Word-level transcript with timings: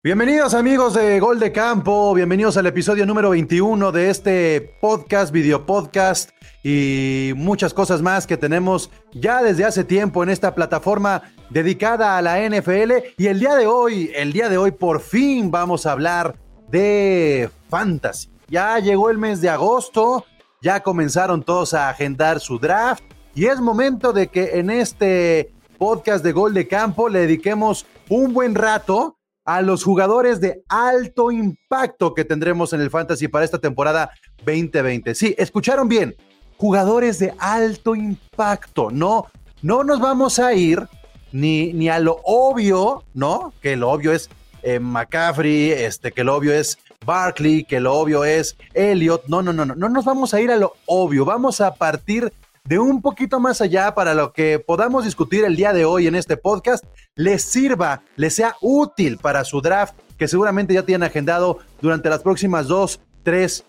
Bienvenidos 0.00 0.54
amigos 0.54 0.94
de 0.94 1.18
Gol 1.18 1.40
de 1.40 1.50
Campo, 1.50 2.14
bienvenidos 2.14 2.56
al 2.56 2.66
episodio 2.66 3.04
número 3.04 3.30
21 3.30 3.90
de 3.90 4.10
este 4.10 4.78
podcast, 4.80 5.32
video 5.32 5.66
podcast 5.66 6.30
y 6.62 7.32
muchas 7.34 7.74
cosas 7.74 8.00
más 8.00 8.24
que 8.24 8.36
tenemos 8.36 8.92
ya 9.12 9.42
desde 9.42 9.64
hace 9.64 9.82
tiempo 9.82 10.22
en 10.22 10.28
esta 10.28 10.54
plataforma 10.54 11.24
dedicada 11.50 12.16
a 12.16 12.22
la 12.22 12.38
NFL 12.48 12.92
y 13.16 13.26
el 13.26 13.40
día 13.40 13.56
de 13.56 13.66
hoy, 13.66 14.12
el 14.14 14.32
día 14.32 14.48
de 14.48 14.56
hoy 14.56 14.70
por 14.70 15.00
fin 15.00 15.50
vamos 15.50 15.84
a 15.84 15.90
hablar 15.90 16.36
de 16.68 17.50
fantasy. 17.68 18.30
Ya 18.46 18.78
llegó 18.78 19.10
el 19.10 19.18
mes 19.18 19.40
de 19.40 19.48
agosto, 19.48 20.24
ya 20.62 20.80
comenzaron 20.80 21.42
todos 21.42 21.74
a 21.74 21.88
agendar 21.88 22.38
su 22.38 22.60
draft 22.60 23.02
y 23.34 23.46
es 23.46 23.60
momento 23.60 24.12
de 24.12 24.28
que 24.28 24.60
en 24.60 24.70
este 24.70 25.52
podcast 25.76 26.22
de 26.22 26.30
Gol 26.30 26.54
de 26.54 26.68
Campo 26.68 27.08
le 27.08 27.18
dediquemos 27.18 27.84
un 28.08 28.32
buen 28.32 28.54
rato 28.54 29.17
a 29.48 29.62
los 29.62 29.82
jugadores 29.82 30.42
de 30.42 30.62
alto 30.68 31.32
impacto 31.32 32.12
que 32.12 32.26
tendremos 32.26 32.74
en 32.74 32.82
el 32.82 32.90
Fantasy 32.90 33.28
para 33.28 33.46
esta 33.46 33.58
temporada 33.58 34.10
2020. 34.44 35.14
Sí, 35.14 35.34
escucharon 35.38 35.88
bien, 35.88 36.14
jugadores 36.58 37.18
de 37.18 37.32
alto 37.38 37.94
impacto, 37.94 38.90
no, 38.90 39.24
no 39.62 39.84
nos 39.84 40.00
vamos 40.00 40.38
a 40.38 40.52
ir 40.52 40.86
ni, 41.32 41.72
ni 41.72 41.88
a 41.88 41.98
lo 41.98 42.20
obvio, 42.24 43.04
¿no? 43.14 43.54
Que 43.62 43.74
lo 43.74 43.90
obvio 43.90 44.12
es 44.12 44.28
eh, 44.62 44.80
McCaffrey, 44.80 45.70
este, 45.70 46.12
que 46.12 46.24
lo 46.24 46.36
obvio 46.36 46.52
es 46.52 46.76
Barkley, 47.06 47.64
que 47.64 47.80
lo 47.80 47.94
obvio 47.94 48.26
es 48.26 48.54
Elliot. 48.74 49.28
No, 49.28 49.40
no, 49.40 49.54
no, 49.54 49.64
no, 49.64 49.74
no 49.74 49.88
nos 49.88 50.04
vamos 50.04 50.34
a 50.34 50.42
ir 50.42 50.50
a 50.50 50.56
lo 50.56 50.74
obvio, 50.84 51.24
vamos 51.24 51.62
a 51.62 51.74
partir 51.74 52.34
de 52.68 52.78
un 52.78 53.00
poquito 53.00 53.40
más 53.40 53.62
allá 53.62 53.94
para 53.94 54.12
lo 54.12 54.34
que 54.34 54.58
podamos 54.58 55.06
discutir 55.06 55.42
el 55.42 55.56
día 55.56 55.72
de 55.72 55.86
hoy 55.86 56.06
en 56.06 56.14
este 56.14 56.36
podcast, 56.36 56.84
les 57.14 57.42
sirva, 57.42 58.02
les 58.16 58.34
sea 58.34 58.56
útil 58.60 59.16
para 59.16 59.42
su 59.44 59.62
draft, 59.62 59.94
que 60.18 60.28
seguramente 60.28 60.74
ya 60.74 60.82
tienen 60.82 61.08
agendado 61.08 61.60
durante 61.80 62.10
las 62.10 62.20
próximas 62.20 62.66
dos, 62.66 63.00
tres, 63.22 63.64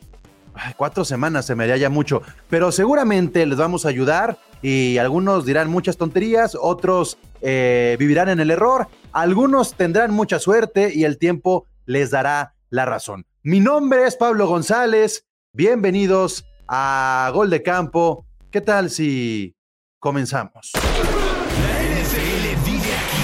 cuatro 0.76 1.06
semanas, 1.06 1.46
se 1.46 1.56
me 1.56 1.64
haría 1.64 1.78
ya 1.78 1.90
mucho, 1.90 2.22
pero 2.50 2.74
seguramente 2.74 3.46
les 3.46 3.58
vamos 3.58 3.86
a 3.86 3.90
ayudar 3.90 4.38
y 4.62 4.98
algunos 4.98 5.46
dirán 5.46 5.70
muchas 5.70 5.96
tonterías, 5.96 6.58
otros 6.60 7.18
eh, 7.40 7.96
vivirán 7.98 8.28
en 8.28 8.42
el 8.42 8.52
error, 8.52 8.90
algunos 9.14 9.76
tendrán 9.76 10.12
mucha 10.12 10.40
suerte 10.40 10.92
y 10.94 11.06
el 11.06 11.18
tiempo 11.18 11.66
les 11.86 12.12
dará 12.12 12.54
la 12.70 12.84
razón. 12.84 13.26
Mi 13.44 13.62
nombre 13.62 14.06
es 14.08 14.18
Pablo 14.18 14.46
González, 14.46 15.26
bienvenidos 15.54 16.46
a 16.68 17.32
Gol 17.34 17.50
de 17.50 17.64
Campo 17.64 18.26
¿Qué 18.52 18.62
tal 18.62 18.90
si 18.90 19.56
comenzamos? 20.00 20.72
La 20.74 21.84
NFL 21.84 22.66
vive 22.66 22.96
aquí. 22.98 23.22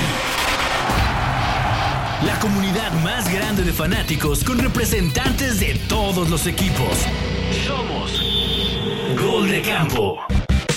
La 2.27 2.39
comunidad 2.39 2.91
más 3.03 3.33
grande 3.33 3.63
de 3.63 3.73
fanáticos 3.73 4.43
con 4.43 4.59
representantes 4.59 5.59
de 5.59 5.81
todos 5.89 6.29
los 6.29 6.45
equipos. 6.45 7.07
Somos 7.65 8.21
Gol 9.19 9.49
de 9.49 9.63
Campo. 9.63 10.19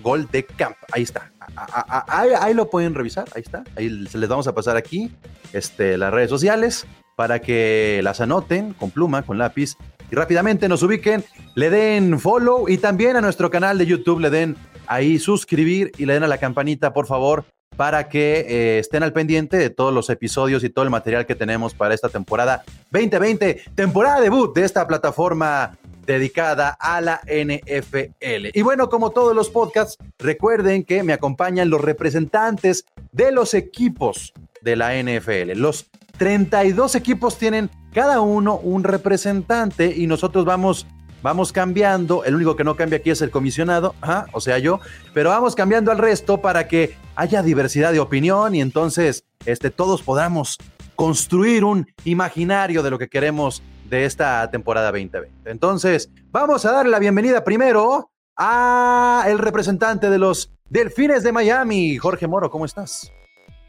Gol 0.00 0.28
de 0.30 0.46
Camp. 0.46 0.76
Ahí 0.92 1.02
está 1.02 1.32
ahí, 1.56 2.54
lo 2.54 2.70
pueden 2.70 2.94
revisar, 2.94 3.26
ahí 3.34 3.42
está. 3.42 3.64
Ahí 3.76 4.06
se 4.06 4.18
les 4.18 4.28
vamos 4.28 4.46
a 4.46 4.54
pasar 4.54 4.76
aquí 4.76 5.10
este, 5.52 5.96
las 5.96 6.12
redes 6.12 6.30
sociales 6.30 6.86
para 7.16 7.40
que 7.40 8.00
las 8.02 8.20
anoten 8.20 8.74
con 8.74 8.90
pluma, 8.90 9.22
con 9.22 9.38
lápiz 9.38 9.76
y 10.10 10.14
rápidamente 10.14 10.68
nos 10.68 10.82
ubiquen, 10.82 11.24
le 11.54 11.70
den 11.70 12.18
follow 12.18 12.68
y 12.68 12.78
también 12.78 13.16
a 13.16 13.20
nuestro 13.20 13.50
canal 13.50 13.76
de 13.78 13.86
YouTube 13.86 14.20
le 14.20 14.30
den 14.30 14.56
ahí 14.86 15.18
suscribir 15.18 15.92
y 15.98 16.06
le 16.06 16.14
den 16.14 16.24
a 16.24 16.28
la 16.28 16.38
campanita, 16.38 16.92
por 16.92 17.06
favor, 17.06 17.44
para 17.76 18.08
que 18.08 18.46
eh, 18.48 18.78
estén 18.78 19.02
al 19.02 19.12
pendiente 19.12 19.56
de 19.56 19.70
todos 19.70 19.92
los 19.92 20.10
episodios 20.10 20.64
y 20.64 20.70
todo 20.70 20.84
el 20.84 20.90
material 20.90 21.26
que 21.26 21.34
tenemos 21.34 21.74
para 21.74 21.94
esta 21.94 22.08
temporada 22.08 22.64
2020, 22.90 23.62
temporada 23.74 24.20
debut 24.20 24.54
de 24.54 24.64
esta 24.64 24.86
plataforma 24.86 25.76
dedicada 26.08 26.70
a 26.80 27.02
la 27.02 27.20
NFL. 27.26 28.48
Y 28.54 28.62
bueno, 28.62 28.88
como 28.88 29.10
todos 29.10 29.36
los 29.36 29.50
podcasts, 29.50 29.98
recuerden 30.18 30.82
que 30.82 31.02
me 31.02 31.12
acompañan 31.12 31.68
los 31.68 31.82
representantes 31.82 32.86
de 33.12 33.30
los 33.30 33.52
equipos 33.52 34.32
de 34.62 34.76
la 34.76 34.94
NFL. 35.00 35.52
Los 35.56 35.90
32 36.16 36.94
equipos 36.94 37.36
tienen 37.36 37.68
cada 37.92 38.22
uno 38.22 38.56
un 38.56 38.84
representante 38.84 39.94
y 39.94 40.06
nosotros 40.06 40.46
vamos 40.46 40.86
vamos 41.20 41.52
cambiando, 41.52 42.24
el 42.24 42.36
único 42.36 42.54
que 42.54 42.62
no 42.62 42.76
cambia 42.76 42.98
aquí 42.98 43.10
es 43.10 43.20
el 43.22 43.30
comisionado, 43.30 43.96
o 44.32 44.40
sea 44.40 44.58
yo, 44.58 44.78
pero 45.12 45.30
vamos 45.30 45.56
cambiando 45.56 45.90
al 45.90 45.98
resto 45.98 46.40
para 46.40 46.68
que 46.68 46.94
haya 47.16 47.42
diversidad 47.42 47.92
de 47.92 47.98
opinión 47.98 48.54
y 48.54 48.60
entonces 48.60 49.24
este, 49.44 49.72
todos 49.72 50.02
podamos 50.02 50.58
construir 50.94 51.64
un 51.64 51.88
imaginario 52.04 52.84
de 52.84 52.90
lo 52.90 52.98
que 53.00 53.08
queremos 53.08 53.64
de 53.88 54.04
esta 54.04 54.50
temporada 54.50 54.90
2020. 54.90 55.50
Entonces, 55.50 56.10
vamos 56.30 56.64
a 56.64 56.72
darle 56.72 56.90
la 56.90 56.98
bienvenida 56.98 57.44
primero 57.44 58.10
a 58.36 59.24
el 59.26 59.38
representante 59.38 60.10
de 60.10 60.18
los 60.18 60.52
Delfines 60.68 61.22
de 61.22 61.32
Miami, 61.32 61.96
Jorge 61.96 62.26
Moro, 62.26 62.50
¿cómo 62.50 62.64
estás? 62.64 63.10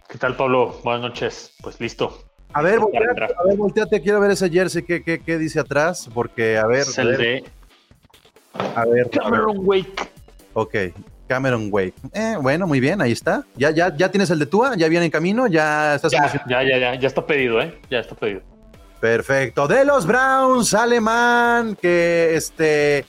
¿Qué 0.09 0.18
tal, 0.18 0.35
Pablo? 0.35 0.79
Buenas 0.84 1.02
noches. 1.02 1.53
Pues 1.62 1.79
listo. 1.79 2.25
A 2.52 2.62
ver, 2.62 2.79
volteate, 2.79 3.24
a 3.24 3.44
ver, 3.46 3.58
volteate, 3.58 4.02
quiero 4.02 4.19
ver 4.19 4.31
ese 4.31 4.50
jersey, 4.50 4.84
¿qué, 4.84 5.03
qué, 5.03 5.19
qué 5.19 5.38
dice 5.38 5.59
atrás? 5.59 6.09
Porque, 6.13 6.58
a 6.58 6.66
ver. 6.66 6.81
Es 6.81 6.97
el 6.97 7.16
de... 7.16 7.44
A 8.75 8.85
ver. 8.85 9.09
Cameron 9.12 9.58
Wake. 9.59 10.09
Ok, 10.53 10.75
Cameron 11.28 11.69
Wake. 11.72 11.94
Eh, 12.13 12.35
bueno, 12.41 12.66
muy 12.66 12.79
bien, 12.79 13.02
ahí 13.02 13.12
está. 13.12 13.46
¿Ya, 13.56 13.69
ya, 13.69 13.96
ya 13.96 14.09
tienes 14.09 14.31
el 14.31 14.40
de 14.40 14.47
Tua? 14.47 14.75
¿Ya 14.75 14.88
viene 14.88 15.06
en 15.06 15.12
camino? 15.12 15.47
¿Ya 15.47 15.96
estás 15.96 16.12
ya, 16.12 16.28
ya, 16.50 16.63
ya, 16.63 16.78
ya, 16.78 16.96
ya 16.96 17.08
está 17.08 17.25
pedido, 17.25 17.62
¿eh? 17.62 17.79
Ya 17.90 18.00
está 18.00 18.16
pedido. 18.16 18.41
Perfecto. 19.00 19.68
De 19.68 19.86
los 19.86 20.06
Browns, 20.06 20.74
alemán, 20.74 21.78
que 21.82 22.36
este 22.36 23.06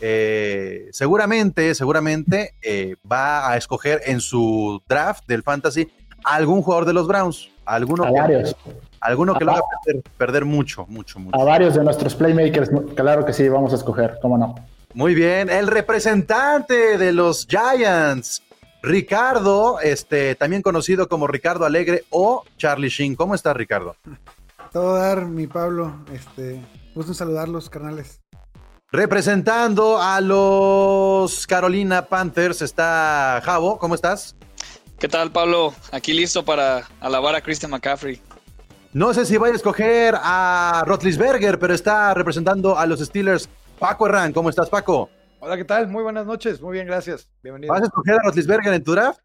eh, 0.00 0.88
seguramente, 0.90 1.74
seguramente 1.76 2.54
eh, 2.60 2.96
va 3.10 3.50
a 3.50 3.56
escoger 3.56 4.02
en 4.04 4.20
su 4.20 4.82
draft 4.88 5.24
del 5.28 5.44
fantasy 5.44 5.88
algún 6.24 6.62
jugador 6.62 6.86
de 6.86 6.92
los 6.92 7.06
Browns. 7.06 7.48
Alguno 7.64 8.04
a 8.04 8.10
varios. 8.10 8.56
Alguno 9.00 9.34
que 9.34 9.44
lo 9.44 9.52
haga 9.52 9.62
perder, 10.16 10.44
mucho, 10.44 10.86
mucho, 10.88 11.18
mucho. 11.18 11.40
A 11.40 11.44
varios 11.44 11.74
de 11.74 11.84
nuestros 11.84 12.14
playmakers, 12.14 12.70
claro 12.96 13.24
que 13.24 13.32
sí, 13.32 13.48
vamos 13.48 13.72
a 13.72 13.76
escoger, 13.76 14.18
cómo 14.20 14.38
no. 14.38 14.54
Muy 14.94 15.14
bien, 15.14 15.48
el 15.50 15.68
representante 15.68 16.98
de 16.98 17.12
los 17.12 17.46
Giants, 17.46 18.42
Ricardo, 18.82 19.80
este, 19.80 20.34
también 20.34 20.62
conocido 20.62 21.08
como 21.08 21.26
Ricardo 21.26 21.64
Alegre 21.64 22.04
o 22.10 22.44
Charlie 22.58 22.88
Sheen. 22.88 23.14
¿Cómo 23.14 23.34
está 23.34 23.54
Ricardo? 23.54 23.96
Todo 24.72 24.94
dar, 24.94 25.26
mi 25.26 25.46
Pablo. 25.46 25.94
Este, 26.10 26.62
gusto 26.94 27.12
saludarlos, 27.12 27.68
carnales. 27.68 28.20
Representando 28.90 30.00
a 30.00 30.20
los 30.22 31.46
Carolina 31.46 32.06
Panthers 32.06 32.62
está 32.62 33.42
Javo. 33.44 33.78
¿Cómo 33.78 33.94
estás? 33.94 34.34
¿Qué 34.98 35.08
tal, 35.08 35.30
Pablo? 35.30 35.74
Aquí 35.90 36.14
listo 36.14 36.44
para 36.44 36.88
alabar 37.00 37.34
a 37.34 37.42
Christian 37.42 37.70
McCaffrey. 37.70 38.20
No 38.94 39.12
sé 39.12 39.26
si 39.26 39.36
vaya 39.36 39.52
a 39.52 39.56
escoger 39.56 40.14
a 40.18 40.84
Rotlisberger, 40.86 41.58
pero 41.58 41.74
está 41.74 42.14
representando 42.14 42.78
a 42.78 42.86
los 42.86 43.00
Steelers. 43.00 43.50
Paco 43.78 44.06
Herrán, 44.06 44.32
¿cómo 44.32 44.48
estás, 44.48 44.70
Paco? 44.70 45.10
Hola, 45.40 45.56
¿qué 45.56 45.64
tal? 45.64 45.88
Muy 45.88 46.02
buenas 46.02 46.24
noches. 46.24 46.62
Muy 46.62 46.74
bien, 46.74 46.86
gracias. 46.86 47.28
Bienvenido. 47.42 47.74
¿Vas 47.74 47.82
a 47.82 47.86
escoger 47.86 48.14
a 48.14 48.22
Rotlisberger 48.24 48.72
en 48.72 48.84
tu 48.84 48.92
draft? 48.92 49.20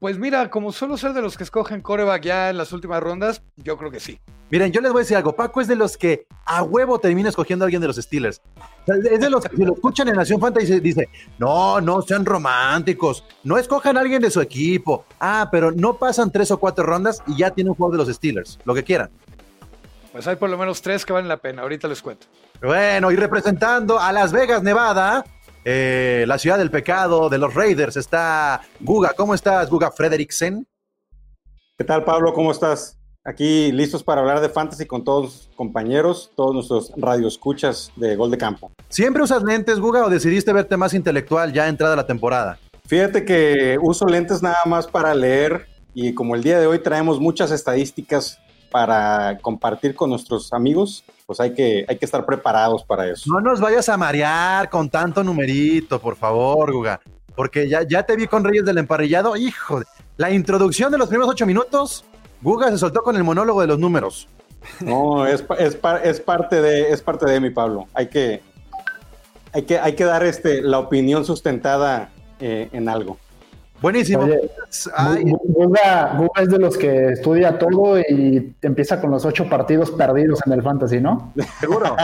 Pues 0.00 0.18
mira, 0.18 0.48
como 0.48 0.72
suelo 0.72 0.96
ser 0.96 1.12
de 1.12 1.20
los 1.20 1.36
que 1.36 1.44
escogen 1.44 1.82
coreback 1.82 2.22
ya 2.22 2.50
en 2.50 2.56
las 2.56 2.72
últimas 2.72 3.02
rondas, 3.02 3.42
yo 3.56 3.76
creo 3.76 3.90
que 3.90 4.00
sí. 4.00 4.18
Miren, 4.50 4.72
yo 4.72 4.80
les 4.80 4.92
voy 4.92 5.00
a 5.00 5.02
decir 5.02 5.16
algo. 5.16 5.36
Paco 5.36 5.60
es 5.60 5.68
de 5.68 5.76
los 5.76 5.98
que 5.98 6.26
a 6.46 6.62
huevo 6.62 6.98
termina 6.98 7.28
escogiendo 7.28 7.64
a 7.64 7.66
alguien 7.66 7.82
de 7.82 7.88
los 7.88 7.96
Steelers. 7.96 8.40
Es 8.86 9.20
de 9.20 9.28
los 9.28 9.44
que 9.44 9.56
si 9.56 9.64
lo 9.64 9.74
escuchan 9.74 10.08
en 10.08 10.16
Nación 10.16 10.40
Fantasy 10.40 10.80
dice, 10.80 11.08
no, 11.38 11.82
no 11.82 12.00
sean 12.00 12.24
románticos, 12.24 13.24
no 13.42 13.58
escojan 13.58 13.98
a 13.98 14.00
alguien 14.00 14.22
de 14.22 14.30
su 14.30 14.40
equipo. 14.40 15.04
Ah, 15.20 15.48
pero 15.52 15.70
no 15.70 15.98
pasan 15.98 16.30
tres 16.32 16.50
o 16.50 16.58
cuatro 16.58 16.86
rondas 16.86 17.22
y 17.26 17.36
ya 17.36 17.50
tiene 17.50 17.70
un 17.70 17.76
juego 17.76 17.92
de 17.92 17.98
los 17.98 18.08
Steelers, 18.08 18.58
lo 18.64 18.74
que 18.74 18.84
quieran. 18.84 19.10
Pues 20.12 20.26
hay 20.26 20.36
por 20.36 20.48
lo 20.48 20.56
menos 20.56 20.80
tres 20.80 21.04
que 21.04 21.12
valen 21.12 21.28
la 21.28 21.38
pena, 21.38 21.62
ahorita 21.62 21.88
les 21.88 22.00
cuento. 22.00 22.26
Bueno, 22.62 23.10
y 23.10 23.16
representando 23.16 23.98
a 23.98 24.12
Las 24.12 24.32
Vegas, 24.32 24.62
Nevada, 24.62 25.24
eh, 25.64 26.24
la 26.28 26.38
ciudad 26.38 26.58
del 26.58 26.70
pecado 26.70 27.28
de 27.28 27.38
los 27.38 27.54
Raiders. 27.54 27.96
Está 27.96 28.60
Guga. 28.80 29.14
¿Cómo 29.16 29.34
estás, 29.34 29.70
Guga 29.70 29.90
Frederiksen? 29.90 30.66
¿Qué 31.76 31.84
tal, 31.84 32.04
Pablo? 32.04 32.32
¿Cómo 32.32 32.52
estás? 32.52 32.98
Aquí 33.24 33.72
listos 33.72 34.04
para 34.04 34.20
hablar 34.20 34.40
de 34.40 34.50
fantasy 34.50 34.84
con 34.84 35.02
todos 35.02 35.24
los 35.24 35.50
compañeros, 35.56 36.30
todos 36.36 36.54
nuestros 36.54 36.92
radioescuchas 36.94 37.90
de 37.96 38.16
Gol 38.16 38.30
de 38.30 38.36
Campo. 38.36 38.70
¿Siempre 38.90 39.22
usas 39.22 39.42
lentes, 39.42 39.80
Guga, 39.80 40.04
o 40.04 40.10
decidiste 40.10 40.52
verte 40.52 40.76
más 40.76 40.92
intelectual 40.92 41.52
ya 41.52 41.66
entrada 41.66 41.96
la 41.96 42.06
temporada? 42.06 42.58
Fíjate 42.86 43.24
que 43.24 43.78
uso 43.80 44.04
lentes 44.04 44.42
nada 44.42 44.60
más 44.66 44.86
para 44.86 45.14
leer 45.14 45.66
y 45.94 46.12
como 46.12 46.34
el 46.34 46.42
día 46.42 46.60
de 46.60 46.66
hoy 46.66 46.80
traemos 46.80 47.18
muchas 47.18 47.50
estadísticas 47.50 48.38
para 48.74 49.38
compartir 49.40 49.94
con 49.94 50.10
nuestros 50.10 50.52
amigos, 50.52 51.04
pues 51.26 51.38
hay 51.38 51.54
que, 51.54 51.84
hay 51.88 51.96
que 51.96 52.04
estar 52.04 52.26
preparados 52.26 52.82
para 52.82 53.08
eso. 53.08 53.32
No 53.32 53.40
nos 53.40 53.60
vayas 53.60 53.88
a 53.88 53.96
marear 53.96 54.68
con 54.68 54.90
tanto 54.90 55.22
numerito, 55.22 56.00
por 56.00 56.16
favor, 56.16 56.72
Guga. 56.72 57.00
Porque 57.36 57.68
ya, 57.68 57.82
ya 57.86 58.02
te 58.02 58.16
vi 58.16 58.26
con 58.26 58.42
Reyes 58.42 58.64
del 58.64 58.78
Emparrillado. 58.78 59.36
Hijo, 59.36 59.78
de- 59.78 59.86
la 60.16 60.32
introducción 60.32 60.90
de 60.90 60.98
los 60.98 61.06
primeros 61.08 61.30
ocho 61.30 61.46
minutos, 61.46 62.04
Guga 62.42 62.68
se 62.72 62.78
soltó 62.78 63.02
con 63.04 63.14
el 63.14 63.22
monólogo 63.22 63.60
de 63.60 63.68
los 63.68 63.78
números. 63.78 64.26
No, 64.80 65.24
es, 65.24 65.44
es, 65.60 65.78
es 66.02 66.20
parte 66.20 66.60
de, 66.60 66.90
es 66.90 67.00
parte 67.00 67.30
de 67.30 67.38
mi 67.38 67.50
Pablo. 67.50 67.86
Hay 67.94 68.08
que, 68.08 68.42
hay 69.52 69.62
que, 69.62 69.78
hay 69.78 69.92
que 69.94 70.02
dar 70.04 70.24
este, 70.24 70.62
la 70.62 70.80
opinión 70.80 71.24
sustentada 71.24 72.10
eh, 72.40 72.70
en 72.72 72.88
algo. 72.88 73.18
Buenísimo. 73.84 74.22
Oye, 74.22 74.40
Guga, 75.44 76.14
Guga 76.16 76.42
es 76.42 76.48
de 76.48 76.58
los 76.58 76.78
que 76.78 77.08
estudia 77.08 77.58
todo 77.58 77.98
y 77.98 78.56
empieza 78.62 78.98
con 78.98 79.10
los 79.10 79.26
ocho 79.26 79.46
partidos 79.46 79.90
perdidos 79.90 80.40
en 80.46 80.54
el 80.54 80.62
fantasy, 80.62 81.00
¿no? 81.02 81.34
seguro. 81.60 81.94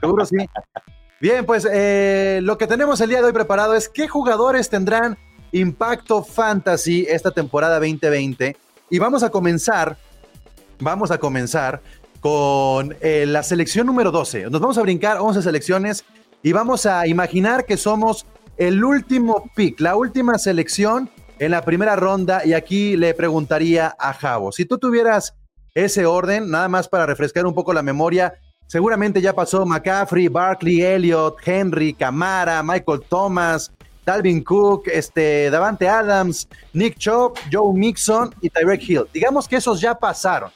seguro 0.00 0.24
sí. 0.24 0.38
Bien, 1.20 1.44
pues 1.44 1.68
eh, 1.70 2.40
lo 2.42 2.56
que 2.56 2.66
tenemos 2.66 3.02
el 3.02 3.10
día 3.10 3.18
de 3.18 3.26
hoy 3.26 3.34
preparado 3.34 3.74
es 3.74 3.90
qué 3.90 4.08
jugadores 4.08 4.70
tendrán 4.70 5.18
impacto 5.52 6.24
fantasy 6.24 7.04
esta 7.06 7.32
temporada 7.32 7.74
2020. 7.80 8.56
Y 8.88 8.98
vamos 8.98 9.22
a 9.22 9.28
comenzar, 9.28 9.98
vamos 10.80 11.10
a 11.10 11.18
comenzar 11.18 11.82
con 12.20 12.96
eh, 13.02 13.26
la 13.28 13.42
selección 13.42 13.86
número 13.86 14.10
12. 14.10 14.44
Nos 14.44 14.58
vamos 14.58 14.78
a 14.78 14.82
brincar 14.82 15.18
11 15.18 15.42
selecciones 15.42 16.02
y 16.42 16.52
vamos 16.52 16.86
a 16.86 17.06
imaginar 17.06 17.66
que 17.66 17.76
somos 17.76 18.24
el 18.56 18.84
último 18.84 19.50
pick, 19.54 19.80
la 19.80 19.96
última 19.96 20.38
selección 20.38 21.10
en 21.38 21.50
la 21.50 21.64
primera 21.64 21.96
ronda. 21.96 22.44
Y 22.44 22.52
aquí 22.52 22.96
le 22.96 23.14
preguntaría 23.14 23.94
a 23.98 24.12
Javo, 24.12 24.52
si 24.52 24.64
tú 24.64 24.78
tuvieras 24.78 25.34
ese 25.74 26.06
orden, 26.06 26.50
nada 26.50 26.68
más 26.68 26.88
para 26.88 27.06
refrescar 27.06 27.46
un 27.46 27.54
poco 27.54 27.72
la 27.72 27.82
memoria, 27.82 28.34
seguramente 28.66 29.20
ya 29.20 29.32
pasó 29.32 29.66
McCaffrey, 29.66 30.28
Barkley, 30.28 30.82
Elliott, 30.82 31.36
Henry, 31.44 31.94
Camara, 31.94 32.62
Michael 32.62 33.00
Thomas, 33.08 33.72
Dalvin 34.04 34.44
Cook, 34.44 34.84
este, 34.86 35.50
Davante 35.50 35.88
Adams, 35.88 36.48
Nick 36.72 36.98
Chubb, 36.98 37.38
Joe 37.50 37.72
Mixon 37.74 38.34
y 38.40 38.50
Tyreek 38.50 38.88
Hill. 38.88 39.04
Digamos 39.12 39.48
que 39.48 39.56
esos 39.56 39.80
ya 39.80 39.94
pasaron. 39.94 40.50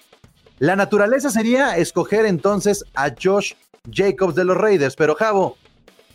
La 0.58 0.76
naturaleza 0.76 1.30
sería 1.30 1.76
escoger 1.76 2.26
entonces 2.26 2.84
a 2.94 3.10
Josh 3.10 3.54
Jacobs 3.90 4.34
de 4.34 4.44
los 4.44 4.56
Raiders, 4.56 4.96
pero 4.96 5.14
Javo, 5.14 5.56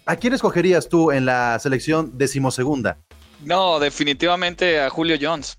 ¿a 0.05 0.15
quién 0.15 0.33
escogerías 0.33 0.89
tú 0.89 1.11
en 1.11 1.25
la 1.25 1.57
selección 1.59 2.17
decimosegunda? 2.17 2.99
No, 3.41 3.79
definitivamente 3.79 4.79
a 4.79 4.89
Julio 4.89 5.17
Jones. 5.19 5.57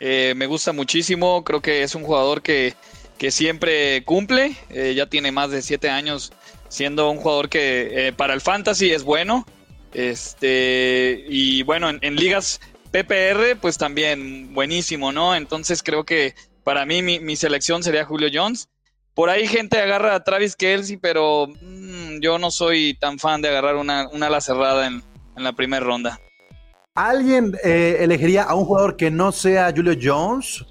Eh, 0.00 0.34
me 0.36 0.46
gusta 0.46 0.72
muchísimo, 0.72 1.42
creo 1.44 1.60
que 1.60 1.82
es 1.82 1.94
un 1.94 2.04
jugador 2.04 2.42
que, 2.42 2.74
que 3.18 3.30
siempre 3.30 4.04
cumple, 4.04 4.56
eh, 4.68 4.94
ya 4.94 5.06
tiene 5.06 5.32
más 5.32 5.50
de 5.50 5.62
siete 5.62 5.88
años 5.88 6.32
siendo 6.68 7.10
un 7.10 7.18
jugador 7.18 7.48
que 7.48 8.08
eh, 8.08 8.12
para 8.12 8.34
el 8.34 8.40
fantasy 8.40 8.92
es 8.92 9.02
bueno. 9.02 9.46
Este, 9.94 11.24
y 11.28 11.62
bueno, 11.62 11.88
en, 11.88 12.16
ligas 12.16 12.60
PPR, 12.90 13.56
pues 13.60 13.78
también 13.78 14.52
buenísimo, 14.52 15.12
¿no? 15.12 15.34
Entonces 15.34 15.82
creo 15.82 16.04
que 16.04 16.34
para 16.64 16.84
mí 16.84 17.00
mi 17.02 17.36
selección 17.36 17.82
sería 17.82 18.04
Julio 18.04 18.28
Jones. 18.32 18.68
Por 19.16 19.30
ahí 19.30 19.48
gente 19.48 19.80
agarra 19.80 20.14
a 20.14 20.22
Travis 20.22 20.54
Kelsey, 20.54 20.98
pero 20.98 21.48
mm, 21.48 22.20
yo 22.20 22.38
no 22.38 22.50
soy 22.50 22.94
tan 23.00 23.18
fan 23.18 23.40
de 23.40 23.48
agarrar 23.48 23.76
una, 23.76 24.08
una 24.12 24.26
ala 24.26 24.42
cerrada 24.42 24.86
en, 24.86 25.02
en 25.36 25.42
la 25.42 25.54
primera 25.54 25.84
ronda. 25.84 26.20
¿Alguien 26.94 27.56
eh, 27.64 27.96
elegiría 28.00 28.42
a 28.42 28.54
un 28.54 28.66
jugador 28.66 28.96
que 28.96 29.10
no 29.10 29.32
sea 29.32 29.72
Julio 29.74 29.94
Jones? 30.00 30.64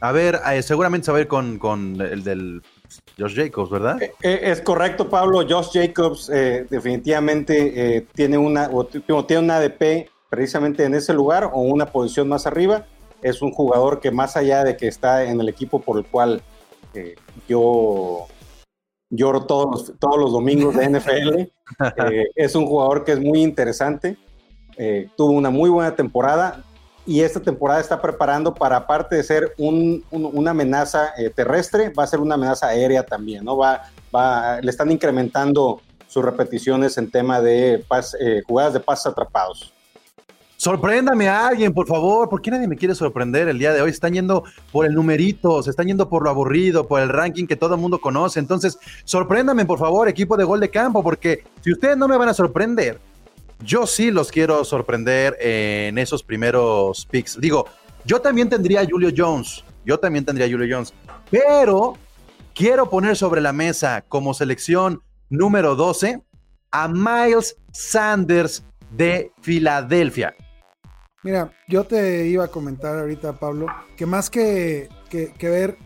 A 0.00 0.10
ver, 0.10 0.40
eh, 0.52 0.62
seguramente 0.62 1.06
se 1.06 1.12
va 1.12 1.18
a 1.18 1.20
ir 1.20 1.28
con, 1.28 1.58
con 1.60 2.00
el 2.00 2.24
del 2.24 2.60
Josh 3.16 3.36
Jacobs, 3.36 3.70
¿verdad? 3.70 4.02
Eh, 4.02 4.40
es 4.42 4.60
correcto, 4.60 5.08
Pablo. 5.08 5.46
Josh 5.48 5.70
Jacobs 5.72 6.28
eh, 6.34 6.66
definitivamente 6.68 7.96
eh, 7.96 8.06
tiene 8.14 8.36
una 8.36 8.68
o 8.72 8.84
tiene 8.84 9.42
una 9.44 9.58
ADP 9.58 10.08
precisamente 10.28 10.84
en 10.84 10.94
ese 10.94 11.12
lugar 11.14 11.50
o 11.52 11.60
una 11.60 11.86
posición 11.86 12.28
más 12.28 12.48
arriba. 12.48 12.86
Es 13.22 13.42
un 13.42 13.52
jugador 13.52 14.00
que 14.00 14.10
más 14.10 14.36
allá 14.36 14.64
de 14.64 14.76
que 14.76 14.88
está 14.88 15.24
en 15.24 15.40
el 15.40 15.48
equipo 15.48 15.80
por 15.80 15.98
el 15.98 16.04
cual 16.04 16.42
eh, 16.94 17.14
yo 17.48 18.26
lloro 19.10 19.46
todos 19.46 19.66
los, 19.88 19.98
todos 19.98 20.18
los 20.18 20.32
domingos 20.32 20.74
de 20.76 20.88
NFL, 20.90 21.38
eh, 22.12 22.26
es 22.34 22.54
un 22.54 22.66
jugador 22.66 23.04
que 23.04 23.12
es 23.12 23.20
muy 23.20 23.42
interesante. 23.42 24.16
Eh, 24.76 25.08
tuvo 25.16 25.32
una 25.32 25.50
muy 25.50 25.70
buena 25.70 25.94
temporada 25.96 26.62
y 27.06 27.22
esta 27.22 27.40
temporada 27.40 27.80
está 27.80 28.00
preparando 28.00 28.54
para, 28.54 28.76
aparte 28.76 29.16
de 29.16 29.22
ser 29.24 29.54
un- 29.58 30.04
un- 30.10 30.30
una 30.32 30.50
amenaza 30.52 31.14
eh, 31.16 31.30
terrestre, 31.30 31.88
va 31.90 32.04
a 32.04 32.06
ser 32.06 32.20
una 32.20 32.34
amenaza 32.34 32.68
aérea 32.68 33.02
también, 33.04 33.44
¿no? 33.44 33.56
Va, 33.56 33.82
va, 34.14 34.60
le 34.60 34.70
están 34.70 34.90
incrementando 34.92 35.80
sus 36.06 36.24
repeticiones 36.24 36.96
en 36.98 37.10
tema 37.10 37.40
de 37.40 37.84
pas- 37.88 38.14
jugadas 38.46 38.72
de 38.74 38.80
pases 38.80 39.06
atrapados. 39.06 39.72
Sorpréndame 40.60 41.28
a 41.28 41.46
alguien, 41.46 41.72
por 41.72 41.86
favor. 41.86 42.28
¿Por 42.28 42.42
qué 42.42 42.50
nadie 42.50 42.66
me 42.66 42.74
quiere 42.74 42.92
sorprender 42.92 43.46
el 43.46 43.60
día 43.60 43.72
de 43.72 43.80
hoy? 43.80 43.90
Están 43.90 44.12
yendo 44.12 44.42
por 44.72 44.86
el 44.86 44.94
numerito, 44.94 45.62
se 45.62 45.70
están 45.70 45.86
yendo 45.86 46.08
por 46.08 46.24
lo 46.24 46.30
aburrido, 46.30 46.88
por 46.88 47.00
el 47.00 47.10
ranking 47.10 47.46
que 47.46 47.54
todo 47.54 47.76
el 47.76 47.80
mundo 47.80 48.00
conoce. 48.00 48.40
Entonces, 48.40 48.76
sorpréndame, 49.04 49.64
por 49.66 49.78
favor, 49.78 50.08
equipo 50.08 50.36
de 50.36 50.42
gol 50.42 50.58
de 50.58 50.68
campo, 50.68 51.00
porque 51.04 51.44
si 51.60 51.70
ustedes 51.70 51.96
no 51.96 52.08
me 52.08 52.16
van 52.16 52.28
a 52.28 52.34
sorprender, 52.34 52.98
yo 53.60 53.86
sí 53.86 54.10
los 54.10 54.32
quiero 54.32 54.64
sorprender 54.64 55.36
en 55.40 55.96
esos 55.96 56.24
primeros 56.24 57.06
picks. 57.06 57.40
Digo, 57.40 57.66
yo 58.04 58.20
también 58.20 58.48
tendría 58.48 58.80
a 58.80 58.84
Julio 58.84 59.10
Jones. 59.16 59.62
Yo 59.84 60.00
también 60.00 60.24
tendría 60.24 60.48
a 60.48 60.50
Julio 60.50 60.66
Jones. 60.68 60.92
Pero 61.30 61.96
quiero 62.52 62.90
poner 62.90 63.16
sobre 63.16 63.40
la 63.40 63.52
mesa 63.52 64.04
como 64.08 64.34
selección 64.34 65.02
número 65.30 65.76
12 65.76 66.20
a 66.72 66.88
Miles 66.88 67.56
Sanders 67.70 68.64
de 68.90 69.30
Filadelfia. 69.40 70.34
Mira, 71.22 71.52
yo 71.68 71.84
te 71.84 72.26
iba 72.26 72.44
a 72.44 72.48
comentar 72.48 72.98
ahorita, 72.98 73.34
Pablo, 73.38 73.66
que 73.96 74.06
más 74.06 74.30
que, 74.30 74.88
que- 75.10 75.32
ver 75.48 75.76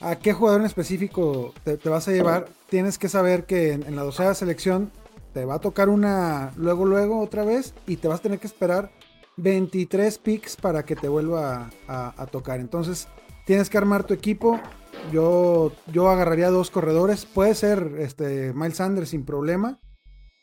a 0.00 0.16
qué 0.16 0.32
jugador 0.32 0.60
en 0.60 0.66
específico 0.66 1.52
te, 1.64 1.76
vas 1.88 2.06
a 2.08 2.12
llevar, 2.12 2.48
tienes 2.68 2.98
que 2.98 3.08
saber 3.08 3.46
que 3.46 3.72
en, 3.72 3.82
en 3.84 3.96
la 3.96 4.02
doceava 4.02 4.34
selección 4.34 4.92
te 5.32 5.44
va 5.44 5.54
a 5.54 5.58
tocar 5.60 5.88
una 5.88 6.52
luego, 6.56 6.84
luego 6.84 7.20
otra 7.20 7.44
vez 7.44 7.74
y 7.86 7.96
te 7.96 8.08
vas 8.08 8.20
a 8.20 8.22
tener 8.22 8.38
que 8.38 8.46
esperar 8.46 8.90
23 9.36 10.18
picks 10.18 10.56
para 10.56 10.84
que 10.84 10.96
te 10.96 11.08
vuelva 11.08 11.70
a, 11.88 12.14
a 12.22 12.26
tocar. 12.26 12.60
Entonces, 12.60 13.08
tienes 13.46 13.70
que 13.70 13.78
armar 13.78 14.04
tu 14.04 14.14
equipo. 14.14 14.60
Yo, 15.12 15.72
yo 15.92 16.08
agarraría 16.10 16.50
dos 16.50 16.70
corredores. 16.70 17.24
Puede 17.24 17.54
ser 17.54 17.94
este, 17.98 18.52
Miles 18.52 18.76
Sanders 18.78 19.10
sin 19.10 19.24
problema. 19.24 19.78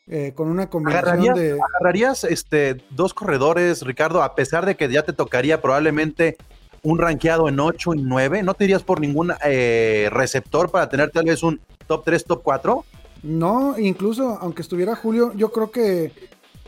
Eh, 0.08 0.34
con 0.36 0.50
una 0.50 0.70
combinación 0.70 1.08
¿Agarrarías, 1.08 1.36
de. 1.36 1.60
agarrarías, 1.60 2.24
este, 2.26 2.78
dos 2.92 3.14
corredores, 3.14 3.82
Ricardo, 3.82 4.22
a 4.22 4.36
pesar 4.36 4.66
de 4.66 4.76
que 4.76 4.88
ya 4.92 5.04
te 5.04 5.14
tocaría 5.14 5.62
probablemente 5.62 6.38
un 6.84 7.00
rankeado 7.00 7.50
en 7.50 7.60
8 7.60 7.96
y 7.96 8.04
9? 8.04 8.44
¿No 8.44 8.54
te 8.54 8.66
irías 8.66 8.84
por 8.84 9.02
ningún 9.02 9.34
eh, 9.44 10.10
receptor 10.12 10.70
para 10.70 10.88
tener 10.88 11.10
tal 11.10 11.26
vez 11.26 11.42
un 11.44 11.60
top 11.88 12.04
3, 12.06 12.24
top 12.24 12.44
4? 12.44 12.86
No, 13.24 13.78
incluso 13.80 14.38
aunque 14.40 14.62
estuviera 14.62 14.96
Julio, 14.96 15.34
yo 15.36 15.52
creo 15.52 15.72
que, 15.72 16.12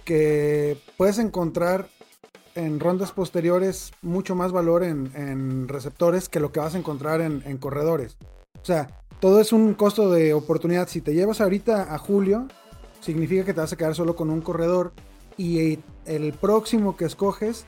que 0.04 0.78
puedes 0.98 1.20
encontrar 1.20 1.88
en 2.56 2.80
rondas 2.80 3.12
posteriores 3.12 3.92
mucho 4.02 4.34
más 4.34 4.52
valor 4.52 4.84
en, 4.84 5.12
en 5.14 5.68
receptores 5.68 6.28
que 6.28 6.40
lo 6.40 6.52
que 6.52 6.60
vas 6.60 6.74
a 6.74 6.80
encontrar 6.80 7.22
en, 7.22 7.44
en 7.46 7.58
corredores. 7.58 8.18
O 8.60 8.66
sea, 8.66 8.90
todo 9.20 9.40
es 9.40 9.54
un 9.54 9.76
costo 9.76 10.10
de 10.10 10.34
oportunidad. 10.34 10.88
Si 10.88 11.02
te 11.02 11.14
llevas 11.14 11.42
ahorita 11.42 11.94
a 11.94 11.98
Julio, 12.00 12.48
significa 13.02 13.46
que 13.46 13.54
te 13.54 13.62
vas 13.62 13.74
a 13.74 13.78
quedar 13.78 13.96
solo 13.96 14.16
con 14.16 14.30
un 14.30 14.42
corredor 14.42 14.94
y 15.38 15.80
el 16.06 16.34
próximo 16.34 16.98
que 16.98 17.06
escoges, 17.06 17.66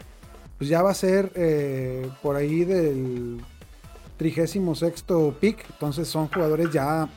pues 0.57 0.69
ya 0.69 0.81
va 0.81 0.91
a 0.91 0.95
ser 0.95 1.31
eh, 1.35 2.09
por 2.21 2.35
ahí 2.35 2.65
del 2.65 3.41
trigésimo 4.17 4.75
sexto 4.75 5.35
pick. 5.39 5.65
Entonces 5.71 6.07
son 6.07 6.27
jugadores 6.27 6.71
ya 6.71 7.07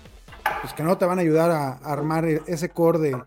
pues 0.61 0.73
que 0.73 0.83
no 0.83 0.97
te 0.97 1.05
van 1.05 1.19
a 1.19 1.23
ayudar 1.23 1.51
a, 1.51 1.73
armar 1.73 2.25
ese 2.25 2.69
core 2.69 2.99
de, 2.99 3.23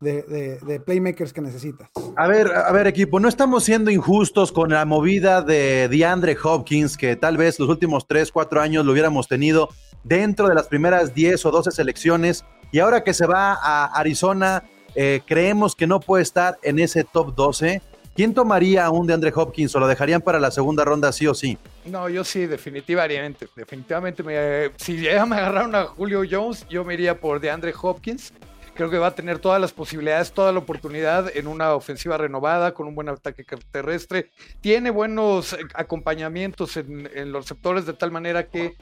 de, 0.00 0.22
de, 0.22 0.58
de, 0.58 0.80
playmakers 0.80 1.32
que 1.32 1.40
necesitas. 1.40 1.88
A 2.16 2.26
ver, 2.26 2.52
a 2.52 2.70
ver, 2.72 2.86
equipo, 2.86 3.20
no 3.20 3.28
estamos 3.28 3.64
siendo 3.64 3.90
injustos 3.90 4.52
con 4.52 4.70
la 4.70 4.84
movida 4.84 5.40
de 5.40 5.88
DeAndre 5.88 6.36
Hopkins, 6.42 6.96
que 6.96 7.16
tal 7.16 7.36
vez 7.36 7.58
los 7.58 7.68
últimos 7.68 8.06
3, 8.06 8.30
4 8.32 8.60
años 8.60 8.84
lo 8.84 8.92
hubiéramos 8.92 9.28
tenido 9.28 9.68
dentro 10.02 10.48
de 10.48 10.54
las 10.54 10.68
primeras 10.68 11.14
10 11.14 11.46
o 11.46 11.50
12 11.50 11.70
selecciones, 11.70 12.44
y 12.74 12.80
ahora 12.80 13.04
que 13.04 13.14
se 13.14 13.24
va 13.24 13.52
a 13.52 13.84
Arizona, 13.84 14.64
eh, 14.96 15.20
creemos 15.24 15.76
que 15.76 15.86
no 15.86 16.00
puede 16.00 16.24
estar 16.24 16.58
en 16.60 16.80
ese 16.80 17.04
top 17.04 17.32
12. 17.32 17.80
¿Quién 18.16 18.34
tomaría 18.34 18.84
a 18.84 18.90
un 18.90 19.06
DeAndre 19.06 19.32
Hopkins 19.32 19.76
o 19.76 19.78
lo 19.78 19.86
dejarían 19.86 20.20
para 20.20 20.40
la 20.40 20.50
segunda 20.50 20.84
ronda 20.84 21.12
sí 21.12 21.28
o 21.28 21.34
sí? 21.34 21.56
No, 21.84 22.08
yo 22.08 22.24
sí, 22.24 22.46
definitivamente. 22.46 23.46
Definitivamente, 23.54 24.24
me, 24.24 24.72
si 24.76 25.00
ya 25.00 25.24
me 25.24 25.36
agarraron 25.36 25.72
a 25.76 25.84
Julio 25.84 26.22
Jones, 26.28 26.66
yo 26.68 26.84
me 26.84 26.94
iría 26.94 27.20
por 27.20 27.38
DeAndre 27.38 27.72
Hopkins. 27.80 28.32
Creo 28.74 28.90
que 28.90 28.98
va 28.98 29.06
a 29.06 29.14
tener 29.14 29.38
todas 29.38 29.60
las 29.60 29.72
posibilidades, 29.72 30.32
toda 30.32 30.50
la 30.50 30.58
oportunidad 30.58 31.30
en 31.32 31.46
una 31.46 31.74
ofensiva 31.74 32.18
renovada, 32.18 32.74
con 32.74 32.88
un 32.88 32.96
buen 32.96 33.08
ataque 33.08 33.44
terrestre. 33.70 34.32
Tiene 34.60 34.90
buenos 34.90 35.56
acompañamientos 35.74 36.76
en, 36.76 37.08
en 37.14 37.30
los 37.30 37.44
receptores 37.44 37.86
de 37.86 37.92
tal 37.92 38.10
manera 38.10 38.48
que 38.48 38.74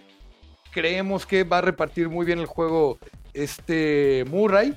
creemos 0.72 1.26
que 1.26 1.44
va 1.44 1.58
a 1.58 1.60
repartir 1.60 2.08
muy 2.08 2.24
bien 2.24 2.38
el 2.38 2.46
juego 2.46 2.98
este 3.34 4.24
Murray. 4.28 4.76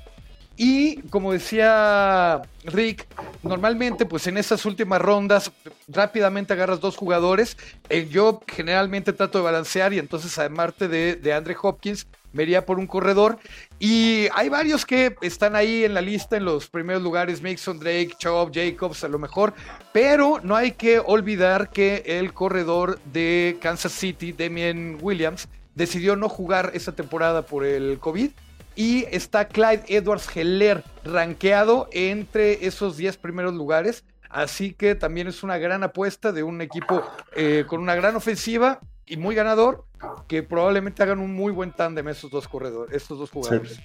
Y 0.58 1.02
como 1.10 1.32
decía 1.32 2.40
Rick, 2.64 3.06
normalmente 3.42 4.06
pues 4.06 4.26
en 4.26 4.38
esas 4.38 4.64
últimas 4.64 5.02
rondas 5.02 5.52
rápidamente 5.86 6.54
agarras 6.54 6.80
dos 6.80 6.96
jugadores. 6.96 7.58
Eh, 7.90 8.08
yo 8.10 8.40
generalmente 8.46 9.12
trato 9.12 9.38
de 9.38 9.44
balancear 9.44 9.92
y 9.92 9.98
entonces 9.98 10.38
además 10.38 10.72
de, 10.78 11.16
de 11.16 11.32
Andre 11.34 11.54
Hopkins 11.60 12.06
me 12.32 12.44
iría 12.44 12.64
por 12.64 12.78
un 12.78 12.86
corredor. 12.86 13.38
Y 13.78 14.28
hay 14.34 14.48
varios 14.48 14.86
que 14.86 15.16
están 15.20 15.56
ahí 15.56 15.84
en 15.84 15.92
la 15.92 16.00
lista 16.00 16.36
en 16.36 16.46
los 16.46 16.68
primeros 16.68 17.02
lugares, 17.02 17.42
Mixon, 17.42 17.78
Drake, 17.78 18.12
Chubb, 18.18 18.52
Jacobs 18.54 19.04
a 19.04 19.08
lo 19.08 19.18
mejor. 19.18 19.52
Pero 19.92 20.40
no 20.42 20.56
hay 20.56 20.72
que 20.72 21.00
olvidar 21.00 21.70
que 21.70 22.02
el 22.06 22.32
corredor 22.32 22.98
de 23.12 23.58
Kansas 23.60 23.92
City, 23.92 24.32
Damien 24.32 24.98
Williams, 25.00 25.48
decidió 25.74 26.16
no 26.16 26.28
jugar 26.30 26.70
esa 26.72 26.92
temporada 26.92 27.42
por 27.42 27.64
el 27.64 27.98
COVID 27.98 28.30
y 28.76 29.06
está 29.10 29.48
Clyde 29.48 29.84
Edwards 29.88 30.28
Heller 30.36 30.84
rankeado 31.02 31.88
entre 31.92 32.66
esos 32.66 32.96
10 32.96 33.16
primeros 33.16 33.54
lugares. 33.54 34.04
Así 34.28 34.74
que 34.74 34.94
también 34.94 35.28
es 35.28 35.42
una 35.42 35.56
gran 35.56 35.82
apuesta 35.82 36.30
de 36.30 36.42
un 36.42 36.60
equipo 36.60 37.02
eh, 37.34 37.64
con 37.66 37.80
una 37.80 37.94
gran 37.94 38.14
ofensiva 38.16 38.80
y 39.06 39.16
muy 39.16 39.34
ganador, 39.34 39.84
que 40.28 40.42
probablemente 40.42 41.02
hagan 41.02 41.20
un 41.20 41.34
muy 41.34 41.52
buen 41.52 41.72
tándem 41.72 42.08
esos 42.08 42.30
dos 42.30 42.46
corredores, 42.46 42.94
estos 42.94 43.18
dos 43.18 43.30
jugadores. 43.30 43.80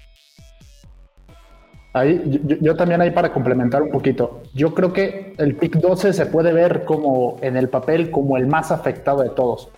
Ahí, 1.93 2.41
yo, 2.62 2.75
también 2.75 3.01
ahí 3.01 3.12
para 3.12 3.33
complementar 3.33 3.81
un 3.81 3.91
poquito. 3.91 4.41
Yo 4.53 4.74
creo 4.74 4.93
que 4.93 5.36
el 5.38 5.55
pick 5.55 5.75
12 5.75 6.13
se 6.13 6.25
puede 6.25 6.53
ver 6.53 6.86
como 6.86 7.38
en 7.41 7.57
el 7.57 7.67
papel 7.67 8.12
como 8.12 8.38
el 8.38 8.48
más 8.48 8.71
afectado 8.71 9.21
de 9.21 9.29
todos. 9.29 9.69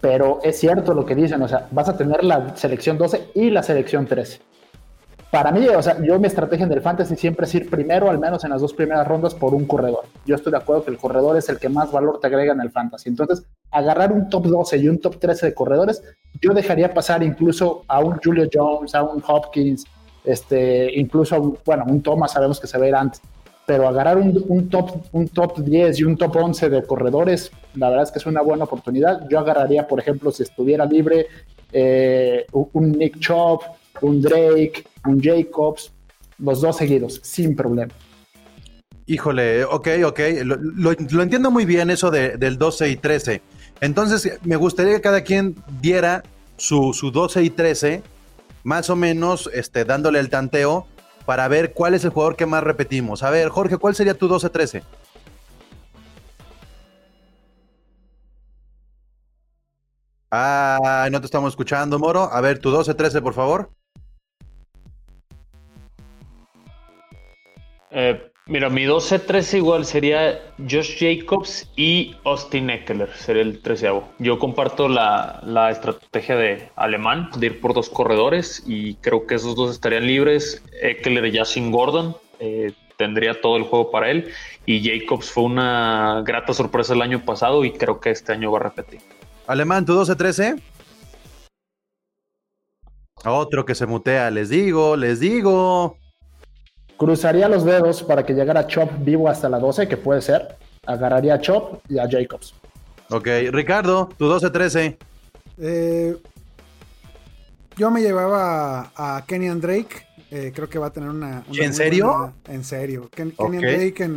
Pero 0.00 0.38
es 0.42 0.58
cierto 0.58 0.94
lo 0.94 1.04
que 1.04 1.14
dicen, 1.14 1.42
o 1.42 1.48
sea, 1.48 1.66
vas 1.70 1.88
a 1.88 1.96
tener 1.96 2.22
la 2.22 2.56
selección 2.56 2.98
12 2.98 3.30
y 3.34 3.50
la 3.50 3.62
selección 3.62 4.06
13. 4.06 4.40
Para 5.30 5.50
mí, 5.50 5.66
o 5.68 5.82
sea, 5.82 6.00
yo 6.02 6.18
mi 6.18 6.26
estrategia 6.26 6.64
en 6.64 6.72
el 6.72 6.80
fantasy 6.80 7.14
siempre 7.14 7.44
es 7.44 7.54
ir 7.54 7.68
primero, 7.68 8.08
al 8.08 8.18
menos 8.18 8.44
en 8.44 8.50
las 8.50 8.62
dos 8.62 8.72
primeras 8.72 9.06
rondas, 9.06 9.34
por 9.34 9.54
un 9.54 9.66
corredor. 9.66 10.06
Yo 10.24 10.36
estoy 10.36 10.52
de 10.52 10.56
acuerdo 10.56 10.84
que 10.84 10.90
el 10.90 10.96
corredor 10.96 11.36
es 11.36 11.50
el 11.50 11.58
que 11.58 11.68
más 11.68 11.92
valor 11.92 12.18
te 12.18 12.28
agrega 12.28 12.54
en 12.54 12.60
el 12.62 12.70
fantasy. 12.70 13.10
Entonces, 13.10 13.44
agarrar 13.70 14.10
un 14.10 14.30
top 14.30 14.46
12 14.46 14.78
y 14.78 14.88
un 14.88 14.98
top 14.98 15.18
13 15.18 15.46
de 15.46 15.54
corredores, 15.54 16.02
yo 16.40 16.54
dejaría 16.54 16.94
pasar 16.94 17.22
incluso 17.22 17.82
a 17.88 18.00
un 18.00 18.16
Julio 18.24 18.48
Jones, 18.50 18.94
a 18.94 19.02
un 19.02 19.22
Hopkins, 19.26 19.84
este, 20.24 20.98
incluso 20.98 21.58
bueno, 21.64 21.84
un 21.86 22.02
Thomas 22.02 22.32
sabemos 22.32 22.58
que 22.58 22.66
se 22.66 22.78
va 22.78 22.86
a 22.86 22.88
ir 22.88 22.94
antes 22.94 23.20
pero 23.68 23.86
agarrar 23.86 24.16
un, 24.16 24.70
top, 24.70 25.04
un 25.12 25.28
top 25.28 25.58
10 25.58 26.00
y 26.00 26.04
un 26.04 26.16
top 26.16 26.36
11 26.36 26.70
de 26.70 26.82
corredores, 26.84 27.52
la 27.74 27.90
verdad 27.90 28.04
es 28.04 28.10
que 28.10 28.18
es 28.18 28.24
una 28.24 28.40
buena 28.40 28.64
oportunidad. 28.64 29.28
Yo 29.28 29.38
agarraría, 29.38 29.86
por 29.86 30.00
ejemplo, 30.00 30.32
si 30.32 30.42
estuviera 30.42 30.86
libre, 30.86 31.26
eh, 31.70 32.46
un 32.52 32.92
Nick 32.92 33.18
Chop, 33.18 33.60
un 34.00 34.22
Drake, 34.22 34.84
un 35.04 35.20
Jacobs, 35.20 35.92
los 36.38 36.62
dos 36.62 36.78
seguidos, 36.78 37.20
sin 37.22 37.54
problema. 37.54 37.92
Híjole, 39.04 39.64
ok, 39.64 39.88
ok, 40.06 40.20
lo, 40.44 41.22
entiendo 41.22 41.50
muy 41.50 41.66
bien 41.66 41.90
eso 41.90 42.10
del 42.10 42.56
12 42.56 42.88
y 42.88 42.96
13. 42.96 43.42
Entonces, 43.82 44.38
me 44.44 44.56
gustaría 44.56 44.94
que 44.94 45.02
cada 45.02 45.20
quien 45.20 45.56
diera 45.82 46.22
su, 46.56 46.94
su 46.94 47.10
12 47.10 47.42
y 47.42 47.50
13, 47.50 48.02
más 48.64 48.88
o 48.88 48.96
menos 48.96 49.50
este, 49.52 49.84
dándole 49.84 50.20
el 50.20 50.30
tanteo 50.30 50.86
para 51.28 51.46
ver 51.46 51.74
cuál 51.74 51.92
es 51.92 52.02
el 52.04 52.10
jugador 52.10 52.36
que 52.36 52.46
más 52.46 52.64
repetimos. 52.64 53.22
A 53.22 53.28
ver, 53.28 53.50
Jorge, 53.50 53.76
¿cuál 53.76 53.94
sería 53.94 54.14
tu 54.14 54.28
12-13? 54.28 54.82
Ah, 60.30 61.06
no 61.12 61.20
te 61.20 61.26
estamos 61.26 61.52
escuchando, 61.52 61.98
Moro. 61.98 62.32
A 62.32 62.40
ver, 62.40 62.60
tu 62.60 62.70
12-13, 62.70 63.20
por 63.20 63.34
favor. 63.34 63.70
Eh, 67.90 68.32
Mira, 68.48 68.70
mi 68.70 68.86
12-13 68.86 69.58
igual 69.58 69.84
sería 69.84 70.40
Josh 70.56 70.96
Jacobs 70.98 71.70
y 71.76 72.16
Austin 72.24 72.70
Eckler, 72.70 73.14
sería 73.14 73.42
el 73.42 73.60
treceavo. 73.60 74.08
Yo 74.18 74.38
comparto 74.38 74.88
la, 74.88 75.68
estrategia 75.70 76.34
de 76.34 76.70
alemán 76.74 77.28
de 77.36 77.48
ir 77.48 77.60
por 77.60 77.74
dos 77.74 77.90
corredores 77.90 78.62
y 78.66 78.94
creo 78.94 79.26
que 79.26 79.34
esos 79.34 79.54
dos 79.54 79.72
estarían 79.72 80.06
libres. 80.06 80.64
Eckler 80.80 81.30
ya 81.30 81.44
sin 81.44 81.70
Gordon, 81.70 82.16
eh, 82.40 82.72
tendría 82.96 83.38
todo 83.38 83.58
el 83.58 83.64
juego 83.64 83.90
para 83.90 84.10
él. 84.10 84.32
Y 84.64 84.82
Jacobs 84.82 85.30
fue 85.30 85.44
una 85.44 86.22
grata 86.24 86.54
sorpresa 86.54 86.94
el 86.94 87.02
año 87.02 87.26
pasado 87.26 87.66
y 87.66 87.72
creo 87.72 88.00
que 88.00 88.08
este 88.08 88.32
año 88.32 88.50
va 88.50 88.60
a 88.60 88.62
repetir. 88.62 89.00
Alemán, 89.46 89.84
tu 89.84 89.92
12-13. 89.92 90.58
Otro 93.26 93.66
que 93.66 93.74
se 93.74 93.84
mutea, 93.84 94.30
les 94.30 94.48
digo, 94.48 94.96
les 94.96 95.20
digo. 95.20 95.98
Cruzaría 96.98 97.48
los 97.48 97.64
dedos 97.64 98.02
para 98.02 98.26
que 98.26 98.34
llegara 98.34 98.66
Chop 98.66 98.90
vivo 98.98 99.28
hasta 99.28 99.48
la 99.48 99.60
12, 99.60 99.86
que 99.86 99.96
puede 99.96 100.20
ser. 100.20 100.56
Agarraría 100.84 101.34
a 101.34 101.40
Chop 101.40 101.80
y 101.88 101.98
a 101.98 102.08
Jacobs. 102.10 102.54
Ok, 103.08 103.28
Ricardo, 103.52 104.08
tu 104.18 104.26
12-13. 104.26 104.96
Eh, 105.58 106.16
yo 107.76 107.90
me 107.92 108.02
llevaba 108.02 108.90
a, 108.96 109.24
Kenyan 109.28 109.60
Drake. 109.60 110.08
Eh, 110.32 110.52
creo 110.52 110.68
que 110.68 110.80
va 110.80 110.88
a 110.88 110.90
tener 110.90 111.08
una. 111.08 111.44
¿En 111.52 111.72
serio? 111.72 112.34
en 112.48 112.64
serio. 112.64 113.08
Kenyan 113.14 113.60
Drake 113.60 114.10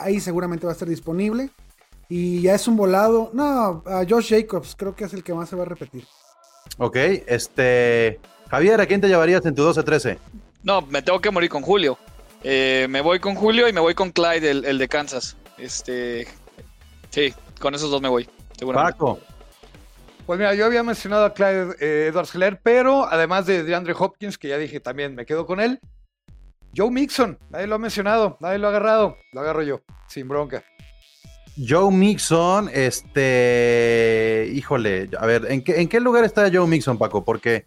ahí, 0.00 0.18
seguramente 0.18 0.66
va 0.66 0.72
a 0.72 0.74
estar 0.74 0.88
disponible. 0.88 1.50
Y 2.08 2.42
ya 2.42 2.56
es 2.56 2.66
un 2.66 2.76
volado. 2.76 3.30
No, 3.32 3.84
a 3.86 4.04
Josh 4.08 4.30
Jacobs 4.30 4.74
creo 4.76 4.96
que 4.96 5.04
es 5.04 5.14
el 5.14 5.22
que 5.22 5.32
más 5.32 5.48
se 5.48 5.54
va 5.54 5.62
a 5.62 5.66
repetir. 5.66 6.04
Ok, 6.78 6.96
este. 6.96 8.18
Javier, 8.50 8.80
¿a 8.80 8.86
quién 8.86 9.00
te 9.00 9.06
llevarías 9.06 9.46
en 9.46 9.54
tu 9.54 9.62
12-13? 9.62 10.18
No, 10.64 10.80
me 10.80 11.02
tengo 11.02 11.20
que 11.20 11.30
morir 11.30 11.50
con 11.50 11.62
Julio. 11.62 11.98
Eh, 12.42 12.86
me 12.88 13.02
voy 13.02 13.20
con 13.20 13.34
Julio 13.34 13.68
y 13.68 13.72
me 13.72 13.80
voy 13.80 13.94
con 13.94 14.10
Clyde, 14.10 14.50
el, 14.50 14.78
de 14.78 14.88
Kansas. 14.88 15.36
Este, 15.58 16.26
sí, 17.10 17.34
con 17.60 17.74
esos 17.74 17.90
dos 17.90 18.00
me 18.00 18.08
voy. 18.08 18.26
Paco. 18.72 19.20
Pues 20.24 20.38
mira, 20.38 20.54
yo 20.54 20.64
había 20.64 20.82
mencionado 20.82 21.26
a 21.26 21.34
Clyde 21.34 21.76
eh, 21.80 22.06
Edwards 22.08 22.34
Heller, 22.34 22.58
pero 22.62 23.04
además 23.04 23.44
de 23.44 23.62
DeAndre 23.62 23.94
Hopkins, 23.98 24.38
que 24.38 24.48
ya 24.48 24.56
dije 24.56 24.80
también 24.80 25.14
me 25.14 25.26
quedo 25.26 25.44
con 25.44 25.60
él. 25.60 25.80
Joe 26.74 26.90
Mixon, 26.90 27.38
nadie 27.50 27.66
lo 27.66 27.74
ha 27.74 27.78
mencionado, 27.78 28.38
nadie 28.40 28.58
lo 28.58 28.68
ha 28.68 28.70
agarrado, 28.70 29.18
lo 29.32 29.42
agarro 29.42 29.62
yo, 29.62 29.82
sin 30.08 30.28
bronca. 30.28 30.64
Joe 31.56 31.92
Mixon, 31.92 32.70
este, 32.72 34.50
híjole, 34.52 35.10
a 35.18 35.26
ver, 35.26 35.46
¿en 35.50 35.62
qué, 35.62 35.80
¿en 35.80 35.88
qué 35.88 36.00
lugar 36.00 36.24
está 36.24 36.50
Joe 36.50 36.66
Mixon, 36.66 36.98
Paco? 36.98 37.22
Porque 37.22 37.66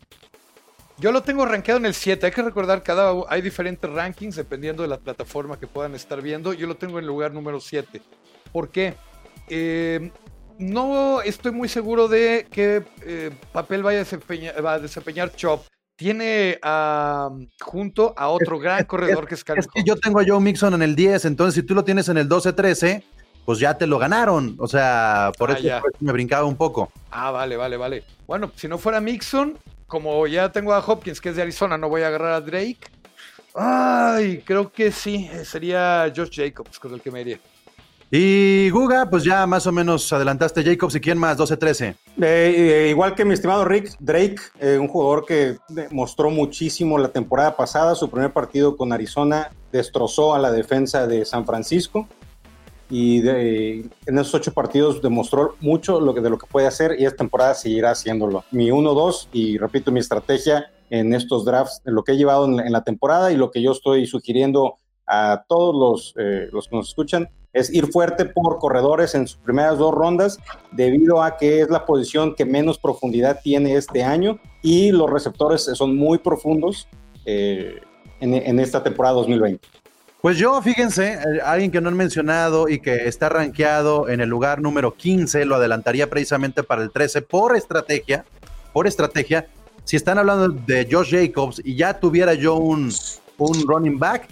yo 1.00 1.12
lo 1.12 1.22
tengo 1.22 1.46
rankeado 1.46 1.80
en 1.80 1.86
el 1.86 1.94
7. 1.94 2.26
Hay 2.26 2.32
que 2.32 2.42
recordar 2.42 2.82
que 2.82 2.92
hay 3.30 3.42
diferentes 3.42 3.90
rankings 3.90 4.36
dependiendo 4.36 4.82
de 4.82 4.90
la 4.90 4.98
plataforma 4.98 5.60
que 5.60 5.68
puedan 5.68 5.94
estar 5.96 6.22
viendo. 6.22 6.54
Yo 6.54 6.68
lo 6.68 6.76
tengo 6.76 6.98
en 6.98 7.04
el 7.04 7.08
lugar 7.08 7.34
número 7.34 7.60
7. 7.60 8.02
¿Por 8.52 8.70
qué? 8.70 8.96
Eh, 9.50 10.12
no 10.58 11.22
estoy 11.22 11.52
muy 11.52 11.70
seguro 11.70 12.08
de 12.08 12.48
qué 12.50 12.84
eh, 13.06 13.32
papel 13.52 13.84
vaya 13.84 14.00
a 14.00 14.04
desempeñar, 14.04 14.66
va 14.66 14.74
a 14.74 14.80
desempeñar 14.80 15.36
Chop. 15.36 15.66
Tiene 15.96 16.60
junto 17.60 18.14
a 18.16 18.28
otro 18.28 18.60
gran 18.60 18.86
corredor 18.86 19.28
que 19.28 19.34
es 19.34 19.44
Es 19.56 19.68
que 19.68 19.84
yo 19.84 19.96
tengo 19.96 20.20
a 20.20 20.24
Joe 20.28 20.40
Mixon 20.40 20.76
en 20.76 20.84
el 20.84 20.96
10, 20.96 21.26
entonces 21.26 21.56
si 21.56 21.64
tú 21.64 21.74
lo 21.74 21.84
tienes 21.84 22.08
en 22.10 22.20
el 22.20 22.30
12-13, 22.30 23.04
pues 23.46 23.58
ya 23.58 23.78
te 23.80 23.88
lo 23.88 23.98
ganaron. 23.98 24.56
O 24.60 24.68
sea, 24.68 25.32
por 25.40 25.50
ah, 25.50 25.58
eso 25.58 25.82
me 26.00 26.12
brincaba 26.12 26.46
un 26.46 26.56
poco. 26.56 26.92
Ah, 27.10 27.32
vale, 27.32 27.58
vale, 27.58 27.78
vale. 27.78 28.04
Bueno, 28.28 28.52
si 28.56 28.68
no 28.68 28.78
fuera 28.78 29.02
Mixon, 29.02 29.58
como 29.88 30.28
ya 30.28 30.52
tengo 30.52 30.74
a 30.74 30.80
Hopkins, 30.80 31.22
que 31.22 31.30
es 31.30 31.36
de 31.36 31.42
Arizona, 31.42 31.78
no 31.78 31.90
voy 31.90 32.02
a 32.02 32.08
agarrar 32.08 32.34
a 32.34 32.42
Drake. 32.42 32.80
Ay, 33.56 34.44
creo 34.46 34.72
que 34.72 34.92
sí, 34.92 35.30
sería 35.44 36.12
Josh 36.16 36.30
Jacobs 36.32 36.78
con 36.78 36.94
el 36.94 37.02
que 37.02 37.10
me 37.10 37.22
iría. 37.22 37.40
Y 38.10 38.70
Guga, 38.70 39.10
pues 39.10 39.24
ya 39.26 39.46
más 39.46 39.68
o 39.68 39.72
menos 39.72 40.14
adelantaste 40.14 40.64
Jacobs 40.64 40.96
y 40.96 41.02
quién 41.02 41.18
más, 41.18 41.38
12-13. 41.38 41.88
Eh, 41.88 41.96
eh, 42.22 42.88
igual 42.90 43.16
que 43.16 43.26
mi 43.26 43.34
estimado 43.34 43.66
Rick, 43.66 43.96
Drake, 44.00 44.38
eh, 44.60 44.78
un 44.78 44.88
jugador 44.88 45.26
que 45.26 45.58
mostró 45.92 46.30
muchísimo 46.30 46.98
la 46.98 47.10
temporada 47.10 47.58
pasada, 47.58 47.96
su 47.96 48.10
primer 48.10 48.32
partido 48.32 48.78
con 48.78 48.94
Arizona 48.94 49.50
destrozó 49.74 50.34
a 50.34 50.40
la 50.40 50.52
defensa 50.52 51.06
de 51.06 51.26
San 51.26 51.46
Francisco 51.46 52.08
y 52.90 53.28
en 53.28 54.20
esos 54.20 54.34
ocho 54.36 54.54
partidos 54.54 55.02
demostró 55.02 55.56
mucho 55.60 56.00
lo 56.00 56.14
que, 56.14 56.22
de 56.22 56.30
lo 56.30 56.38
que 56.38 56.48
puede 56.48 56.68
hacer 56.68 56.96
y 57.00 57.06
esta 57.06 57.18
temporada 57.18 57.54
seguirá 57.54 57.92
haciéndolo. 57.92 58.44
Mi 58.52 58.70
1-2 58.70 59.28
y 59.34 59.58
repito 59.58 59.92
mi 59.92 60.00
estrategia 60.00 60.72
en 60.90 61.14
estos 61.14 61.44
drafts, 61.44 61.82
en 61.86 61.96
lo 61.96 62.04
que 62.04 62.14
he 62.14 62.18
llevado 62.18 62.46
en 62.46 62.72
la, 62.72 62.84
temporada 62.84 63.32
y 63.32 63.36
lo 63.36 63.52
que 63.52 63.62
yo 63.62 63.72
estoy 63.72 64.06
sugiriendo 64.06 64.76
a 65.06 65.44
todos 65.48 65.76
los, 65.76 66.14
eh, 66.18 66.48
los 66.52 66.68
que 66.68 66.76
nos 66.78 66.90
escuchan 66.90 67.30
es 67.52 67.74
ir 67.74 67.88
fuerte 67.88 68.26
por 68.26 68.60
corredores 68.60 69.16
en 69.16 69.28
sus 69.28 69.38
primeras 69.38 69.78
dos 69.78 69.94
rondas 69.94 70.40
debido 70.72 71.22
a 71.24 71.38
que 71.38 71.62
es 71.62 71.70
la 71.70 71.86
posición 71.86 72.36
que 72.36 72.46
menos 72.46 72.78
profundidad 72.78 73.40
tiene 73.44 73.76
este 73.76 74.04
año 74.04 74.40
y 74.62 74.92
los 74.92 75.10
receptores 75.10 75.64
son 75.64 75.96
muy 75.96 76.20
profundos. 76.20 76.88
Eh, 77.26 77.82
en, 78.20 78.34
en 78.34 78.60
esta 78.60 78.84
temporada 78.84 79.16
2020. 79.16 79.68
Pues 80.22 80.38
yo, 80.38 80.60
fíjense, 80.62 81.14
eh, 81.14 81.42
alguien 81.44 81.72
que 81.72 81.80
no 81.80 81.90
han 81.90 81.96
mencionado 81.96 82.68
y 82.68 82.80
que 82.80 83.08
está 83.08 83.30
rankeado 83.30 84.10
en 84.10 84.20
el 84.20 84.30
lugar 84.30 84.62
número 84.62 84.96
15, 84.96 85.46
lo 85.46 85.56
adelantaría 85.56 86.10
precisamente 86.10 86.64
para 86.64 86.82
el 86.82 86.92
13 86.92 87.22
por 87.22 87.56
estrategia, 87.56 88.26
por 88.74 88.88
estrategia. 88.88 89.48
Si 89.84 89.96
están 89.96 90.18
hablando 90.18 90.50
de 90.50 90.88
Josh 90.92 91.12
Jacobs 91.12 91.62
y 91.64 91.76
ya 91.76 92.00
tuviera 92.00 92.34
yo 92.34 92.56
un, 92.56 92.92
un 93.38 93.68
running 93.68 94.00
back, 94.00 94.28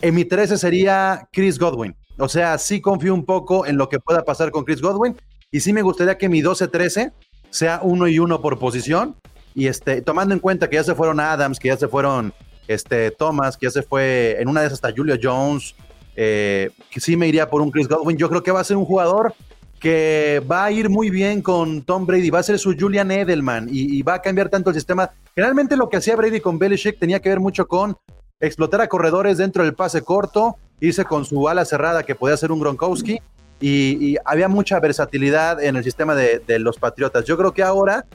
en 0.00 0.14
mi 0.14 0.24
13 0.24 0.56
sería 0.56 1.28
Chris 1.30 1.58
Godwin. 1.58 1.94
O 2.18 2.28
sea, 2.28 2.56
sí 2.56 2.80
confío 2.80 3.12
un 3.12 3.24
poco 3.24 3.66
en 3.66 3.76
lo 3.76 3.88
que 3.88 4.00
pueda 4.00 4.24
pasar 4.24 4.50
con 4.50 4.64
Chris 4.64 4.80
Godwin 4.80 5.16
y 5.50 5.60
sí 5.60 5.72
me 5.72 5.82
gustaría 5.82 6.16
que 6.16 6.28
mi 6.28 6.42
12-13 6.42 7.12
sea 7.50 7.80
uno 7.82 8.08
y 8.08 8.18
uno 8.18 8.40
por 8.40 8.58
posición 8.58 9.16
y 9.54 9.66
este, 9.66 10.00
tomando 10.00 10.34
en 10.34 10.40
cuenta 10.40 10.70
que 10.70 10.76
ya 10.76 10.84
se 10.84 10.94
fueron 10.94 11.20
Adams, 11.20 11.58
que 11.58 11.68
ya 11.68 11.76
se 11.76 11.88
fueron 11.88 12.32
este, 12.70 13.10
Thomas, 13.10 13.56
que 13.56 13.66
ya 13.66 13.70
se 13.70 13.82
fue 13.82 14.36
en 14.38 14.48
una 14.48 14.60
de 14.60 14.68
esas 14.68 14.78
hasta 14.78 14.94
Julio 14.96 15.16
Jones, 15.20 15.74
eh, 16.14 16.70
que 16.88 17.00
sí 17.00 17.16
me 17.16 17.26
iría 17.26 17.50
por 17.50 17.62
un 17.62 17.70
Chris 17.72 17.88
Godwin. 17.88 18.16
Yo 18.16 18.28
creo 18.28 18.44
que 18.44 18.52
va 18.52 18.60
a 18.60 18.64
ser 18.64 18.76
un 18.76 18.84
jugador 18.84 19.34
que 19.80 20.40
va 20.48 20.66
a 20.66 20.70
ir 20.70 20.88
muy 20.88 21.10
bien 21.10 21.42
con 21.42 21.82
Tom 21.82 22.06
Brady, 22.06 22.30
va 22.30 22.38
a 22.38 22.44
ser 22.44 22.60
su 22.60 22.76
Julian 22.78 23.10
Edelman 23.10 23.68
y, 23.70 24.00
va 24.02 24.14
a 24.14 24.22
cambiar 24.22 24.50
tanto 24.50 24.70
el 24.70 24.76
sistema. 24.76 25.10
Generalmente 25.34 25.76
lo 25.76 25.88
que 25.88 25.96
hacía 25.96 26.14
Brady 26.14 26.40
con 26.40 26.60
Belichick 26.60 26.98
tenía 27.00 27.18
que 27.18 27.30
ver 27.30 27.40
mucho 27.40 27.66
con 27.66 27.96
explotar 28.38 28.80
a 28.82 28.88
corredores 28.88 29.38
dentro 29.38 29.64
del 29.64 29.74
pase 29.74 30.02
corto, 30.02 30.56
irse 30.78 31.04
con 31.04 31.24
su 31.24 31.48
ala 31.48 31.64
cerrada 31.64 32.04
que 32.04 32.14
podía 32.14 32.36
ser 32.36 32.52
un 32.52 32.60
Gronkowski 32.60 33.18
y, 33.58 34.16
había 34.24 34.48
mucha 34.48 34.78
versatilidad 34.78 35.60
en 35.60 35.74
el 35.74 35.82
sistema 35.82 36.14
de 36.14 36.58
los 36.60 36.78
Patriotas. 36.78 37.24
Yo 37.24 37.36
creo 37.36 37.52
que 37.52 37.64
ahora 37.64 38.06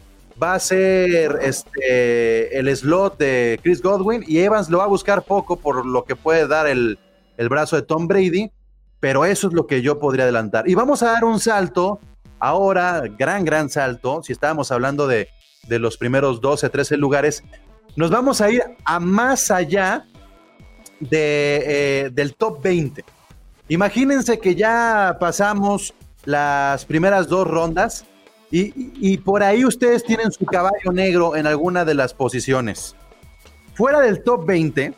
va 0.41 0.55
a 0.55 0.59
ser 0.59 1.39
este, 1.41 2.57
el 2.57 2.75
slot 2.75 3.17
de 3.17 3.59
Chris 3.63 3.81
Godwin 3.81 4.23
y 4.27 4.39
Evans 4.39 4.69
lo 4.69 4.79
va 4.79 4.83
a 4.85 4.87
buscar 4.87 5.23
poco 5.23 5.57
por 5.57 5.85
lo 5.85 6.03
que 6.03 6.15
puede 6.15 6.47
dar 6.47 6.67
el, 6.67 6.99
el 7.37 7.49
brazo 7.49 7.75
de 7.75 7.83
Tom 7.83 8.07
Brady, 8.07 8.51
pero 8.99 9.25
eso 9.25 9.47
es 9.47 9.53
lo 9.53 9.67
que 9.67 9.81
yo 9.81 9.99
podría 9.99 10.23
adelantar. 10.23 10.67
Y 10.69 10.75
vamos 10.75 11.03
a 11.03 11.11
dar 11.11 11.23
un 11.23 11.39
salto, 11.39 11.99
ahora, 12.39 13.03
gran, 13.17 13.45
gran 13.45 13.69
salto, 13.69 14.21
si 14.23 14.33
estábamos 14.33 14.71
hablando 14.71 15.07
de, 15.07 15.29
de 15.67 15.79
los 15.79 15.97
primeros 15.97 16.41
12, 16.41 16.69
13 16.69 16.97
lugares, 16.97 17.43
nos 17.95 18.11
vamos 18.11 18.41
a 18.41 18.49
ir 18.49 18.63
a 18.83 18.99
más 18.99 19.51
allá 19.51 20.05
de, 20.99 21.63
eh, 21.65 22.09
del 22.11 22.35
top 22.35 22.61
20. 22.61 23.03
Imagínense 23.69 24.39
que 24.39 24.55
ya 24.55 25.17
pasamos 25.19 25.93
las 26.25 26.85
primeras 26.85 27.27
dos 27.27 27.47
rondas 27.47 28.05
y, 28.51 29.17
por 29.17 29.43
ahí 29.43 29.65
ustedes 29.65 30.03
tienen 30.03 30.31
su 30.31 30.45
caballo 30.45 30.91
negro 30.93 31.35
en 31.35 31.47
alguna 31.47 31.83
de 31.83 31.93
las 31.93 32.13
posiciones. 32.13 32.95
Fuera 33.73 33.99
del 33.99 34.23
top 34.23 34.45
20, 34.45 34.93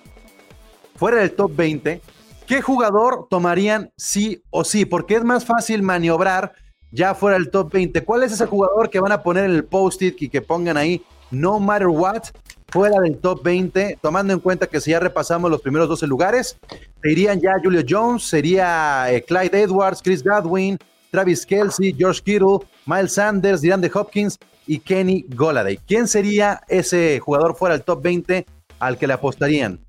fuera 0.96 1.18
del 1.18 1.32
top 1.32 1.56
20, 1.56 2.02
¿qué 2.46 2.62
jugador 2.62 3.28
tomarían 3.30 3.92
sí 3.98 4.44
o 4.52 4.64
sí? 4.64 4.86
Porque 4.86 5.16
es 5.16 5.24
más 5.24 5.46
fácil 5.46 5.82
maniobrar 5.82 6.54
ya 6.92 7.16
fuera 7.16 7.38
del 7.38 7.50
top 7.50 7.72
20. 7.72 8.04
¿Cuál 8.04 8.24
es 8.24 8.34
ese 8.34 8.46
jugador 8.46 8.90
que 8.90 9.00
van 9.00 9.12
a 9.12 9.24
poner 9.24 9.46
en 9.46 9.52
el 9.52 9.66
post-it 9.66 10.22
y 10.22 10.30
que 10.30 10.42
pongan 10.42 10.78
ahí 10.78 11.04
no 11.32 11.60
matter 11.60 11.88
what 11.88 12.24
fuera 12.70 13.00
del 13.00 13.18
top 13.18 13.44
20, 13.44 13.98
tomando 14.02 14.34
en 14.34 14.40
cuenta 14.40 14.68
que 14.68 14.82
si 14.82 14.92
ya 14.92 15.00
repasamos 15.00 15.50
los 15.50 15.62
primeros 15.62 15.88
12 15.88 16.08
lugares, 16.08 16.58
irían 17.04 17.40
ya 17.40 17.54
Julio 17.64 17.82
Jones, 17.88 18.24
sería 18.24 19.12
eh, 19.12 19.24
Clyde 19.24 19.62
Edwards, 19.62 20.02
Chris 20.02 20.24
Godwin, 20.24 20.78
Travis 21.12 21.46
Kelsey, 21.46 21.96
George 21.98 22.22
Kittle, 22.24 22.68
Miles 22.88 23.14
Sanders, 23.14 23.62
DeAndre 23.62 23.92
Hopkins 23.94 24.40
y 24.66 24.80
Kenny 24.80 25.26
Golladay. 25.30 25.78
¿Quién 25.86 26.08
sería 26.08 26.62
ese 26.68 27.20
jugador 27.20 27.56
fuera 27.56 27.76
del 27.76 27.84
top 27.84 28.02
20 28.02 28.46
al 28.80 28.98
que 28.98 29.08
le 29.08 29.14
apostarían? 29.14 29.80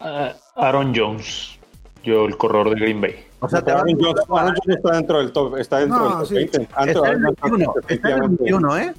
Ah, 0.00 0.32
Aaron 0.56 0.92
Jones, 0.94 1.58
yo 2.02 2.24
el 2.26 2.36
corredor 2.36 2.70
de 2.70 2.80
Green 2.80 3.00
Bay. 3.00 3.14
O 3.40 3.48
sea, 3.48 3.62
te 3.62 3.70
Aaron 3.70 3.96
Jones, 4.00 4.22
Aaron 4.28 4.54
Jones 4.56 4.76
está 4.78 4.92
dentro 4.96 5.18
del 5.18 5.32
top, 5.32 5.56
está 5.58 5.78
dentro 5.78 5.98
No, 5.98 6.04
del 6.08 6.18
top 6.18 6.26
sí. 6.28 6.34
20. 6.34 6.62
está 6.62 6.82
en 6.82 6.88
el 6.88 7.22
21, 7.22 7.74
está 7.88 8.08
en 8.10 8.14
el 8.14 8.28
21, 8.30 8.78
¿eh? 8.78 8.94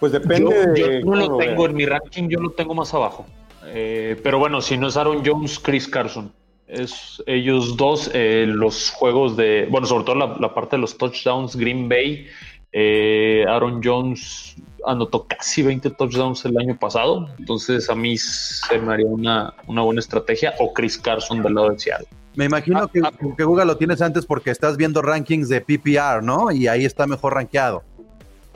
Pues 0.00 0.12
depende 0.12 0.38
yo 0.40 0.72
de. 0.72 1.02
no 1.04 1.14
lo 1.16 1.36
tengo 1.38 1.66
en 1.66 1.74
mi 1.74 1.86
ranking, 1.86 2.28
yo 2.28 2.40
lo 2.40 2.50
tengo 2.50 2.74
más 2.74 2.92
abajo. 2.94 3.26
Eh, 3.66 4.18
pero 4.22 4.38
bueno, 4.38 4.60
si 4.60 4.76
no 4.76 4.88
es 4.88 4.96
Aaron 4.96 5.22
Jones, 5.24 5.58
Chris 5.58 5.88
Carson. 5.88 6.32
Es 6.68 7.22
ellos 7.26 7.76
dos, 7.76 8.10
eh, 8.12 8.44
los 8.46 8.90
juegos 8.90 9.36
de, 9.36 9.66
bueno, 9.70 9.86
sobre 9.86 10.04
todo 10.04 10.16
la, 10.16 10.36
la 10.38 10.52
parte 10.54 10.76
de 10.76 10.82
los 10.82 10.96
touchdowns, 10.98 11.56
Green 11.56 11.88
Bay. 11.88 12.26
eh, 12.72 13.44
Aaron 13.48 13.80
Jones 13.82 14.54
anotó 14.86 15.26
casi 15.26 15.62
20 15.62 15.90
touchdowns 15.90 16.44
el 16.44 16.56
año 16.58 16.78
pasado. 16.78 17.28
Entonces 17.38 17.88
a 17.88 17.94
mí 17.94 18.16
se 18.18 18.78
me 18.78 18.92
haría 18.92 19.06
una, 19.06 19.54
una 19.66 19.82
buena 19.82 20.00
estrategia. 20.00 20.54
O 20.60 20.72
Chris 20.74 20.98
Carson 20.98 21.42
del 21.42 21.54
lado 21.54 21.70
de 21.70 21.78
Seattle. 21.78 22.06
Me 22.36 22.44
imagino 22.44 22.80
Ah, 22.82 22.90
que, 22.92 23.00
ah. 23.02 23.10
que 23.36 23.44
Google 23.44 23.64
lo 23.64 23.76
tienes 23.78 24.00
antes 24.02 24.26
porque 24.26 24.50
estás 24.50 24.76
viendo 24.76 25.00
rankings 25.02 25.48
de 25.48 25.60
PPR, 25.62 26.22
¿no? 26.22 26.50
Y 26.52 26.68
ahí 26.68 26.84
está 26.84 27.06
mejor 27.06 27.34
rankeado. 27.34 27.82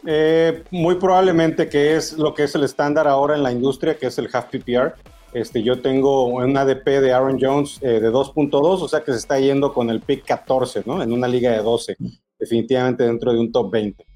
Eh, 0.07 0.62
muy 0.70 0.96
probablemente 0.96 1.68
que 1.68 1.96
es 1.96 2.12
lo 2.14 2.35
que 2.35 2.44
es 2.44 2.55
el 2.55 2.64
estándar 2.64 3.09
ahora 3.09 3.35
en 3.37 3.42
la 3.42 3.53
industria, 3.53 3.96
que 3.96 4.07
es 4.07 4.18
el 4.18 4.29
half 4.33 4.46
PPR. 4.51 4.94
Este, 5.33 5.62
yo 5.62 5.81
tengo 5.81 6.27
un 6.27 6.57
ADP 6.57 6.85
de 6.85 7.12
Aaron 7.12 7.38
Jones 7.40 7.79
eh, 7.81 8.01
de 8.01 8.11
2.2, 8.11 8.53
o 8.55 8.88
sea 8.88 9.03
que 9.03 9.12
se 9.12 9.18
está 9.18 9.38
yendo 9.38 9.73
con 9.73 9.88
el 9.88 10.01
pick 10.01 10.25
14, 10.25 10.83
¿no? 10.85 11.03
En 11.03 11.12
una 11.12 11.27
liga 11.27 11.51
de 11.53 11.62
12, 11.62 11.97
definitivamente 12.38 13.05
dentro 13.05 13.33
de 13.33 13.38
un 13.38 13.51
top 13.51 13.71
20. 13.71 14.07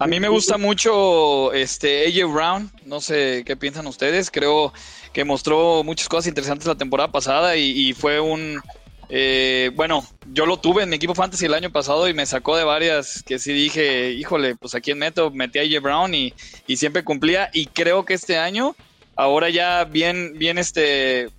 A 0.00 0.06
mí 0.06 0.20
me 0.20 0.28
gusta 0.28 0.58
mucho 0.58 1.52
este 1.52 2.06
AJ 2.06 2.32
Brown, 2.32 2.70
no 2.84 3.00
sé 3.00 3.42
qué 3.44 3.56
piensan 3.56 3.86
ustedes, 3.86 4.30
creo 4.30 4.72
que 5.12 5.24
mostró 5.24 5.82
muchas 5.82 6.08
cosas 6.08 6.28
interesantes 6.28 6.66
la 6.66 6.76
temporada 6.76 7.10
pasada 7.10 7.56
y, 7.56 7.88
y 7.88 7.92
fue 7.94 8.20
un, 8.20 8.60
eh, 9.10 9.70
bueno, 9.74 10.06
yo 10.32 10.44
lo 10.44 10.58
tuve 10.58 10.82
en 10.82 10.90
mi 10.90 10.96
equipo 10.96 11.14
fantasy 11.14 11.46
el 11.46 11.54
año 11.54 11.70
pasado 11.70 12.08
y 12.08 12.14
me 12.14 12.26
sacó 12.26 12.56
de 12.56 12.64
varias 12.64 13.22
que 13.22 13.38
sí 13.38 13.52
dije, 13.52 14.12
híjole, 14.12 14.54
pues 14.56 14.74
aquí 14.74 14.90
en 14.90 14.98
meto 14.98 15.30
metí 15.30 15.58
a 15.58 15.62
AJ 15.62 15.82
Brown 15.82 16.14
y, 16.14 16.34
y 16.66 16.76
siempre 16.76 17.04
cumplía 17.04 17.48
y 17.52 17.66
creo 17.66 18.04
que 18.04 18.14
este 18.14 18.36
año, 18.36 18.76
ahora 19.18 19.50
ya 19.50 19.84
bien, 19.84 20.32
bien 20.38 20.56
este, 20.58 21.24
eh, 21.24 21.30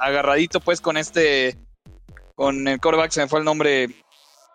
agarradito 0.00 0.60
pues 0.60 0.80
con 0.80 0.96
este, 0.96 1.56
con 2.34 2.66
el 2.68 2.80
quarterback, 2.80 3.12
se 3.12 3.20
me 3.22 3.28
fue 3.28 3.38
el 3.38 3.44
nombre, 3.44 3.88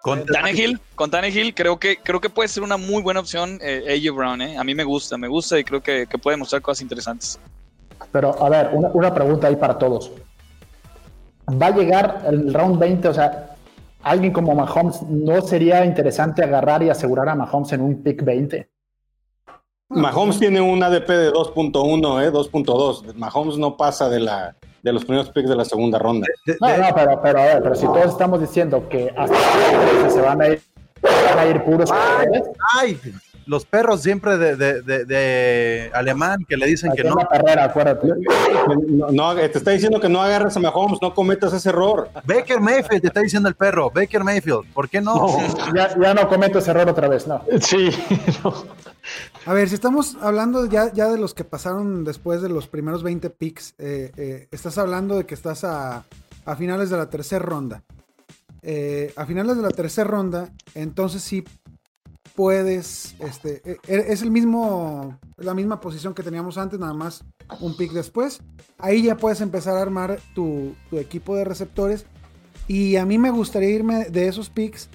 Con- 0.02 0.26
Tannehill, 0.26 0.80
con 0.96 1.10
Tannehill 1.10 1.56
creo 1.56 1.78
que 1.80 1.98
creo 1.98 2.20
que 2.20 2.30
puede 2.30 2.50
ser 2.50 2.62
una 2.64 2.78
muy 2.78 3.02
buena 3.02 3.20
opción 3.22 3.58
eh, 3.62 3.86
AJ 3.88 4.16
Brown, 4.16 4.42
¿eh? 4.42 4.58
A 4.58 4.64
mí 4.64 4.76
me 4.76 4.84
gusta, 4.84 5.18
me 5.18 5.28
gusta 5.28 5.58
y 5.58 5.64
creo 5.64 5.82
que, 5.82 6.06
que 6.08 6.18
puede 6.18 6.38
mostrar 6.38 6.62
cosas 6.62 6.82
interesantes. 6.82 7.40
Pero, 8.12 8.44
a 8.44 8.50
ver, 8.50 8.70
una, 8.74 8.90
una 8.90 9.14
pregunta 9.14 9.48
ahí 9.48 9.56
para 9.56 9.78
todos. 9.78 10.12
Va 11.50 11.68
a 11.68 11.72
llegar 11.72 12.24
el 12.28 12.54
round 12.54 12.80
20, 12.80 13.08
o 13.08 13.14
sea, 13.14 13.56
alguien 14.04 14.34
como 14.34 14.56
Mahomes, 14.56 15.02
¿no 15.04 15.42
sería 15.42 15.86
interesante 15.86 16.44
agarrar 16.44 16.82
y 16.84 16.90
asegurar 16.90 17.30
a 17.30 17.36
Mahomes 17.36 17.72
en 17.74 17.82
un 17.82 18.02
pick 18.04 18.24
20? 18.24 18.68
Mahomes 19.91 20.39
tiene 20.39 20.62
un 20.62 20.82
ADP 20.82 21.08
de 21.10 21.32
2.1, 21.32 22.23
¿eh? 22.23 22.32
2.2. 22.32 23.13
Mahomes 23.15 23.58
no 23.58 23.75
pasa 23.77 24.10
de, 24.10 24.19
la, 24.19 24.56
de 24.82 24.93
los 24.93 25.04
primeros 25.06 25.30
picks 25.30 25.49
de 25.49 25.56
la 25.56 25.65
segunda 25.65 25.99
ronda. 25.99 26.27
de- 26.45 26.58
No, 26.60 26.67
de- 26.67 26.77
no, 26.77 26.88
pero, 26.95 27.21
pero 27.21 27.39
a 27.39 27.45
ver, 27.45 27.63
pero 27.63 27.75
si 27.75 27.86
todos 27.86 28.06
estamos 28.08 28.39
diciendo 28.39 28.88
que 28.89 29.13
hasta 29.17 29.36
el 29.36 29.89
13 30.01 30.10
se 30.12 30.21
van 30.21 30.41
a 30.41 30.47
ir, 30.47 30.62
van 31.01 31.39
a 31.39 31.45
ir 31.47 31.63
puros 31.63 31.89
Ay, 32.77 32.99
los 33.47 33.65
perros 33.65 34.01
siempre 34.01 34.38
de, 34.38 34.56
de- 34.56 34.82
de- 34.82 35.04
de 35.06 35.91
alemán 35.93 36.45
que 36.47 36.56
le 36.56 36.67
dicen 36.67 36.91
que 36.93 37.01
aquí 37.01 37.10
no. 37.10 37.15
la 37.15 37.27
carrera, 37.27 37.65
acuérdate. 37.65 38.08
No, 38.88 39.08
no, 39.12 39.36
te 39.36 39.58
está 39.58 39.71
diciendo 39.71 39.99
que 39.99 40.08
no 40.08 40.21
agarres 40.21 40.56
a 40.56 40.60
Mahomes, 40.60 40.99
no 41.01 41.13
cometas 41.13 41.51
ese 41.51 41.69
error. 41.69 42.10
Baker 42.23 42.60
Mayfield, 42.62 43.01
te 43.01 43.08
está 43.08 43.19
diciendo 43.19 43.49
el 43.49 43.56
perro. 43.56 43.91
Baker 43.93 44.23
Mayfield, 44.23 44.71
¿por 44.73 44.88
qué 44.88 45.01
no? 45.01 45.38
Ya, 45.75 45.89
ya 45.99 46.13
no 46.13 46.30
cometo 46.30 46.60
ese 46.60 46.69
error 46.71 46.88
otra 46.89 47.08
vez, 47.10 47.27
no. 47.27 47.41
Sí, 47.60 47.89
A 49.45 49.54
ver, 49.54 49.69
si 49.69 49.75
estamos 49.75 50.17
hablando 50.21 50.65
ya, 50.65 50.93
ya 50.93 51.10
de 51.10 51.17
los 51.17 51.34
que 51.34 51.43
pasaron 51.43 52.04
después 52.04 52.41
de 52.41 52.49
los 52.49 52.67
primeros 52.67 53.01
20 53.01 53.30
picks, 53.32 53.73
eh, 53.80 54.12
eh, 54.15 54.47
estás 54.51 54.77
hablando 54.77 55.17
de 55.17 55.25
que 55.25 55.34
estás 55.34 55.63
a, 55.63 56.06
a 56.45 56.56
finales 56.56 56.89
de 56.89 56.97
la 56.97 57.10
tercera 57.10 57.43
ronda. 57.43 57.84
Eh, 58.63 59.12
a 59.15 59.25
finales 59.25 59.58
de 59.58 59.63
la 59.63 59.71
tercera 59.71 60.08
ronda, 60.10 60.54
entonces 60.75 61.23
sí 61.23 61.43
puedes, 62.36 63.15
este, 63.19 63.62
eh, 63.65 63.77
eh, 63.88 64.06
es 64.10 64.21
el 64.21 64.30
mismo, 64.30 65.19
la 65.38 65.54
misma 65.54 65.80
posición 65.80 66.13
que 66.13 66.23
teníamos 66.23 66.58
antes, 66.58 66.80
nada 66.80 66.93
más 66.93 67.23
un 67.60 67.75
pick 67.75 67.91
después. 67.91 68.41
Ahí 68.77 69.04
ya 69.04 69.17
puedes 69.17 69.41
empezar 69.41 69.77
a 69.77 69.82
armar 69.82 70.19
tu, 70.36 70.75
tu 70.89 70.97
equipo 70.97 71.36
de 71.36 71.45
receptores. 71.45 72.06
Y 72.67 72.95
a 72.95 73.06
mí 73.06 73.17
me 73.17 73.32
gustaría 73.32 73.69
irme 73.69 74.06
de 74.06 74.27
esos 74.27 74.49
picks, 74.49 74.89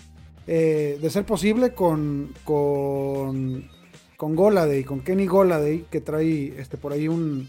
de 0.46 1.10
ser 1.10 1.26
posible, 1.26 1.74
con, 1.74 2.32
con, 2.44 3.68
con 4.16 4.34
Goladay, 4.34 4.84
con 4.84 5.00
Kenny 5.00 5.26
Goladay, 5.26 5.84
que 5.90 6.00
trae 6.00 6.54
este, 6.58 6.76
por 6.76 6.92
ahí 6.92 7.08
un, 7.08 7.48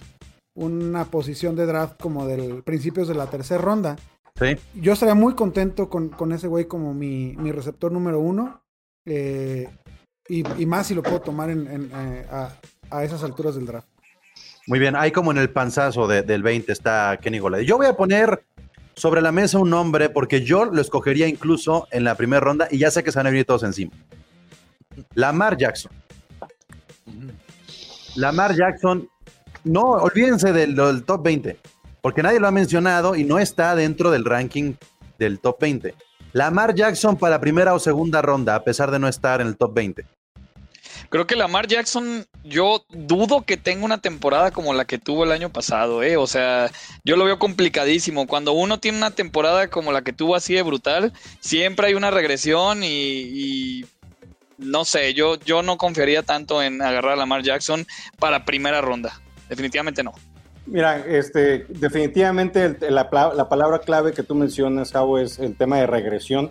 una 0.56 1.06
posición 1.06 1.56
de 1.56 1.66
draft 1.66 2.00
como 2.00 2.26
del 2.28 2.64
principios 2.64 3.08
de 3.08 3.16
la 3.16 3.28
tercera 3.30 3.62
ronda. 3.62 3.96
Sí. 4.40 4.56
Yo 4.76 4.94
estaría 4.94 5.16
muy 5.16 5.34
contento 5.34 5.90
con, 5.90 6.10
con 6.10 6.32
ese 6.32 6.48
güey 6.48 6.66
como 6.66 6.94
mi, 6.94 7.36
mi 7.38 7.52
receptor 7.52 7.92
número 7.92 8.20
uno. 8.20 8.62
eh, 9.06 9.70
y, 10.30 10.44
y 10.62 10.66
más 10.66 10.88
si 10.88 10.94
lo 10.94 11.02
puedo 11.04 11.22
tomar 11.22 11.50
en, 11.50 11.66
en, 11.68 11.90
eh, 11.96 12.26
a, 12.30 12.52
a 12.92 13.04
esas 13.06 13.24
alturas 13.24 13.56
del 13.56 13.66
draft. 13.66 13.88
Muy 14.68 14.78
bien, 14.78 14.98
ahí 14.98 15.12
como 15.12 15.32
en 15.32 15.38
el 15.38 15.50
panzazo 15.50 16.06
de- 16.06 16.22
del 16.22 16.44
20 16.44 16.70
está 16.74 17.18
Kenny 17.22 17.40
Golade. 17.40 17.66
Yo 17.66 17.78
voy 17.78 17.86
a 17.86 17.96
poner 17.96 18.44
sobre 18.96 19.22
la 19.22 19.32
mesa 19.32 19.58
un 19.60 19.70
nombre 19.70 20.10
porque 20.10 20.42
yo 20.44 20.66
lo 20.66 20.82
escogería 20.82 21.28
incluso 21.30 21.88
en 21.92 22.04
la 22.04 22.16
primera 22.16 22.42
ronda 22.42 22.68
y 22.70 22.78
ya 22.78 22.92
sé 22.92 23.04
que 23.04 23.12
se 23.14 23.20
van 23.20 23.28
a 23.28 23.30
venir 23.30 23.46
todos 23.46 23.64
encima. 23.64 23.94
Lamar 25.14 25.56
Jackson. 25.58 25.92
Lamar 28.16 28.56
Jackson, 28.56 29.08
no, 29.64 29.82
olvídense 29.82 30.52
del, 30.54 30.76
top 31.06 31.24
20, 31.24 31.58
porque 32.02 32.24
nadie 32.24 32.40
lo 32.40 32.48
ha 32.48 32.52
mencionado 32.52 33.16
y 33.16 33.24
no 33.24 33.40
está 33.40 33.76
dentro 33.76 34.12
del 34.12 34.26
ranking 34.26 34.74
del 35.20 35.40
top 35.40 35.60
20. 35.62 35.94
Lamar 36.34 36.76
Jackson 36.76 37.18
para 37.18 37.40
primera 37.40 37.74
o 37.74 37.80
segunda 37.80 38.22
ronda, 38.22 38.56
a 38.56 38.64
pesar 38.64 38.92
de 38.92 39.00
no 39.00 39.08
estar 39.08 39.42
en 39.42 39.48
el 39.48 39.58
top 39.58 39.74
20. 39.74 40.06
Creo 41.10 41.28
que 41.28 41.36
Lamar 41.36 41.68
Jackson, 41.68 42.26
yo 42.44 42.84
dudo 42.90 43.44
que 43.44 43.56
tenga 43.56 43.86
una 43.86 44.00
temporada 44.00 44.52
como 44.52 44.74
la 44.74 44.86
que 44.86 44.98
tuvo 44.98 45.24
el 45.24 45.32
año 45.32 45.52
pasado, 45.52 46.04
¿eh? 46.04 46.18
O 46.18 46.28
sea, 46.28 46.72
yo 47.04 47.16
lo 47.16 47.24
veo 47.24 47.40
complicadísimo. 47.40 48.28
Cuando 48.28 48.52
uno 48.52 48.80
tiene 48.80 48.98
una 48.98 49.12
temporada 49.12 49.70
como 49.70 49.92
la 49.92 50.02
que 50.02 50.12
tuvo 50.12 50.36
así 50.36 50.56
de 50.56 50.64
brutal, 50.64 51.14
siempre 51.40 51.88
hay 51.88 51.94
una 51.94 52.12
regresión 52.12 52.82
y 52.84 53.86
no 54.58 54.86
sé, 54.86 55.14
yo, 55.14 55.36
yo 55.40 55.62
no 55.64 55.78
confiaría 55.78 56.24
tanto 56.24 56.62
en 56.62 56.82
agarrar 56.82 57.14
a 57.14 57.16
Lamar 57.18 57.44
Jackson 57.44 57.86
para 58.20 58.46
primera 58.46 58.82
ronda. 58.82 59.20
Definitivamente 59.50 60.04
no. 60.04 60.12
Mira, 60.66 60.98
este, 61.08 61.66
definitivamente 61.70 62.76
la, 62.92 63.08
la 63.36 63.48
palabra 63.50 63.80
clave 63.80 64.12
que 64.14 64.24
tú 64.24 64.36
mencionas, 64.36 64.92
Javo, 64.92 65.18
es 65.18 65.40
el 65.40 65.56
tema 65.56 65.78
de 65.78 65.88
regresión, 65.88 66.50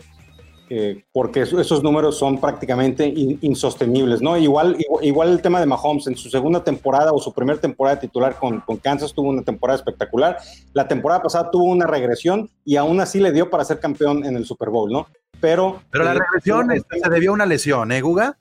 eh, 0.71 1.05
porque 1.12 1.42
eso- 1.42 1.61
esos 1.61 1.83
números 1.83 2.19
son 2.19 2.40
prácticamente 2.40 3.07
in- 3.07 3.38
insostenibles, 3.42 4.21
¿no? 4.23 4.37
Igual, 4.37 4.77
igual, 4.81 5.05
igual 5.05 5.29
el 5.31 5.42
tema 5.42 5.61
de 5.61 5.66
Mahomes, 5.66 6.07
en 6.07 6.16
su 6.16 6.29
segunda 6.31 6.64
temporada 6.64 7.12
o 7.12 7.19
su 7.21 7.33
primera 7.33 7.61
temporada 7.61 8.01
titular 8.01 8.35
con, 8.37 8.61
con 8.62 8.79
Kansas 8.79 9.12
tuvo 9.12 9.29
una 9.29 9.42
temporada 9.42 9.77
espectacular. 9.79 10.38
La 10.73 10.88
temporada 10.88 11.23
pasada 11.23 11.51
tuvo 11.53 11.64
una 11.64 11.87
regresión 11.87 12.51
y 12.64 12.77
aún 12.77 12.99
así 13.01 13.21
le 13.21 13.33
dio 13.33 13.49
para 13.51 13.64
ser 13.64 13.79
campeón 13.79 14.25
en 14.25 14.35
el 14.37 14.45
Super 14.47 14.71
Bowl, 14.71 14.90
¿no? 14.90 15.07
Pero, 15.40 15.83
Pero 15.90 16.05
la 16.05 16.14
regresión 16.14 16.70
este, 16.72 17.01
se 17.01 17.11
debió 17.11 17.31
a 17.31 17.35
una 17.35 17.46
lesión, 17.46 17.92
¿eh, 17.92 18.01
Guga? 18.01 18.37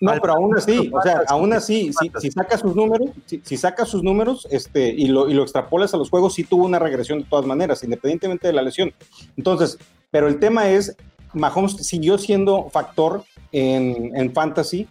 no, 0.00 0.10
Al- 0.10 0.20
pero 0.20 0.34
aún 0.34 0.56
así, 0.56 0.90
o 0.92 1.02
sea, 1.02 1.22
aún 1.28 1.52
así, 1.52 1.90
si, 1.98 2.10
si 2.20 2.30
sacas 2.30 2.60
sus 2.60 2.74
números, 2.76 3.10
si, 3.26 3.40
si 3.44 3.56
sacas 3.56 3.88
sus 3.88 4.02
números, 4.02 4.46
este, 4.50 4.88
y 4.90 5.06
lo, 5.06 5.28
y 5.28 5.34
lo 5.34 5.42
extrapolas 5.42 5.94
a 5.94 5.96
los 5.96 6.10
juegos, 6.10 6.34
sí 6.34 6.44
tuvo 6.44 6.64
una 6.66 6.78
regresión 6.78 7.20
de 7.20 7.24
todas 7.24 7.46
maneras, 7.46 7.82
independientemente 7.82 8.46
de 8.46 8.52
la 8.52 8.62
lesión. 8.62 8.92
Entonces, 9.36 9.78
pero 10.10 10.28
el 10.28 10.38
tema 10.38 10.68
es, 10.68 10.96
Mahomes 11.32 11.76
siguió 11.86 12.18
siendo 12.18 12.68
factor 12.70 13.24
en, 13.52 14.14
en 14.16 14.32
fantasy 14.34 14.86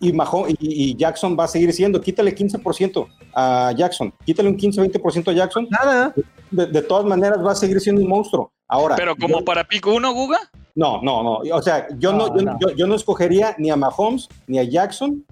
y, 0.00 0.12
Mahomes, 0.12 0.54
y, 0.60 0.90
y 0.90 0.96
Jackson 0.96 1.36
va 1.38 1.44
a 1.44 1.48
seguir 1.48 1.72
siendo. 1.72 2.00
Quítale 2.00 2.34
15% 2.34 3.06
a 3.34 3.72
Jackson, 3.76 4.12
quítale 4.24 4.48
un 4.48 4.56
15-20% 4.56 5.28
a 5.30 5.32
Jackson. 5.32 5.66
Nada. 5.70 6.12
De, 6.50 6.66
de 6.66 6.82
todas 6.82 7.04
maneras 7.04 7.38
va 7.44 7.52
a 7.52 7.54
seguir 7.56 7.80
siendo 7.80 8.00
un 8.02 8.08
monstruo. 8.08 8.52
Ahora, 8.68 8.96
Pero 8.96 9.16
como 9.16 9.38
yo- 9.40 9.44
para 9.44 9.64
pico 9.64 9.94
uno, 9.94 10.12
Guga, 10.12 10.38
no, 10.74 11.00
no, 11.02 11.22
no. 11.22 11.32
O 11.54 11.62
sea, 11.62 11.86
yo 11.98 12.12
no, 12.12 12.28
No, 12.28 12.36
yo, 12.36 12.42
no. 12.44 12.58
yo- 12.60 12.70
yo 12.76 12.86
no 12.86 12.94
escogería 12.94 13.54
ni 13.58 13.70
a 13.70 13.76
Mahomes 13.76 14.28
ni 14.46 14.58
a 14.58 14.64
Jackson 14.64 15.24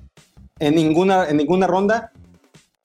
en 0.59 0.74
ninguna, 0.74 1.29
en 1.29 1.37
ninguna 1.37 1.66
ronda 1.66 2.12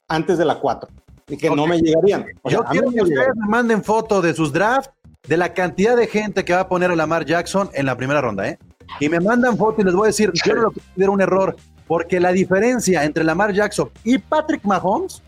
antes 0.07 0.37
de 0.37 0.45
la 0.45 0.55
4. 0.59 0.89
Y 1.27 1.37
que 1.37 1.49
no 1.49 1.67
me 1.67 1.79
llegarían. 1.79 2.25
O 2.41 2.49
sea, 2.49 2.59
Yo 2.59 2.65
quiero 2.65 2.89
que 2.89 2.95
me 2.97 3.01
ustedes 3.03 3.27
me 3.35 3.47
manden 3.47 3.83
foto 3.83 4.21
de 4.21 4.33
sus 4.33 4.51
drafts, 4.51 4.91
de 5.27 5.37
la 5.37 5.53
cantidad 5.53 5.95
de 5.95 6.07
gente 6.07 6.43
que 6.43 6.53
va 6.53 6.61
a 6.61 6.67
poner 6.67 6.89
a 6.89 6.95
Lamar 6.95 7.23
Jackson 7.25 7.69
en 7.73 7.85
la 7.85 7.95
primera 7.95 8.19
ronda, 8.19 8.47
¿eh? 8.49 8.57
Y 8.99 9.09
me 9.09 9.19
mandan 9.19 9.57
foto 9.57 9.81
y 9.81 9.85
les 9.85 9.93
voy 9.93 10.05
a 10.05 10.07
decir, 10.07 10.31
yo 10.45 10.55
no 10.55 10.61
lo 10.63 10.71
considero 10.71 11.11
un 11.11 11.21
error, 11.21 11.55
porque 11.87 12.19
la 12.19 12.31
diferencia 12.31 13.03
entre 13.03 13.23
Lamar 13.23 13.53
Jackson 13.53 13.89
y 14.03 14.17
Patrick 14.17 14.63
Mahomes 14.63 15.21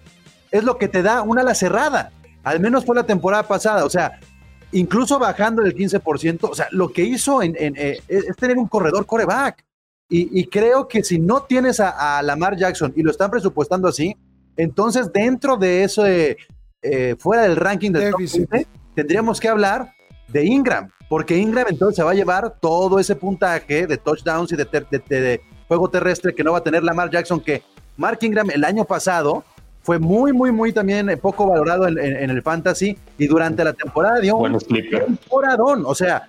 es 0.52 0.63
lo 0.63 0.78
que 0.78 0.88
te 0.88 1.02
da 1.02 1.21
una 1.21 1.41
ala 1.41 1.56
cerrada. 1.56 2.12
Al 2.43 2.60
menos 2.60 2.86
fue 2.86 2.95
la 2.95 3.06
temporada 3.06 3.43
pasada. 3.43 3.86
O 3.86 3.89
sea, 3.89 4.19
incluso 4.71 5.19
bajando 5.19 5.62
del 5.62 5.76
15%, 5.76 6.50
o 6.50 6.56
sea, 6.56 6.67
lo 6.71 6.91
que 6.91 7.04
hizo 7.04 7.41
en, 7.41 7.56
en, 7.58 7.76
eh, 7.78 8.02
es 8.08 8.36
tener 8.36 8.58
un 8.58 8.67
corredor 8.67 9.06
coreback. 9.06 9.63
Y, 10.10 10.39
y 10.39 10.47
creo 10.47 10.88
que 10.88 11.04
si 11.04 11.19
no 11.19 11.43
tienes 11.43 11.80
a, 11.80 12.17
a 12.17 12.21
Lamar 12.21 12.58
Jackson 12.58 12.91
y 12.95 13.02
lo 13.02 13.12
están 13.12 13.32
presupuestando 13.32 13.88
así, 13.88 14.15
entonces 14.58 15.12
dentro 15.13 15.56
de 15.56 15.84
eso, 15.84 16.06
eh, 16.06 16.38
eh, 16.82 17.15
fuera 17.17 17.43
del 17.43 17.56
ranking 17.56 17.91
del 17.91 18.12
top 18.12 18.19
Déficit. 18.19 18.50
20, 18.50 18.69
tendríamos 18.95 19.39
que 19.39 19.47
hablar 19.47 19.93
de 20.32 20.46
Ingram, 20.46 20.89
porque 21.10 21.38
Ingram 21.38 21.65
entonces 21.70 21.96
se 21.98 22.04
va 22.04 22.12
a 22.12 22.15
llevar 22.15 22.56
todo 22.60 23.00
ese 23.00 23.15
puntaje 23.15 23.88
de 23.88 23.98
touchdowns 23.98 24.52
y 24.52 24.56
de, 24.56 24.65
ter- 24.65 24.88
de- 24.89 25.02
de- 25.08 25.22
de 25.22 25.41
juego 25.67 25.89
terrestre 25.89 26.34
que 26.36 26.44
no 26.44 26.52
va 26.54 26.60
a 26.60 26.63
tener 26.63 26.84
Lamar 26.84 27.10
Jackson, 27.10 27.39
que 27.39 27.63
Mark 27.98 28.20
Ingram 28.22 28.50
el 28.52 28.63
año 28.63 28.86
pasado 28.86 29.44
fue 29.84 29.98
muy, 30.00 30.32
muy, 30.34 30.52
muy 30.52 30.72
también 30.74 31.17
poco 31.22 31.48
valorado 31.48 31.88
en, 31.88 31.98
en- 31.98 32.15
en 32.17 32.30
el 32.30 32.41
fantasy 32.41 32.98
y 33.17 33.28
durante 33.28 33.63
la 33.63 33.74
temporada 33.74 34.20
dio 34.20 34.36
un 34.36 34.41
Bueno, 34.41 34.60
sleeper. 34.60 35.06
temporadón. 35.06 35.84
O 35.86 35.96
sea, 35.96 36.28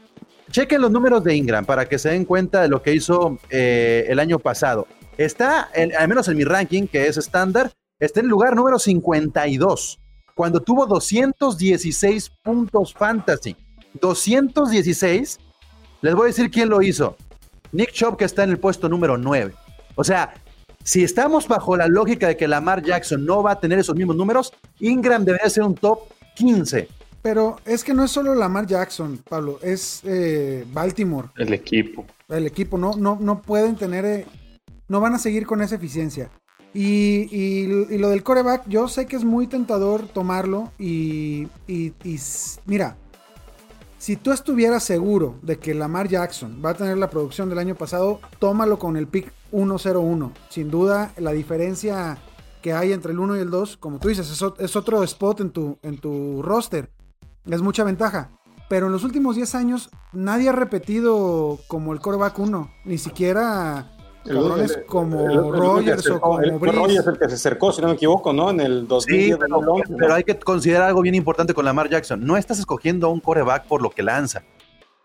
chequen 0.51 0.81
los 0.81 0.91
números 0.91 1.23
de 1.25 1.35
Ingram 1.35 1.65
para 1.65 1.87
que 1.89 1.99
se 1.99 2.09
den 2.11 2.25
cuenta 2.25 2.63
de 2.63 2.69
lo 2.69 2.83
que 2.83 2.95
hizo 2.95 3.39
eh, 3.51 4.07
el 4.09 4.19
año 4.21 4.39
pasado. 4.39 4.87
Está, 5.19 5.69
en- 5.75 5.95
al 5.97 6.09
menos 6.09 6.29
en 6.29 6.37
mi 6.37 6.45
ranking, 6.45 6.87
que 6.87 7.07
es 7.07 7.17
estándar, 7.19 7.71
está 8.01 8.21
en 8.21 8.27
el 8.27 8.31
lugar 8.31 8.57
número 8.57 8.79
52, 8.79 9.99
cuando 10.35 10.61
tuvo 10.61 10.87
216 10.87 12.31
puntos 12.43 12.95
fantasy. 12.95 13.57
216. 14.01 15.39
Les 16.01 16.15
voy 16.15 16.25
a 16.25 16.27
decir 16.29 16.51
quién 16.51 16.69
lo 16.69 16.83
hizo. 16.83 17.17
Nick 17.73 17.93
Chubb, 17.93 18.17
que 18.17 18.25
está 18.25 18.45
en 18.45 18.51
el 18.51 18.59
puesto 18.59 18.89
número 18.89 19.17
9. 19.17 19.55
O 19.95 20.05
sea, 20.05 20.35
si 20.83 21.05
estamos 21.05 21.47
bajo 21.49 21.77
la 21.77 21.87
lógica 21.87 22.27
de 22.29 22.37
que 22.37 22.49
Lamar 22.49 22.83
Jackson 22.83 23.25
no 23.25 23.43
va 23.43 23.53
a 23.53 23.61
tener 23.61 23.79
esos 23.79 23.95
mismos 23.97 24.17
números, 24.17 24.53
Ingram 24.81 25.25
debería 25.25 25.49
ser 25.49 25.63
un 25.63 25.75
top 25.75 26.01
15. 26.37 26.89
Pero 27.23 27.59
es 27.65 27.85
que 27.85 27.95
no 27.95 28.05
es 28.05 28.11
solo 28.11 28.35
Lamar 28.35 28.67
Jackson, 28.67 29.21
Pablo, 29.29 29.61
es 29.63 30.01
eh, 30.05 30.67
Baltimore, 30.73 31.29
El 31.37 31.53
equipo. 31.53 32.05
el 32.29 32.47
equipo. 32.47 32.77
No, 32.79 32.97
no, 32.97 33.17
no 33.21 33.41
pueden 33.43 33.77
tener, 33.77 34.05
eh, 34.05 34.27
no 34.89 35.01
van 35.01 35.15
a 35.15 35.19
seguir 35.21 35.47
con 35.47 35.63
esa 35.63 35.77
eficiencia. 35.77 36.31
Y, 36.75 37.29
y- 37.31 37.95
y 37.95 37.99
lo 37.99 38.09
del 38.09 38.23
coreback, 38.25 38.67
yo 38.67 38.89
sé 38.89 39.07
que 39.07 39.15
es 39.17 39.25
muy 39.25 39.47
tentador 39.47 40.09
tomarlo 40.09 40.73
y, 40.81 41.47
y- 41.69 41.93
mira, 42.67 42.97
si 44.03 44.17
tú 44.17 44.33
estuvieras 44.33 44.83
seguro 44.83 45.37
de 45.43 45.61
que 45.61 45.75
Lamar 45.75 46.09
Jackson 46.09 46.61
va 46.63 46.71
a 46.71 46.75
tener 46.75 46.99
la 46.99 47.09
producción 47.09 47.49
del 47.49 47.61
año 47.61 47.77
pasado, 47.77 48.19
tómalo 48.41 48.77
con 48.77 48.97
el 48.97 49.07
pick 49.07 49.33
101. 49.53 50.33
Sin 50.49 50.73
duda, 50.73 51.13
la 51.19 51.31
diferencia 51.31 52.19
que 52.63 52.73
hay 52.73 52.93
entre 52.93 53.13
el 53.13 53.21
1 53.21 53.37
y 53.37 53.39
el 53.39 53.51
2, 53.51 53.77
como 53.77 54.01
tú 54.01 54.09
dices, 54.09 54.29
es, 54.59 54.77
otro 54.77 55.05
spot 55.05 55.43
en 55.43 55.51
tu, 55.53 55.79
en 55.83 55.99
tu 55.99 56.43
roster. 56.43 56.91
Es 57.47 57.63
mucha 57.63 57.85
ventaja. 57.85 58.33
Pero 58.69 58.87
en 58.87 58.93
los 58.93 59.05
últimos 59.05 59.37
10 59.37 59.55
años, 59.55 59.89
nadie 60.13 60.49
ha 60.49 60.53
repetido 60.53 61.61
como 61.69 61.93
el 61.93 62.01
coreback 62.01 62.37
1. 62.41 62.73
Ni 62.85 62.99
siquiera 62.99 63.97
cabrones 64.25 64.79
como 64.87 65.21
el- 65.21 65.31
el- 65.33 65.39
el- 65.39 65.53
Rogers 65.53 66.07
el- 66.07 66.13
o 66.13 66.21
como. 66.21 66.39
Rogers 66.41 67.07
el 67.07 67.19
que 67.19 67.29
se 67.29 67.35
acercó, 67.35 67.73
si 67.73 67.81
no 67.83 67.89
me 67.89 67.95
equivoco, 67.95 68.33
¿no? 68.33 68.51
En 68.51 68.61
el 68.61 68.81
Sí, 68.83 68.87
2010, 68.89 69.37
pero, 69.39 69.57
2011, 69.57 69.93
¿no? 69.93 69.97
pero 69.99 70.15
hay 70.15 70.25
que 70.25 70.39
considerar 70.39 70.83
algo 70.89 71.01
bien 71.03 71.15
importante 71.15 71.55
con 71.55 71.65
Lamar 71.65 71.89
Jackson. 71.89 72.25
No 72.25 72.37
estás 72.37 72.59
escogiendo 72.59 73.07
a 73.07 73.11
un 73.11 73.21
coreback 73.21 73.67
por 73.67 73.83
lo 73.83 73.91
que 73.91 74.03
lanza. 74.03 74.43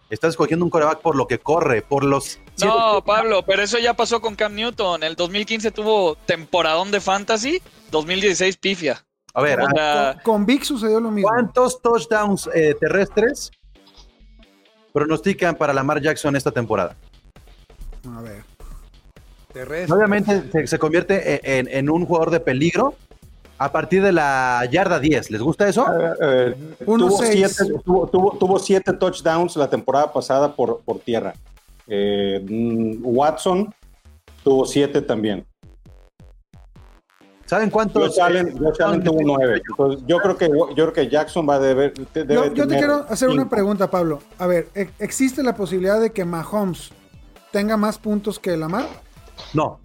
Estás 0.10 0.30
escogiendo 0.32 0.64
un 0.64 0.72
coreback 0.72 1.02
por 1.02 1.18
lo 1.18 1.28
que 1.28 1.38
corre, 1.40 1.82
por 1.82 2.06
los... 2.06 2.40
No, 2.64 3.04
Pablo, 3.04 3.44
pero 3.46 3.62
eso 3.62 3.78
ya 3.78 3.94
pasó 3.94 4.22
con 4.22 4.36
Cam 4.36 4.56
Newton. 4.56 5.04
El 5.04 5.16
2015 5.18 5.70
tuvo 5.72 6.16
temporadón 6.26 6.92
de 6.92 7.02
fantasy, 7.02 7.62
2016 7.92 8.56
pifia. 8.56 9.04
A 9.34 9.42
ver, 9.42 9.60
O 9.60 9.68
¿a 9.68 9.72
sea, 9.72 10.22
Con 10.24 10.46
Vic 10.46 10.64
sucedió 10.64 11.02
lo 11.02 11.12
mismo. 11.12 11.28
¿cuántos 11.30 11.82
touchdowns 11.82 12.50
eh, 12.56 12.74
terrestres 12.80 13.52
pronostican 14.94 15.56
para 15.56 15.74
Lamar 15.74 16.02
Jackson 16.02 16.36
esta 16.36 16.52
temporada? 16.52 16.96
A 18.16 18.22
ver. 18.22 18.44
Terrestre. 19.60 19.96
Obviamente 19.96 20.44
se, 20.52 20.68
se 20.68 20.80
convierte 20.80 21.58
en, 21.60 21.68
en 21.70 21.90
un 21.90 22.06
jugador 22.06 22.32
de 22.32 22.40
peligro 22.40 22.94
a 23.60 23.72
partir 23.72 24.04
de 24.04 24.12
la 24.12 24.68
yarda 24.72 25.00
10. 25.00 25.32
¿Les 25.32 25.42
gusta 25.42 25.68
eso? 25.68 25.86
Eh, 26.22 26.56
tuvo, 26.86 27.18
siete, 27.24 27.64
tuvo, 27.84 28.08
tuvo- 28.08 28.38
tuvo 28.38 28.60
siete 28.60 28.94
touchdowns 28.94 29.56
la 29.56 29.70
temporada 29.70 30.12
pasada 30.14 30.54
por, 30.56 30.82
por 30.82 31.00
tierra. 31.00 31.34
Eh, 31.88 32.46
mm, 32.48 32.98
Watson 33.04 33.74
tuvo 34.44 34.66
siete 34.66 35.02
también. 35.02 35.46
¿Saben 37.46 37.70
cuántos? 37.70 38.10
Josh 38.10 38.20
Allen, 38.82 39.04
tuvo 39.04 39.20
nueve. 39.24 39.62
Entonces, 39.70 40.04
yo 40.06 40.18
creo 40.20 40.36
que 40.38 40.48
yo 40.50 40.74
creo 40.76 40.94
que 40.94 41.08
Jackson 41.08 41.48
va 41.50 41.56
a 41.56 41.60
deber. 41.60 41.94
debe 42.14 42.34
Yo, 42.34 42.46
yo 42.48 42.52
te 42.52 42.76
tener 42.76 42.78
quiero 42.78 43.06
hacer 43.10 43.30
una 43.30 43.50
pregunta, 43.50 43.90
Pablo. 43.90 44.20
A 44.38 44.48
ver, 44.48 44.68
¿e- 44.76 44.90
¿existe 45.00 45.42
la 45.44 45.56
posibilidad 45.56 46.00
de 46.02 46.12
que 46.12 46.26
Mahomes 46.26 46.92
tenga 47.54 47.78
más 47.78 47.98
puntos 48.00 48.38
que 48.38 48.58
Lamar? 48.58 48.86
No, 49.54 49.80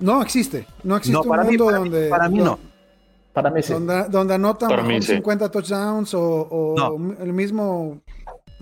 No 0.00 0.22
existe. 0.22 0.66
No 0.82 0.96
existe 0.96 1.12
no, 1.14 1.22
un 1.22 1.28
para 1.28 1.42
mí, 1.44 1.48
mundo 1.50 1.66
para 1.66 1.78
mí- 1.80 1.88
donde, 1.90 2.08
para 2.08 2.28
mí 2.28 2.38
no. 2.38 2.58
Para 3.32 3.50
mí 3.50 3.62
sí. 3.62 3.72
donde, 3.72 4.04
donde 4.08 4.34
anota 4.34 4.66
Para 4.68 4.82
mí 4.82 5.00
sí. 5.02 5.14
50 5.14 5.50
touchdowns 5.50 6.14
o, 6.14 6.20
o 6.22 6.74
No. 6.76 7.14
el 7.22 7.32
mismo 7.32 7.98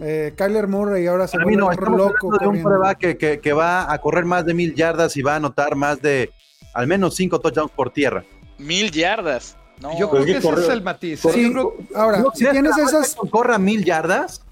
eh, 0.01 0.33
Kyler 0.37 0.67
Murray 0.67 1.07
ahora 1.07 1.29
se 1.29 1.39
mí 1.39 1.55
no, 1.55 1.67
vuelve 1.67 1.81
estamos 1.81 1.99
loco 1.99 2.37
de 2.39 2.47
un 2.49 2.63
que, 2.99 3.17
que- 3.17 3.39
que 3.41 3.53
va 3.53 3.93
a 3.93 3.99
correr 4.01 4.25
más 4.25 4.45
de 4.45 4.53
mil 4.55 4.75
yardas 4.75 5.17
y 5.17 5.23
va 5.23 5.35
a 5.35 5.37
anotar 5.37 5.77
más 5.77 6.03
de 6.03 6.31
al 6.73 6.87
menos 6.89 7.15
cinco 7.15 7.39
touchdowns 7.41 7.71
por 7.71 7.91
tierra. 7.91 8.25
Mil 8.59 8.91
yardas. 8.91 9.57
No, 9.81 9.97
Yo 9.99 10.09
Pues 10.11 10.25
creo 10.25 10.37
que 10.41 10.43
que 10.43 10.49
ese 10.55 10.61
es 10.63 10.69
el 10.69 10.83
matiz. 10.83 11.21
Sí, 11.21 11.53
ahora, 11.95 12.19
¿No 12.19 12.31
si 12.35 12.45
tienes 12.49 12.77
esas, 12.79 13.17
corra 13.31 13.59
mil 13.59 13.85
yardas? 13.85 14.44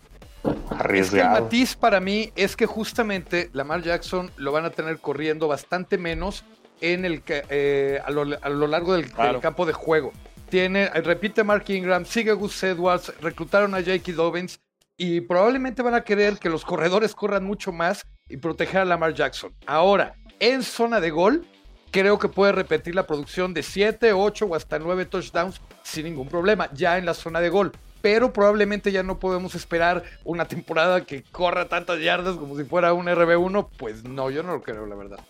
Es 0.45 0.53
que 0.69 0.75
el 0.75 0.81
Arriesgado. 0.81 1.43
matiz 1.43 1.77
para 1.77 2.01
mí 2.01 2.33
es 2.35 2.57
que 2.57 2.67
justamente 2.67 3.51
Lamar 3.53 3.83
Jackson 3.83 4.31
lo 4.37 4.53
van 4.53 4.65
a 4.65 4.71
tener 4.71 4.99
corriendo 4.99 5.49
bastante 5.49 5.99
menos 5.99 6.45
en 6.81 7.05
el 7.05 7.23
eh, 7.29 8.01
a, 8.05 8.11
lo, 8.11 8.23
a 8.23 8.49
lo 8.49 8.67
largo 8.67 8.95
del, 8.95 9.11
campo 9.41 9.65
de 9.67 9.73
juego. 9.73 10.13
Tiene, 10.49 10.89
repite 10.89 11.45
Mark 11.45 11.65
Ingram, 11.69 12.05
sigue 12.05 12.33
Gus 12.33 12.63
Edwards, 12.63 13.13
reclutaron 13.21 13.75
a 13.75 13.79
J.K. 13.79 14.13
Dobbins 14.13 14.61
y 14.99 15.23
probablemente 15.23 15.81
van 15.81 15.95
a 15.95 16.03
querer 16.05 16.39
que 16.39 16.51
los 16.51 16.65
corredores 16.65 17.15
corran 17.15 17.45
mucho 17.45 17.73
más 17.73 18.03
y 18.29 18.37
proteger 18.37 18.83
a 18.83 18.85
Lamar 18.85 19.15
Jackson. 19.15 19.55
Ahora, 19.67 20.15
en 20.41 20.63
zona 20.63 21.01
de 21.01 21.11
gol, 21.11 21.47
creo 21.91 22.19
que 22.19 22.29
puede 22.29 22.53
repetir 22.53 22.95
la 22.95 23.07
producción 23.07 23.55
de 23.55 23.63
7, 23.63 24.13
8 24.13 24.47
o 24.47 24.55
hasta 24.55 24.79
9 24.79 25.07
touchdowns 25.07 25.61
sin 25.83 26.05
ningún 26.05 26.29
problema, 26.29 26.69
ya 26.73 26.99
en 26.99 27.07
la 27.07 27.15
zona 27.15 27.41
de 27.41 27.49
gol. 27.49 27.73
Pero 28.03 28.33
probablemente 28.33 28.93
ya 28.93 29.03
no 29.03 29.19
podemos 29.19 29.55
esperar 29.55 30.03
una 30.25 30.47
temporada 30.47 31.05
que 31.05 31.23
corra 31.23 31.69
tantas 31.69 32.01
yardas 32.01 32.37
como 32.37 32.57
si 32.57 32.65
fuera 32.65 32.93
un 32.93 33.07
RB1. 33.07 33.69
Pues 33.79 34.05
no, 34.05 34.31
yo 34.31 34.43
no 34.43 34.53
lo 34.53 34.63
creo, 34.63 34.85
la 34.87 34.97
verdad. 34.97 35.21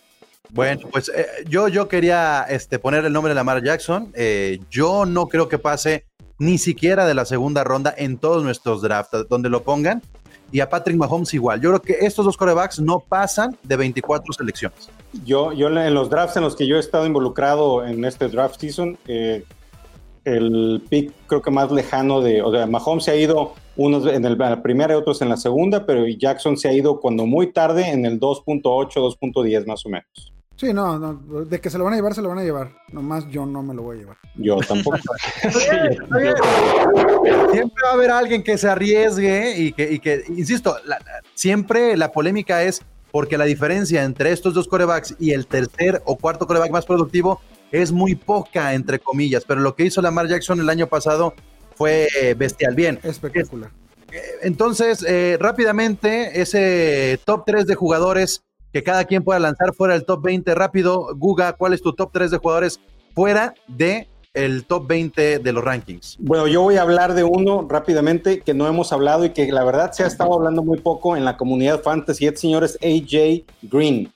Bueno, 0.51 0.89
pues 0.91 1.11
eh, 1.15 1.27
yo, 1.49 1.69
yo 1.69 1.89
quería 1.89 2.45
este, 2.49 2.79
poner 2.79 3.05
el 3.05 3.13
nombre 3.13 3.31
de 3.31 3.35
Lamar 3.35 3.63
Jackson. 3.63 4.13
Eh, 4.15 4.59
yo 4.71 5.07
no 5.07 5.27
creo 5.29 5.49
que 5.49 5.59
pase 5.59 6.07
ni 6.39 6.59
siquiera 6.59 7.07
de 7.07 7.15
la 7.15 7.25
segunda 7.25 7.63
ronda 7.63 7.95
en 7.97 8.19
todos 8.19 8.43
nuestros 8.43 8.83
drafts, 8.83 9.29
donde 9.29 9.49
lo 9.49 9.63
pongan. 9.63 10.03
Y 10.51 10.61
a 10.61 10.69
Patrick 10.69 10.97
Mahomes 10.97 11.33
igual. 11.33 11.61
Yo 11.61 11.71
creo 11.71 11.83
que 11.83 12.07
estos 12.07 12.27
dos 12.27 12.37
corebacks 12.37 12.79
no 12.81 13.01
pasan 13.01 13.57
de 13.63 13.77
24 13.77 14.35
selecciones. 14.35 14.91
Yo, 15.25 15.53
yo 15.53 15.69
en 15.69 15.95
los 15.95 16.11
drafts 16.11 16.37
en 16.37 16.43
los 16.43 16.55
que 16.55 16.67
yo 16.67 16.77
he 16.77 16.81
estado 16.81 17.07
involucrado 17.07 17.87
en 17.87 18.05
este 18.05 18.29
draft 18.29 18.61
season, 18.61 18.99
eh, 19.07 19.45
el 20.25 20.83
pick 20.89 21.13
creo 21.27 21.43
que 21.43 21.51
más 21.51 21.71
lejano 21.73 22.21
de, 22.21 22.43
o 22.43 22.51
sea, 22.53 22.67
Mahomes 22.67 23.05
se 23.05 23.11
ha 23.11 23.17
ido 23.17 23.55
unos 23.77 24.07
en 24.07 24.25
el- 24.25 24.33
en 24.33 24.39
la 24.39 24.63
primera 24.63 24.95
y 24.95 24.97
otros 24.97 25.21
en 25.23 25.29
la 25.29 25.37
segunda, 25.37 25.85
pero 25.87 26.07
Jackson 26.07 26.57
se 26.57 26.69
ha 26.69 26.73
ido 26.73 27.01
cuando 27.01 27.27
muy 27.27 27.53
tarde 27.53 27.89
en 27.91 28.05
el 28.07 28.21
2.8, 28.21 29.01
2.10 29.01 29.67
más 29.67 29.85
o 29.87 29.89
menos. 29.89 30.33
sí, 30.57 30.73
no, 30.73 30.97
no, 30.99 31.15
de 31.45 31.61
que 31.61 31.71
se 31.71 31.79
lo 31.79 31.83
van 31.85 31.95
a 31.95 31.97
llevar, 31.97 32.15
se 32.15 32.23
lo 32.23 32.29
van 32.29 32.39
a 32.39 32.45
llevar. 32.45 32.71
Nomás 32.93 33.29
yo 33.31 33.45
no 33.47 33.63
me 33.65 33.75
lo 33.75 33.83
voy 33.83 33.97
a 33.97 34.01
llevar. 34.01 34.17
Yo 34.37 34.59
tampoco. 34.59 34.97
Siempre 37.53 37.83
va 37.85 37.91
a 37.91 37.95
haber 37.95 38.11
alguien 38.11 38.43
que 38.43 38.57
se 38.59 38.69
arriesgue 38.69 39.57
y 39.59 39.73
que, 39.73 39.93
y 39.93 39.99
que 39.99 40.23
insisto, 40.29 40.77
la- 40.87 40.99
la- 40.99 41.21
siempre 41.35 41.97
la 41.97 42.13
polémica 42.13 42.63
es 42.63 42.83
porque 43.11 43.37
la 43.39 43.45
diferencia 43.45 44.05
entre 44.05 44.33
estos 44.33 44.55
dos 44.55 44.69
corebacks 44.69 45.17
y 45.19 45.33
el 45.33 45.47
tercer 45.47 46.01
o 46.05 46.17
cuarto 46.17 46.47
coreback 46.47 46.71
más 46.71 46.87
productivo 46.87 47.41
es 47.73 47.91
muy 47.91 48.15
poca, 48.15 48.75
entre 48.75 48.99
comillas. 49.01 49.45
Pero 49.47 49.61
lo 49.61 49.75
que 49.75 49.85
hizo 49.85 50.01
Lamar 50.01 50.29
Jackson 50.29 50.61
el 50.61 50.69
año 50.69 50.87
pasado 50.87 51.35
fue 51.75 52.07
eh, 52.21 52.35
bestial. 52.35 52.75
Bien, 52.75 53.01
Espectacular. 53.03 53.71
entonces, 54.43 55.05
eh, 55.09 55.37
rápidamente, 55.41 56.41
ese 56.41 57.19
top 57.25 57.45
3 57.47 57.67
de 57.67 57.75
jugadores 57.75 58.45
que 58.73 58.83
cada 58.83 59.05
quien 59.05 59.23
pueda 59.23 59.39
lanzar 59.39 59.75
fuera 59.75 59.95
del 59.95 60.05
top 60.05 60.23
20. 60.23 60.55
Rápido, 60.55 61.09
Guga, 61.17 61.55
¿cuál 61.55 61.73
es 61.73 61.83
tu 61.83 61.93
top 61.93 62.11
3 62.13 62.31
de 62.31 62.39
jugadores 62.39 62.81
fuera 63.15 63.55
de 63.69 64.09
el 64.35 64.65
top 64.65 64.87
20 64.87 65.41
de 65.41 65.53
los 65.53 65.63
rankings? 65.63 66.17
Bueno, 66.19 66.47
yo 66.47 66.63
voy 66.63 66.77
a 66.77 66.83
hablar 66.83 67.15
de 67.15 67.23
uno 67.23 67.67
rápidamente 67.69 68.41
que 68.41 68.55
no 68.55 68.67
hemos 68.67 68.93
hablado 68.93 69.25
y 69.25 69.31
que 69.31 69.51
la 69.53 69.65
verdad 69.65 69.93
se 69.93 70.05
ha 70.05 70.07
estado 70.07 70.33
hablando 70.35 70.63
muy 70.63 70.79
poco 70.79 71.17
en 71.17 71.25
la 71.25 71.37
comunidad 71.37 71.83
fantasy. 71.83 72.27
Este 72.27 72.41
señor 72.41 72.65
es 72.65 72.79
AJ 72.83 73.45
Green. 73.63 74.11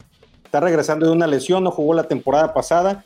Está 0.45 0.61
regresando 0.61 1.07
de 1.07 1.12
una 1.12 1.27
lesión, 1.27 1.64
no 1.64 1.71
jugó 1.71 1.92
la 1.92 2.05
temporada 2.05 2.55
pasada 2.55 3.05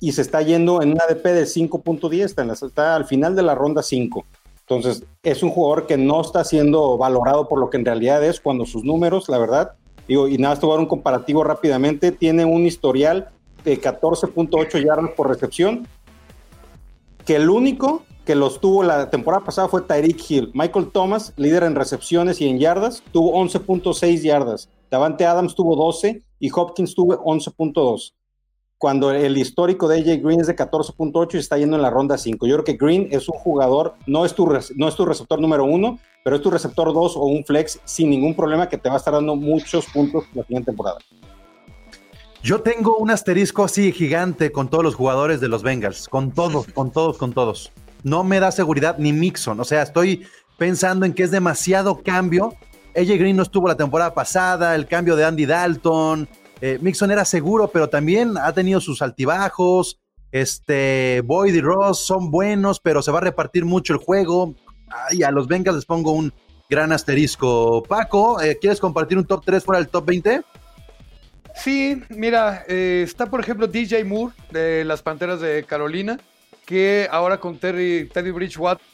y 0.00 0.12
se 0.12 0.22
está 0.22 0.42
yendo 0.42 0.82
en 0.82 0.92
una 0.92 1.04
ADP 1.08 1.24
de 1.32 1.46
5.10, 1.46 2.24
está, 2.24 2.42
en 2.42 2.48
la- 2.48 2.54
está 2.54 2.94
al 2.96 3.04
final 3.04 3.34
de 3.34 3.42
la 3.42 3.54
ronda 3.54 3.82
5. 3.82 4.24
Entonces, 4.60 5.02
es 5.22 5.42
un 5.42 5.50
jugador 5.50 5.86
que 5.86 5.96
no 5.96 6.20
está 6.20 6.44
siendo 6.44 6.98
valorado 6.98 7.48
por 7.48 7.58
lo 7.58 7.70
que 7.70 7.78
en 7.78 7.84
realidad 7.86 8.22
es 8.22 8.38
cuando 8.40 8.66
sus 8.66 8.84
números, 8.84 9.28
la 9.28 9.38
verdad, 9.38 9.72
digo, 10.06 10.28
y 10.28 10.36
nada, 10.38 10.54
esto 10.54 10.68
va 10.68 10.74
a 10.74 10.76
dar 10.76 10.82
un 10.84 10.88
comparativo 10.88 11.42
rápidamente, 11.42 12.12
tiene 12.12 12.44
un 12.44 12.66
historial 12.66 13.28
de 13.64 13.80
14.8 13.80 14.78
yardas 14.84 15.10
por 15.16 15.28
recepción, 15.28 15.86
que 17.24 17.36
el 17.36 17.48
único 17.50 18.02
que 18.24 18.34
los 18.34 18.60
tuvo 18.60 18.82
la 18.82 19.08
temporada 19.08 19.42
pasada 19.44 19.68
fue 19.68 19.80
Tyreek 19.82 20.30
Hill. 20.30 20.50
Michael 20.54 20.90
Thomas, 20.92 21.32
líder 21.36 21.62
en 21.62 21.74
recepciones 21.74 22.40
y 22.42 22.48
en 22.48 22.58
yardas, 22.58 23.02
tuvo 23.10 23.32
11.6 23.42 24.22
yardas. 24.22 24.68
Davante 24.90 25.24
Adams 25.24 25.54
tuvo 25.54 25.76
12 25.76 26.22
y 26.38 26.50
Hopkins 26.54 26.94
tuvo 26.94 27.14
11.2. 27.24 28.12
Cuando 28.78 29.10
el 29.10 29.36
histórico 29.36 29.88
de 29.88 29.98
AJ 29.98 30.22
Green 30.22 30.40
es 30.40 30.46
de 30.46 30.54
14.8 30.54 31.34
y 31.34 31.38
está 31.38 31.58
yendo 31.58 31.74
en 31.74 31.82
la 31.82 31.90
ronda 31.90 32.16
5. 32.16 32.46
Yo 32.46 32.54
creo 32.54 32.64
que 32.64 32.74
Green 32.74 33.08
es 33.10 33.28
un 33.28 33.36
jugador, 33.36 33.94
no 34.06 34.24
es 34.24 34.34
tu, 34.34 34.46
no 34.76 34.88
es 34.88 34.94
tu 34.94 35.04
receptor 35.04 35.40
número 35.40 35.64
uno, 35.64 35.98
pero 36.22 36.36
es 36.36 36.42
tu 36.42 36.50
receptor 36.50 36.92
2 36.92 37.16
o 37.16 37.22
un 37.22 37.44
flex 37.44 37.80
sin 37.84 38.08
ningún 38.08 38.34
problema 38.34 38.68
que 38.68 38.78
te 38.78 38.88
va 38.88 38.94
a 38.94 38.98
estar 38.98 39.14
dando 39.14 39.34
muchos 39.34 39.86
puntos 39.86 40.24
la 40.32 40.44
siguiente 40.44 40.66
temporada. 40.66 40.98
Yo 42.40 42.60
tengo 42.60 42.96
un 42.98 43.10
asterisco 43.10 43.64
así 43.64 43.90
gigante 43.90 44.52
con 44.52 44.68
todos 44.68 44.84
los 44.84 44.94
jugadores 44.94 45.40
de 45.40 45.48
los 45.48 45.64
Bengals, 45.64 46.08
con 46.08 46.30
todos, 46.30 46.66
con 46.72 46.92
todos, 46.92 47.18
con 47.18 47.32
todos. 47.32 47.72
No 48.04 48.22
me 48.22 48.38
da 48.38 48.52
seguridad 48.52 48.96
ni 48.98 49.12
Mixon, 49.12 49.58
o 49.58 49.64
sea, 49.64 49.82
estoy 49.82 50.24
pensando 50.56 51.04
en 51.04 51.14
que 51.14 51.24
es 51.24 51.32
demasiado 51.32 52.00
cambio. 52.00 52.54
AJ 52.96 53.18
Green 53.18 53.36
no 53.36 53.42
estuvo 53.42 53.66
la 53.66 53.76
temporada 53.76 54.14
pasada, 54.14 54.76
el 54.76 54.86
cambio 54.86 55.16
de 55.16 55.24
Andy 55.24 55.46
Dalton, 55.46 56.28
eh, 56.60 56.78
Mixon 56.80 57.10
era 57.10 57.24
seguro, 57.24 57.68
pero 57.68 57.88
también 57.88 58.36
ha 58.38 58.52
tenido 58.52 58.80
sus 58.80 59.02
altibajos. 59.02 60.00
Este, 60.32 61.22
Boyd 61.24 61.54
y 61.54 61.60
Ross 61.60 62.04
son 62.04 62.30
buenos, 62.30 62.80
pero 62.80 63.02
se 63.02 63.10
va 63.10 63.18
a 63.18 63.22
repartir 63.22 63.64
mucho 63.64 63.92
el 63.92 63.98
juego. 63.98 64.54
Ay, 64.90 65.22
a 65.22 65.30
los 65.30 65.46
Bengals 65.46 65.76
les 65.76 65.84
pongo 65.86 66.12
un 66.12 66.32
gran 66.68 66.92
asterisco. 66.92 67.82
Paco, 67.82 68.40
eh, 68.40 68.58
¿quieres 68.60 68.80
compartir 68.80 69.18
un 69.18 69.24
top 69.24 69.42
3 69.44 69.64
fuera 69.64 69.80
del 69.80 69.88
top 69.88 70.04
20? 70.06 70.42
Sí, 71.54 72.00
mira, 72.10 72.64
eh, 72.68 73.02
está 73.04 73.26
por 73.26 73.40
ejemplo 73.40 73.66
DJ 73.66 74.04
Moore 74.04 74.34
de 74.50 74.84
las 74.84 75.02
Panteras 75.02 75.40
de 75.40 75.64
Carolina, 75.64 76.18
que 76.64 77.08
ahora 77.10 77.40
con 77.40 77.58
Terry, 77.58 78.08
Teddy 78.12 78.30
Bridgewater 78.30 78.84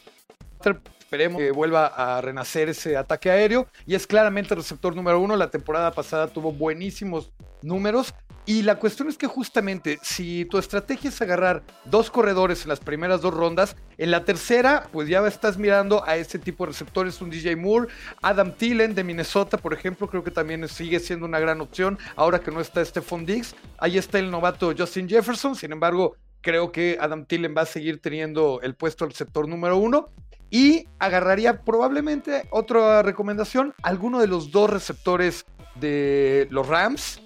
esperemos 1.05 1.41
que 1.41 1.51
vuelva 1.51 1.87
a 1.87 2.21
renacer 2.21 2.71
ese 2.71 2.97
ataque 2.97 3.31
aéreo 3.31 3.69
y 3.87 3.95
es 3.95 4.07
claramente 4.07 4.55
el 4.55 4.61
receptor 4.61 4.97
número 4.97 5.21
uno. 5.21 5.37
La 5.37 5.51
temporada 5.51 5.93
pasada 5.93 6.29
tuvo 6.29 6.51
buenísimos 6.51 7.31
números 7.63 8.15
y 8.47 8.63
la 8.63 8.79
cuestión 8.79 9.09
es 9.09 9.17
que 9.17 9.27
justamente 9.27 9.99
si 10.03 10.45
tu 10.47 10.59
estrategia 10.59 11.09
es 11.09 11.23
agarrar 11.23 11.63
dos 11.85 12.11
corredores 12.11 12.63
en 12.63 12.69
las 12.71 12.81
primeras 12.81 13.21
dos 13.21 13.33
rondas, 13.33 13.77
en 13.97 14.11
la 14.11 14.25
tercera 14.25 14.89
pues 14.93 15.09
ya 15.09 15.27
estás 15.27 15.57
mirando 15.57 16.07
a 16.07 16.17
ese 16.17 16.39
tipo 16.39 16.65
de 16.65 16.73
receptores, 16.73 17.21
un 17.21 17.31
DJ 17.31 17.57
Moore, 17.57 17.89
Adam 18.23 18.53
Thielen 18.53 18.95
de 18.95 19.05
Minnesota 19.05 19.57
por 19.59 19.73
ejemplo, 19.73 20.09
creo 20.09 20.25
que 20.25 20.31
también 20.31 20.67
sigue 20.69 21.01
siendo 21.01 21.27
una 21.27 21.39
gran 21.39 21.61
opción 21.61 21.99
ahora 22.17 22.41
que 22.41 22.51
no 22.51 22.61
está 22.61 22.85
Stephon 22.85 23.25
Diggs. 23.25 23.55
Ahí 23.79 23.99
está 23.99 24.19
el 24.19 24.31
novato 24.31 24.75
Justin 24.77 25.09
Jefferson, 25.09 25.55
sin 25.55 25.73
embargo 25.73 26.17
creo 26.41 26.73
que 26.73 26.99
Adam 27.01 27.25
Thielen 27.25 27.55
va 27.57 27.63
a 27.63 27.67
seguir 27.67 28.01
teniendo 28.01 28.61
el 28.63 28.75
puesto 28.75 29.05
al 29.05 29.11
receptor 29.11 29.49
número 29.49 29.79
uno. 29.79 30.11
Y 30.55 30.87
agarraría 31.01 31.63
probablemente 31.65 32.47
otra 32.51 33.03
recomendación, 33.03 33.75
alguno 33.83 34.21
de 34.21 34.29
los 34.29 34.53
dos 34.53 34.71
receptores 34.71 35.47
de 35.75 36.47
los 36.53 36.69
Rams, 36.69 37.21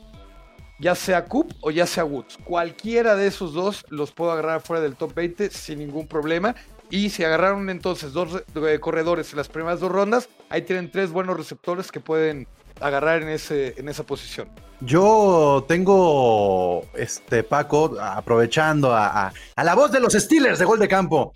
ya 0.80 0.94
sea 0.94 1.26
Coop 1.26 1.52
o 1.60 1.70
ya 1.70 1.86
sea 1.86 2.06
Woods. 2.06 2.38
Cualquiera 2.42 3.16
de 3.16 3.26
esos 3.26 3.52
dos 3.52 3.84
los 3.90 4.12
puedo 4.12 4.32
agarrar 4.32 4.62
fuera 4.62 4.80
del 4.82 4.96
top 4.96 5.12
20 5.12 5.50
sin 5.50 5.78
ningún 5.80 6.08
problema. 6.08 6.54
Y 6.88 7.10
si 7.10 7.22
agarraron 7.22 7.68
entonces 7.68 8.14
dos 8.14 8.42
eh, 8.54 8.78
corredores 8.80 9.30
en 9.32 9.36
las 9.36 9.48
primeras 9.50 9.80
dos 9.80 9.92
rondas, 9.92 10.30
ahí 10.48 10.62
tienen 10.62 10.90
tres 10.90 11.10
buenos 11.10 11.36
receptores 11.36 11.92
que 11.92 12.00
pueden 12.00 12.48
agarrar 12.80 13.20
en, 13.20 13.28
ese, 13.28 13.74
en 13.76 13.90
esa 13.90 14.04
posición. 14.04 14.48
Yo 14.80 15.66
tengo, 15.68 16.82
este, 16.94 17.42
Paco, 17.42 17.94
aprovechando 18.00 18.94
a, 18.94 19.26
a- 19.26 19.32
a 19.54 19.64
la 19.64 19.74
voz 19.74 19.92
de 19.92 20.00
los 20.00 20.14
Steelers 20.14 20.58
de 20.58 20.64
gol 20.64 20.78
de 20.78 20.88
campo. 20.88 21.34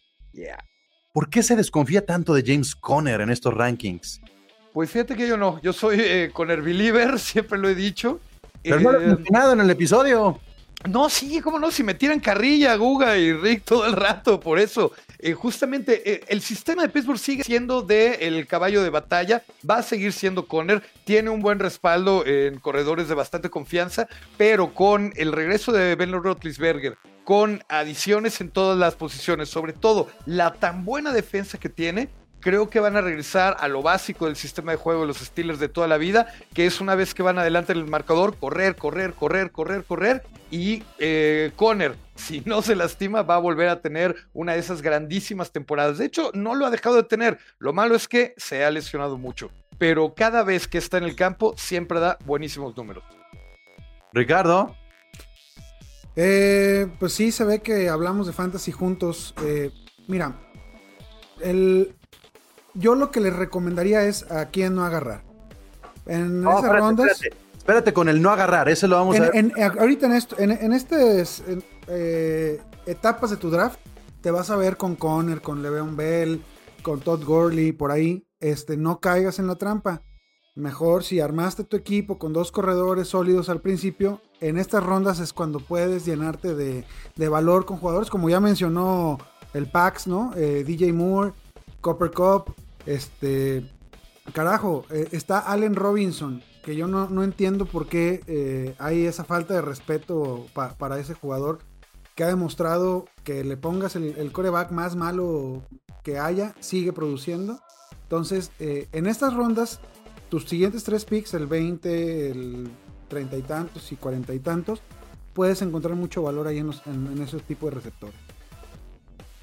¿Por 1.13 1.29
qué 1.29 1.43
se 1.43 1.57
desconfía 1.57 2.05
tanto 2.07 2.33
de 2.35 2.43
James 2.45 2.75
Conner 2.75 3.21
en 3.21 3.31
estos 3.31 3.53
rankings? 3.55 4.21
Pues 4.73 4.91
fíjate 4.91 5.15
que 5.15 5.29
yo 5.29 5.37
no, 5.37 5.61
yo 5.61 5.73
soy 5.73 5.99
eh, 6.01 6.31
Conner 6.33 6.63
Believer, 6.63 7.19
siempre 7.19 7.59
lo 7.59 7.69
he 7.69 7.75
dicho. 7.75 8.21
Pero 8.63 8.81
no 8.81 8.93
lo 8.93 9.01
he 9.01 9.05
Eh, 9.05 9.09
mencionado 9.09 9.53
en 9.53 9.61
el 9.61 9.71
episodio. 9.71 10.41
No, 10.89 11.09
sí, 11.09 11.41
cómo 11.41 11.61
no, 11.61 11.71
si 11.71 11.85
me 11.85 11.95
tiran 11.95 12.19
carrilla, 12.19 12.75
Guga 12.75 13.17
y 13.17 13.33
Rick 13.33 13.65
todo 13.65 13.87
el 13.87 13.93
rato, 13.93 14.41
por 14.41 14.59
eso. 14.59 14.93
Eh, 15.21 15.33
justamente 15.33 16.03
eh, 16.11 16.25
el 16.27 16.41
sistema 16.41 16.83
de 16.83 16.89
Pittsburgh 16.89 17.19
sigue 17.19 17.45
siendo 17.45 17.83
de 17.83 18.15
el 18.27 18.47
caballo 18.49 18.83
de 18.83 18.91
batalla, 18.91 19.45
va 19.69 19.77
a 19.77 19.83
seguir 19.83 20.13
siendo 20.13 20.49
Conner, 20.49 20.83
tiene 21.05 21.31
un 21.31 21.41
buen 21.41 21.61
respaldo 21.61 22.27
en 22.27 22.59
corredores 22.59 23.07
de 23.07 23.15
bastante 23.15 23.49
confianza, 23.49 24.09
pero 24.37 24.75
con 24.75 25.13
el 25.15 25.31
regreso 25.31 25.71
de 25.71 25.95
Ben 25.95 26.11
Roethlisberger, 26.13 26.99
con 27.23 27.63
adiciones 27.69 28.41
en 28.41 28.51
todas 28.51 28.77
las 28.77 28.97
posiciones, 28.97 29.49
sobre 29.49 29.73
todo 29.75 30.09
la 30.27 30.55
tan 30.55 30.85
buena 30.85 31.13
defensa 31.13 31.59
que 31.59 31.69
tiene, 31.69 32.09
creo 32.43 32.69
que 32.69 32.81
van 32.81 32.97
a 32.97 33.01
regresar 33.01 33.57
a 33.59 33.69
lo 33.69 33.81
básico 33.81 34.27
del 34.27 34.37
sistema 34.37 34.73
de 34.73 34.77
juego 34.77 35.03
de 35.03 35.07
los 35.07 35.19
Steelers 35.19 35.59
de 35.59 35.69
toda 35.69 35.89
la 35.89 35.97
vida, 35.97 36.27
que 36.53 36.67
es 36.67 36.81
una 36.83 36.95
vez 36.95 37.15
que 37.15 37.23
van 37.23 37.39
adelante 37.39 37.73
en 37.73 37.79
el 37.79 37.87
marcador, 37.87 38.37
correr, 38.37 38.77
correr, 38.77 39.15
correr, 39.15 39.51
correr, 39.51 39.85
correr. 39.85 40.23
Y 40.51 40.83
eh, 40.99 41.53
Conner, 41.57 41.95
si 42.15 42.43
no 42.45 42.61
se 42.61 42.77
lastima, 42.77 43.23
va 43.23 43.37
a 43.37 43.39
volver 43.39 43.69
a 43.69 43.81
tener 43.81 44.15
una 44.35 44.53
de 44.53 44.59
esas 44.59 44.83
grandísimas 44.83 45.51
temporadas. 45.51 45.97
De 45.97 46.05
hecho, 46.05 46.31
no 46.35 46.55
lo 46.55 46.67
ha 46.67 46.71
dejado 46.71 46.97
de 46.97 47.05
tener. 47.05 47.39
Lo 47.59 47.73
malo 47.73 47.95
es 47.95 48.07
que 48.07 48.35
se 48.37 48.63
ha 48.65 48.71
lesionado 48.71 49.17
mucho. 49.17 49.51
Pero 49.79 50.13
cada 50.15 50.43
vez 50.43 50.69
que 50.69 50.77
está 50.77 50.99
en 50.99 51.05
el 51.05 51.17
campo, 51.17 51.55
siempre 51.57 52.01
da 52.01 52.19
buenísimos 52.27 52.77
números. 52.77 53.05
Ricardo. 54.13 54.77
Eh, 56.17 56.87
pues 56.99 57.15
sí, 57.15 57.33
se 57.33 57.45
ve 57.45 57.61
que 57.61 57.89
hablamos 57.89 58.27
de 58.27 58.35
fantasy 58.35 58.73
juntos. 58.73 59.35
Eh, 59.43 59.71
mira, 60.07 60.37
el, 61.41 61.95
yo 62.75 62.95
lo 62.95 63.11
que 63.11 63.21
les 63.21 63.35
recomendaría 63.35 64.05
es 64.05 64.31
a 64.31 64.47
quién 64.51 64.75
no 64.75 64.85
agarrar. 64.85 65.25
En 66.07 66.41
esas 66.43 66.57
espérate, 66.57 66.79
rondas. 66.81 67.11
Espérate, 67.13 67.37
espérate 67.59 67.93
con 67.93 68.09
el 68.09 68.21
no 68.23 68.31
agarrar, 68.31 68.69
ese 68.69 68.89
lo 68.89 68.97
vamos 68.97 69.17
en, 69.17 69.23
a 69.23 69.27
ver. 69.31 69.37
en- 69.37 69.53
ahorita 69.79 70.07
en 70.07 70.13
esto, 70.13 70.37
en, 70.39 70.51
en 70.51 70.73
estas 70.73 71.43
eh, 71.89 72.61
etapas 72.87 73.31
de 73.31 73.37
tu 73.37 73.51
draft, 73.51 73.79
te 74.21 74.31
vas 74.31 74.51
a 74.51 74.57
ver 74.57 74.77
con 74.77 74.97
Conner, 74.97 75.41
con 75.41 75.63
Le'Veon 75.63 75.97
Bell, 75.97 76.43
con 76.83 77.01
Todd 77.01 77.25
Gurley, 77.25 77.73
por 77.73 77.91
ahí. 77.91 78.27
Este, 78.41 78.77
no 78.77 78.99
caigas 79.01 79.39
en 79.39 79.47
la 79.47 79.55
trampa. 79.57 80.03
Mejor 80.55 81.03
si 81.03 81.19
armaste 81.21 81.65
tu 81.65 81.77
equipo 81.77 82.19
con 82.19 82.33
dos 82.33 82.53
corredores 82.53 83.09
sólidos 83.09 83.49
al 83.49 83.61
principio, 83.63 84.21
en 84.41 84.59
estas 84.59 84.85
rondas 84.85 85.19
es 85.21 85.33
cuando 85.33 85.61
puedes 85.61 86.05
llenarte 86.05 86.55
de, 86.55 86.85
de 87.17 87.29
valor 87.29 87.65
con 87.65 87.79
jugadores, 87.79 88.11
como 88.11 88.29
ya 88.29 88.39
mencionó 88.41 89.19
el 89.55 89.71
Pax, 89.71 90.07
¿no? 90.09 90.33
Eh, 90.37 90.63
DJ 90.67 90.93
Moore, 90.93 91.33
Copper 91.83 92.11
Cup, 92.13 92.55
este, 92.87 93.63
carajo, 94.33 94.87
eh, 94.91 95.09
está 95.13 95.39
Allen 95.41 95.75
Robinson, 95.75 96.43
que 96.65 96.75
yo 96.77 96.87
no, 96.87 97.11
no 97.11 97.23
entiendo 97.25 97.67
por 97.67 97.87
qué 97.89 98.23
eh, 98.27 98.75
hay 98.79 99.05
esa 99.05 99.25
falta 99.25 99.53
de 99.53 99.61
respeto 99.61 100.47
pa- 100.55 100.75
para 100.79 100.99
ese 100.99 101.13
jugador 101.13 101.59
que 102.15 102.25
ha 102.25 102.29
demostrado 102.29 103.05
que 103.25 103.45
le 103.45 103.57
pongas 103.59 103.97
el, 103.97 104.15
el 104.17 104.33
coreback 104.33 104.71
más 104.71 104.97
malo 104.97 105.63
que 106.03 106.19
haya, 106.19 106.55
sigue 106.61 106.93
produciendo. 106.93 107.61
Entonces, 108.05 108.53
eh, 108.61 108.89
en 108.93 109.07
estas 109.07 109.35
rondas, 109.35 109.81
tus 110.29 110.45
siguientes 110.49 110.85
tres 110.85 111.05
picks, 111.05 111.35
el 111.35 111.47
20, 111.47 112.31
el 112.31 112.71
30 113.09 113.37
y 113.39 113.43
tantos 113.43 113.93
y 113.93 113.97
40 113.97 114.35
y 114.35 114.39
tantos, 114.41 114.83
puedes 115.33 115.63
encontrar 115.63 115.95
mucho 115.97 116.23
valor 116.23 116.47
ahí 116.47 116.59
en, 116.59 116.67
los- 116.69 116.87
en, 116.87 117.07
en 117.13 117.23
ese 117.23 117.39
tipo 117.41 117.67
de 117.67 117.77
receptores. 117.77 118.15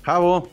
Javo. 0.04 0.50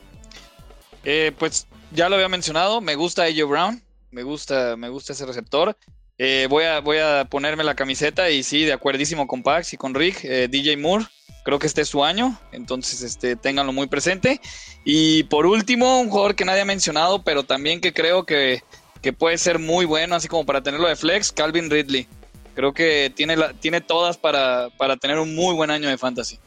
Eh, 1.05 1.33
pues 1.39 1.67
ya 1.93 2.09
lo 2.09 2.17
había 2.17 2.29
mencionado, 2.29 2.81
me 2.81 2.95
gusta 2.95 3.25
AJ 3.25 3.49
Brown, 3.49 3.83
me 4.11 4.23
gusta, 4.23 4.77
me 4.77 4.89
gusta 4.89 5.13
ese 5.13 5.27
receptor. 5.27 5.77
Eh, 6.19 6.47
voy, 6.49 6.65
a, 6.65 6.81
voy 6.81 6.99
a 6.99 7.27
ponerme 7.29 7.63
la 7.63 7.75
camiseta 7.75 8.31
y 8.31 8.43
sí, 8.43 8.65
de 8.65 8.73
acuerdísimo 8.73 9.27
con 9.27 9.43
Pax 9.43 9.75
y 9.75 9.77
con 9.77 9.95
Rick, 9.95 10.25
eh, 10.25 10.49
DJ 10.49 10.79
Moore, 10.79 11.05
creo 11.45 11.59
que 11.59 11.67
este 11.67 11.83
es 11.83 11.89
su 11.89 12.03
año, 12.03 12.39
entonces 12.53 13.03
este, 13.03 13.37
ténganlo 13.37 13.73
muy 13.73 13.87
presente. 13.87 14.41
Y 14.85 15.25
por 15.25 15.47
último, 15.47 16.01
un 16.01 16.09
jugador 16.09 16.35
que 16.35 16.45
nadie 16.45 16.63
ha 16.63 16.65
mencionado, 16.65 17.23
pero 17.23 17.43
también 17.43 17.81
que 17.81 17.93
creo 17.93 18.25
que, 18.25 18.63
que 19.03 19.13
puede 19.13 19.37
ser 19.37 19.59
muy 19.59 19.85
bueno, 19.85 20.15
así 20.15 20.29
como 20.29 20.47
para 20.47 20.63
tenerlo 20.63 20.89
de 20.89 20.97
flex, 20.97 21.33
Calvin 21.33 21.71
Ridley. 21.71 22.09
Creo 22.55 22.73
que 22.73 23.13
tiene, 23.15 23.37
tiene 23.61 23.83
todas 23.83 24.17
para, 24.17 24.71
para 24.79 24.97
tener 24.97 25.19
un 25.19 25.35
muy 25.35 25.55
buen 25.55 25.71
año 25.71 25.91
de 25.91 25.99
fantasy. 25.99 26.41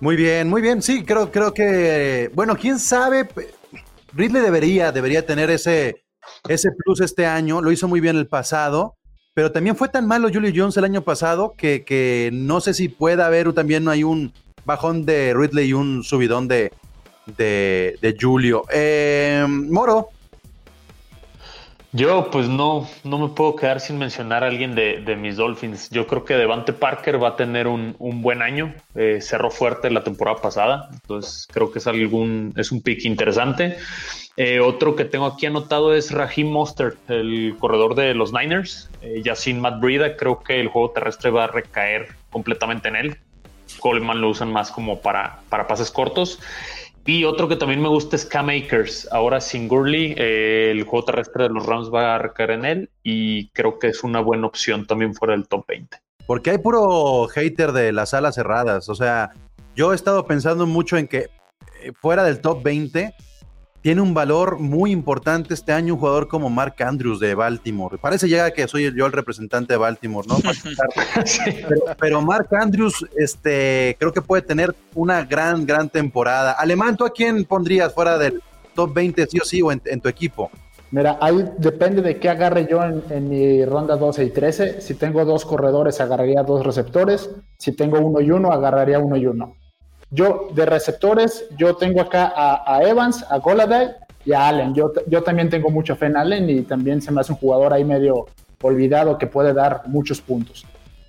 Muy 0.00 0.16
bien, 0.16 0.48
muy 0.48 0.62
bien. 0.62 0.82
Sí, 0.82 1.04
creo, 1.04 1.30
creo 1.30 1.54
que. 1.54 2.30
Bueno, 2.34 2.56
quién 2.56 2.78
sabe. 2.80 3.28
Ridley 4.14 4.42
debería, 4.42 4.92
debería 4.92 5.24
tener 5.24 5.50
ese, 5.50 6.04
ese 6.48 6.70
plus 6.72 7.00
este 7.00 7.26
año. 7.26 7.60
Lo 7.60 7.72
hizo 7.72 7.88
muy 7.88 8.00
bien 8.00 8.16
el 8.16 8.26
pasado. 8.26 8.96
Pero 9.34 9.50
también 9.50 9.76
fue 9.76 9.88
tan 9.88 10.06
malo 10.06 10.28
Julio 10.32 10.52
Jones 10.54 10.76
el 10.76 10.84
año 10.84 11.02
pasado 11.02 11.54
que, 11.56 11.84
que 11.84 12.28
no 12.32 12.60
sé 12.60 12.74
si 12.74 12.88
pueda 12.88 13.26
haber 13.26 13.50
también 13.54 13.88
hay 13.88 14.04
un 14.04 14.32
bajón 14.66 15.06
de 15.06 15.32
Ridley 15.34 15.70
y 15.70 15.72
un 15.72 16.04
subidón 16.04 16.48
de, 16.48 16.70
de, 17.38 17.96
de 18.00 18.16
Julio. 18.20 18.64
Eh, 18.70 19.46
Moro. 19.48 20.10
Yo, 21.94 22.30
pues 22.30 22.48
no, 22.48 22.88
no 23.04 23.18
me 23.18 23.28
puedo 23.28 23.54
quedar 23.54 23.78
sin 23.78 23.98
mencionar 23.98 24.44
a 24.44 24.46
alguien 24.46 24.74
de, 24.74 25.02
de 25.02 25.14
mis 25.14 25.36
Dolphins. 25.36 25.90
Yo 25.90 26.06
creo 26.06 26.24
que 26.24 26.34
Devante 26.34 26.72
Parker 26.72 27.22
va 27.22 27.28
a 27.28 27.36
tener 27.36 27.66
un, 27.66 27.96
un 27.98 28.22
buen 28.22 28.40
año. 28.40 28.74
Eh, 28.94 29.18
cerró 29.20 29.50
fuerte 29.50 29.90
la 29.90 30.02
temporada 30.02 30.40
pasada, 30.40 30.88
entonces 30.90 31.46
creo 31.52 31.70
que 31.70 31.80
es 31.80 31.86
algún, 31.86 32.54
es 32.56 32.72
un 32.72 32.80
pick 32.80 33.04
interesante. 33.04 33.76
Eh, 34.38 34.60
otro 34.60 34.96
que 34.96 35.04
tengo 35.04 35.26
aquí 35.26 35.44
anotado 35.44 35.94
es 35.94 36.10
Raheem 36.10 36.48
Mostert, 36.48 36.96
el 37.10 37.56
corredor 37.58 37.94
de 37.94 38.14
los 38.14 38.32
Niners. 38.32 38.88
Eh, 39.02 39.20
ya 39.22 39.36
sin 39.36 39.60
Matt 39.60 39.78
Breida, 39.78 40.16
creo 40.16 40.42
que 40.42 40.60
el 40.60 40.68
juego 40.68 40.92
terrestre 40.92 41.30
va 41.30 41.44
a 41.44 41.48
recaer 41.48 42.08
completamente 42.30 42.88
en 42.88 42.96
él. 42.96 43.16
Coleman 43.80 44.22
lo 44.22 44.30
usan 44.30 44.50
más 44.50 44.70
como 44.70 45.00
para, 45.02 45.40
para 45.50 45.66
pases 45.66 45.90
cortos. 45.90 46.40
Y 47.04 47.24
otro 47.24 47.48
que 47.48 47.56
también 47.56 47.82
me 47.82 47.88
gusta 47.88 48.14
es 48.14 48.24
Cam 48.24 48.48
Akers. 48.48 49.08
Ahora 49.10 49.40
sin 49.40 49.66
Gurley, 49.66 50.14
eh, 50.16 50.70
el 50.70 50.84
juego 50.84 51.06
terrestre 51.06 51.44
de 51.44 51.50
los 51.50 51.66
Rams 51.66 51.92
va 51.92 52.14
a 52.14 52.18
recaer 52.18 52.52
en 52.52 52.64
él 52.64 52.90
y 53.02 53.48
creo 53.50 53.78
que 53.80 53.88
es 53.88 54.04
una 54.04 54.20
buena 54.20 54.46
opción 54.46 54.86
también 54.86 55.12
fuera 55.14 55.34
del 55.34 55.48
top 55.48 55.66
20. 55.66 55.98
Porque 56.26 56.50
hay 56.50 56.58
puro 56.58 57.26
hater 57.26 57.72
de 57.72 57.90
las 57.90 58.14
alas 58.14 58.36
cerradas. 58.36 58.88
O 58.88 58.94
sea, 58.94 59.32
yo 59.74 59.92
he 59.92 59.96
estado 59.96 60.24
pensando 60.26 60.66
mucho 60.66 60.96
en 60.96 61.08
que 61.08 61.28
eh, 61.80 61.92
fuera 62.00 62.22
del 62.22 62.40
top 62.40 62.62
20 62.62 63.12
tiene 63.82 64.00
un 64.00 64.14
valor 64.14 64.60
muy 64.60 64.92
importante 64.92 65.54
este 65.54 65.72
año 65.72 65.94
un 65.94 66.00
jugador 66.00 66.28
como 66.28 66.48
Mark 66.48 66.76
Andrews 66.78 67.18
de 67.18 67.34
Baltimore. 67.34 67.98
Parece 67.98 68.28
ya 68.28 68.52
que 68.52 68.68
soy 68.68 68.94
yo 68.96 69.06
el 69.06 69.12
representante 69.12 69.74
de 69.74 69.76
Baltimore, 69.76 70.26
¿no? 70.28 70.36
pero, 71.68 71.80
pero 71.98 72.22
Mark 72.22 72.48
Andrews, 72.52 73.04
este, 73.16 73.96
creo 73.98 74.12
que 74.12 74.22
puede 74.22 74.42
tener 74.42 74.74
una 74.94 75.24
gran, 75.24 75.66
gran 75.66 75.88
temporada. 75.88 76.52
Alemán, 76.52 76.96
¿tú 76.96 77.04
a 77.04 77.12
quién 77.12 77.44
pondrías 77.44 77.92
fuera 77.92 78.16
del 78.18 78.40
top 78.74 78.94
20 78.94 79.26
sí 79.26 79.38
o 79.40 79.44
sí 79.44 79.60
o 79.62 79.72
en, 79.72 79.82
en 79.84 80.00
tu 80.00 80.08
equipo? 80.08 80.48
Mira, 80.92 81.18
ahí 81.20 81.44
depende 81.58 82.02
de 82.02 82.20
qué 82.20 82.28
agarre 82.28 82.68
yo 82.70 82.84
en, 82.84 83.02
en, 83.10 83.28
mi 83.28 83.64
ronda 83.64 83.96
12 83.96 84.24
y 84.24 84.30
13. 84.30 84.80
Si 84.80 84.94
tengo 84.94 85.24
dos 85.24 85.44
corredores, 85.44 86.00
agarraría 86.00 86.42
dos 86.42 86.64
receptores. 86.64 87.30
Si 87.58 87.72
tengo 87.72 87.98
uno 87.98 88.20
y 88.20 88.30
uno, 88.30 88.52
agarraría 88.52 89.00
uno 89.00 89.16
y 89.16 89.26
uno. 89.26 89.56
Yo, 90.14 90.48
de 90.52 90.66
receptores, 90.66 91.46
yo 91.56 91.74
tengo 91.74 92.02
acá 92.02 92.34
a, 92.36 92.82
Evans, 92.82 93.24
a 93.30 93.38
Goladay 93.38 93.88
y 94.26 94.32
a 94.34 94.48
Allen. 94.48 94.74
Yo, 94.74 94.92
yo 95.06 95.22
también 95.22 95.48
tengo 95.48 95.70
mucha 95.70 95.96
fe 95.96 96.06
en 96.06 96.18
Allen 96.18 96.50
y 96.50 96.60
también 96.62 97.00
se 97.00 97.10
me 97.10 97.22
hace 97.22 97.32
un 97.32 97.38
jugador 97.38 97.72
ahí 97.72 97.82
medio 97.82 98.26
olvidado 98.60 99.16
que 99.16 99.26
puede 99.26 99.54
dar 99.54 99.84
muchos 99.86 100.20
puntos. 100.20 100.66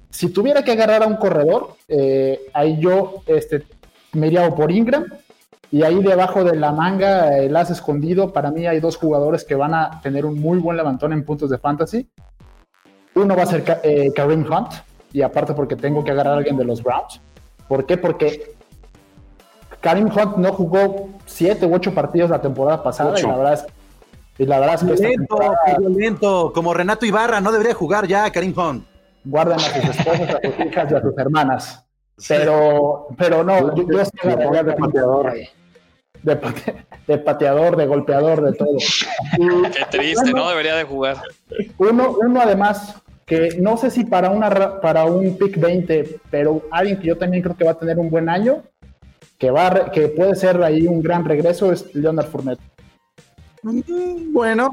Si 0.10 0.30
tuviera 0.30 0.64
que 0.64 0.72
agarrar 0.72 1.04
a 1.04 1.08
un 1.08 1.18
corredor, 1.18 1.76
eh, 1.90 2.48
ahí 2.54 2.80
yo 2.80 3.24
este, 3.28 3.64
me 4.14 4.28
iría 4.28 4.50
por 4.56 4.72
Ingram 4.72 5.06
y 5.70 5.84
ahí 5.84 6.02
debajo 6.02 6.46
de 6.46 6.56
la 6.56 6.72
manga, 6.72 7.38
el 7.38 7.54
as 7.58 7.72
escondido, 7.72 8.32
para 8.32 8.52
mí 8.52 8.68
hay 8.68 8.80
dos 8.80 8.96
jugadores 8.96 9.44
que 9.44 9.56
van 9.56 9.74
a 9.74 10.00
tener 10.02 10.26
un 10.26 10.40
muy 10.40 10.60
buen 10.60 10.78
levantón 10.78 11.12
en 11.12 11.26
puntos 11.26 11.50
de 11.50 11.58
fantasy. 11.58 12.08
Uno 13.16 13.36
va 13.36 13.44
a 13.44 13.48
ser 13.48 13.82
eh, 13.84 14.14
Kareem 14.16 14.46
Hunt, 14.50 14.72
y 15.12 15.22
aparte 15.22 15.54
porque 15.54 15.76
tengo 15.76 16.04
que 16.04 16.12
agarrar 16.12 16.36
a 16.36 16.38
alguien 16.38 16.58
de 16.58 16.66
los 16.66 16.82
Browns. 16.82 17.22
¿Por 17.68 17.86
qué? 17.86 17.98
Porque 17.98 18.56
Kareem 19.84 20.08
Hunt 20.08 20.38
no 20.38 20.54
jugó 20.54 21.10
siete 21.26 21.66
u 21.66 21.76
ocho 21.76 21.94
partidos 21.94 22.30
la 22.30 22.42
temporada 22.42 22.82
pasada 22.82 23.20
y 23.20 23.24
la 23.24 23.36
verdad 23.36 23.54
es, 23.54 23.66
y 24.38 24.46
la 24.46 24.60
verdad 24.60 24.76
es 24.76 24.84
que 24.84 24.94
violento, 24.94 25.56
violento, 25.78 26.52
como 26.56 26.74
Renato 26.74 27.06
Ibarra, 27.06 27.42
no 27.42 27.52
debería 27.52 27.74
jugar 27.74 28.08
ya 28.08 28.32
Karim 28.32 28.58
Hunt. 28.58 28.86
Guarden 29.26 29.58
a 29.58 29.60
sus 29.60 29.84
esposas, 29.84 30.30
a 30.30 30.40
sus 30.42 30.66
hijas 30.66 30.90
y 30.90 30.96
a 30.96 31.02
sus 31.02 31.18
hermanas. 31.18 31.86
Pero, 32.30 33.08
pero 33.18 33.44
no, 33.44 33.76
yo, 33.76 33.86
yo 33.92 34.06
sí 34.06 34.12
agarraría 34.24 34.64
de 34.64 34.74
pateador. 34.74 35.34
De, 36.22 36.36
pate, 36.38 36.86
de, 37.06 37.18
pateador, 37.18 37.76
de 37.76 37.86
golpeador, 37.86 38.42
de 38.42 38.54
todo. 38.54 38.78
Qué 38.78 39.86
triste, 39.92 40.32
bueno, 40.32 40.46
no 40.46 40.50
debería 40.50 40.76
de 40.76 40.86
jugar. 40.86 41.18
Uno, 41.78 42.16
uno 42.22 42.42
además, 42.42 43.02
que 43.26 43.58
no 43.60 43.76
sé 43.76 43.92
si 43.92 44.06
para, 44.06 44.30
una, 44.30 44.80
para 44.80 45.04
un 45.04 45.38
pick 45.38 45.60
20, 45.60 46.22
pero 46.32 46.62
alguien 46.72 47.02
que 47.02 47.08
yo 47.08 47.18
también 47.18 47.44
creo 47.44 47.58
que 47.58 47.66
va 47.66 47.72
a 47.72 47.78
tener 47.78 48.00
un 48.00 48.10
buen 48.10 48.30
año, 48.30 48.64
que, 49.44 49.52
va 49.52 49.92
que 49.92 50.08
puede 50.08 50.36
ser 50.36 50.64
ahí 50.64 50.88
un 50.88 51.02
gran 51.02 51.26
regreso, 51.26 51.74
es 51.74 51.94
Leonard 51.94 52.28
Fournette. 52.28 52.62
Bueno, 53.62 54.72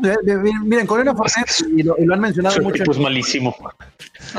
miren, 0.64 0.86
con 0.86 0.98
Leonard 0.98 1.16
Fournette, 1.16 1.66
y 1.76 1.82
lo, 1.82 1.96
y 1.98 2.04
lo 2.04 2.14
han 2.14 2.20
mencionado 2.20 2.54
Su 2.54 2.62
mucho. 2.62 2.84
es 2.88 2.98
malísimo. 2.98 3.52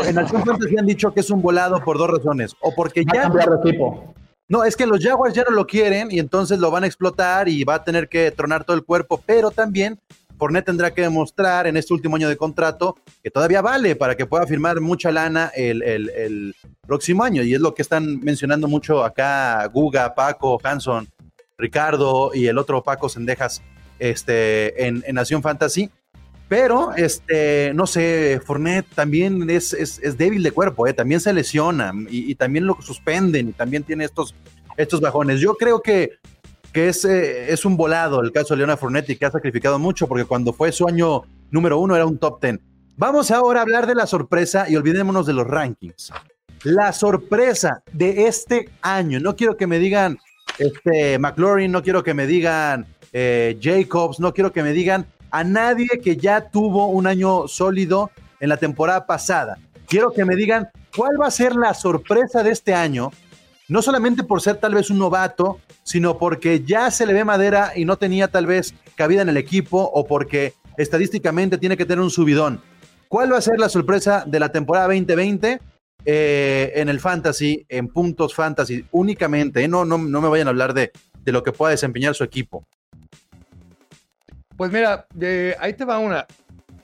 En 0.05 0.17
Acción 0.17 0.45
Fantasy 0.45 0.77
han 0.77 0.85
dicho 0.85 1.13
que 1.13 1.19
es 1.19 1.29
un 1.29 1.41
volado 1.41 1.83
por 1.83 1.97
dos 1.97 2.09
razones. 2.09 2.55
O 2.61 2.73
porque 2.73 3.03
va 3.03 3.13
ya. 3.13 3.19
A 3.19 3.23
cambiar 3.23 3.49
de 3.49 3.69
equipo. 3.69 4.13
No, 4.47 4.63
es 4.63 4.77
que 4.77 4.85
los 4.85 5.03
Jaguars 5.03 5.33
ya 5.33 5.43
no 5.43 5.51
lo 5.51 5.67
quieren 5.67 6.09
y 6.11 6.19
entonces 6.19 6.59
lo 6.59 6.71
van 6.71 6.85
a 6.85 6.87
explotar 6.87 7.49
y 7.49 7.65
va 7.65 7.75
a 7.75 7.83
tener 7.83 8.07
que 8.07 8.31
tronar 8.31 8.63
todo 8.63 8.77
el 8.77 8.85
cuerpo, 8.85 9.21
pero 9.25 9.51
también 9.51 9.99
Fournette 10.41 10.65
tendrá 10.65 10.91
que 10.91 11.03
demostrar 11.03 11.67
en 11.67 11.77
este 11.77 11.93
último 11.93 12.15
año 12.15 12.27
de 12.27 12.35
contrato 12.35 12.97
que 13.23 13.29
todavía 13.29 13.61
vale 13.61 13.95
para 13.95 14.15
que 14.17 14.25
pueda 14.25 14.47
firmar 14.47 14.81
mucha 14.81 15.11
lana 15.11 15.51
el, 15.55 15.83
el, 15.83 16.09
el 16.09 16.55
próximo 16.87 17.23
año. 17.23 17.43
Y 17.43 17.53
es 17.53 17.61
lo 17.61 17.75
que 17.75 17.83
están 17.83 18.19
mencionando 18.21 18.67
mucho 18.67 19.03
acá 19.03 19.63
Guga, 19.67 20.15
Paco, 20.15 20.59
Hanson, 20.63 21.07
Ricardo 21.59 22.31
y 22.33 22.47
el 22.47 22.57
otro 22.57 22.81
Paco 22.81 23.07
Sendejas. 23.07 23.61
este, 23.99 24.87
en, 24.87 25.03
en 25.05 25.13
Nación 25.13 25.43
Fantasy. 25.43 25.91
Pero, 26.49 26.95
este, 26.95 27.71
no 27.75 27.85
sé, 27.85 28.41
Fournette 28.43 28.87
también 28.95 29.47
es, 29.47 29.73
es, 29.73 29.99
es 29.99 30.17
débil 30.17 30.41
de 30.41 30.51
cuerpo, 30.51 30.87
¿eh? 30.87 30.93
también 30.93 31.21
se 31.21 31.31
lesiona 31.33 31.93
y, 32.09 32.31
y, 32.31 32.33
también 32.33 32.65
lo 32.65 32.77
suspenden 32.81 33.49
y 33.49 33.51
también 33.53 33.83
tiene 33.83 34.05
estos, 34.05 34.33
estos 34.75 34.99
bajones. 35.01 35.39
Yo 35.39 35.53
creo 35.53 35.81
que, 35.83 36.17
que 36.73 36.89
es, 36.89 37.05
eh, 37.05 37.51
es 37.51 37.65
un 37.65 37.77
volado 37.77 38.21
el 38.21 38.31
caso 38.31 38.53
de 38.53 38.59
Leona 38.59 38.77
Fournette 38.77 39.09
y 39.09 39.15
que 39.15 39.25
ha 39.25 39.31
sacrificado 39.31 39.79
mucho 39.79 40.07
porque 40.07 40.25
cuando 40.25 40.53
fue 40.53 40.71
su 40.71 40.87
año 40.87 41.23
número 41.49 41.79
uno 41.79 41.95
era 41.95 42.05
un 42.05 42.17
top 42.17 42.39
ten. 42.39 42.61
Vamos 42.97 43.31
ahora 43.31 43.59
a 43.59 43.63
hablar 43.63 43.87
de 43.87 43.95
la 43.95 44.05
sorpresa 44.05 44.69
y 44.69 44.75
olvidémonos 44.75 45.25
de 45.25 45.33
los 45.33 45.47
rankings. 45.47 46.11
La 46.63 46.93
sorpresa 46.93 47.83
de 47.91 48.27
este 48.27 48.69
año. 48.81 49.19
No 49.19 49.35
quiero 49.35 49.57
que 49.57 49.67
me 49.67 49.79
digan 49.79 50.19
este, 50.59 51.17
McLaurin, 51.17 51.71
no 51.71 51.81
quiero 51.81 52.03
que 52.03 52.13
me 52.13 52.27
digan 52.27 52.85
eh, 53.13 53.57
Jacobs, 53.61 54.19
no 54.19 54.33
quiero 54.33 54.51
que 54.51 54.63
me 54.63 54.71
digan 54.71 55.07
a 55.31 55.43
nadie 55.43 55.87
que 56.03 56.17
ya 56.17 56.49
tuvo 56.49 56.87
un 56.87 57.07
año 57.07 57.47
sólido 57.47 58.11
en 58.39 58.49
la 58.49 58.57
temporada 58.57 59.05
pasada. 59.07 59.57
Quiero 59.87 60.11
que 60.11 60.25
me 60.25 60.35
digan 60.35 60.69
cuál 60.95 61.19
va 61.19 61.27
a 61.27 61.31
ser 61.31 61.55
la 61.55 61.73
sorpresa 61.73 62.43
de 62.43 62.51
este 62.51 62.73
año, 62.73 63.11
no 63.71 63.81
solamente 63.81 64.23
por 64.23 64.41
ser 64.41 64.57
tal 64.57 64.73
vez 64.73 64.89
un 64.89 64.99
novato, 64.99 65.61
sino 65.83 66.17
porque 66.17 66.61
ya 66.65 66.91
se 66.91 67.05
le 67.05 67.13
ve 67.13 67.23
madera 67.23 67.71
y 67.73 67.85
no 67.85 67.95
tenía 67.95 68.27
tal 68.27 68.45
vez 68.45 68.75
cabida 68.95 69.21
en 69.21 69.29
el 69.29 69.37
equipo 69.37 69.79
o 69.81 70.05
porque 70.05 70.55
estadísticamente 70.75 71.57
tiene 71.57 71.77
que 71.77 71.85
tener 71.85 72.03
un 72.03 72.09
subidón. 72.09 72.61
¿Cuál 73.07 73.31
va 73.31 73.37
a 73.37 73.41
ser 73.41 73.57
la 73.59 73.69
sorpresa 73.69 74.25
de 74.27 74.41
la 74.41 74.49
temporada 74.49 74.87
2020 74.87 75.61
eh, 76.03 76.73
en 76.75 76.89
el 76.89 76.99
fantasy, 76.99 77.65
en 77.69 77.87
puntos 77.87 78.35
fantasy 78.35 78.83
únicamente? 78.91 79.63
Eh? 79.63 79.69
No, 79.69 79.85
no, 79.85 79.97
no 79.97 80.19
me 80.19 80.27
vayan 80.27 80.47
a 80.47 80.49
hablar 80.49 80.73
de, 80.73 80.91
de 81.23 81.31
lo 81.31 81.41
que 81.41 81.53
pueda 81.53 81.71
desempeñar 81.71 82.13
su 82.13 82.25
equipo. 82.25 82.65
Pues 84.57 84.69
mira, 84.69 85.07
ahí 85.61 85.73
te 85.75 85.85
va 85.85 85.97
una. 85.97 86.27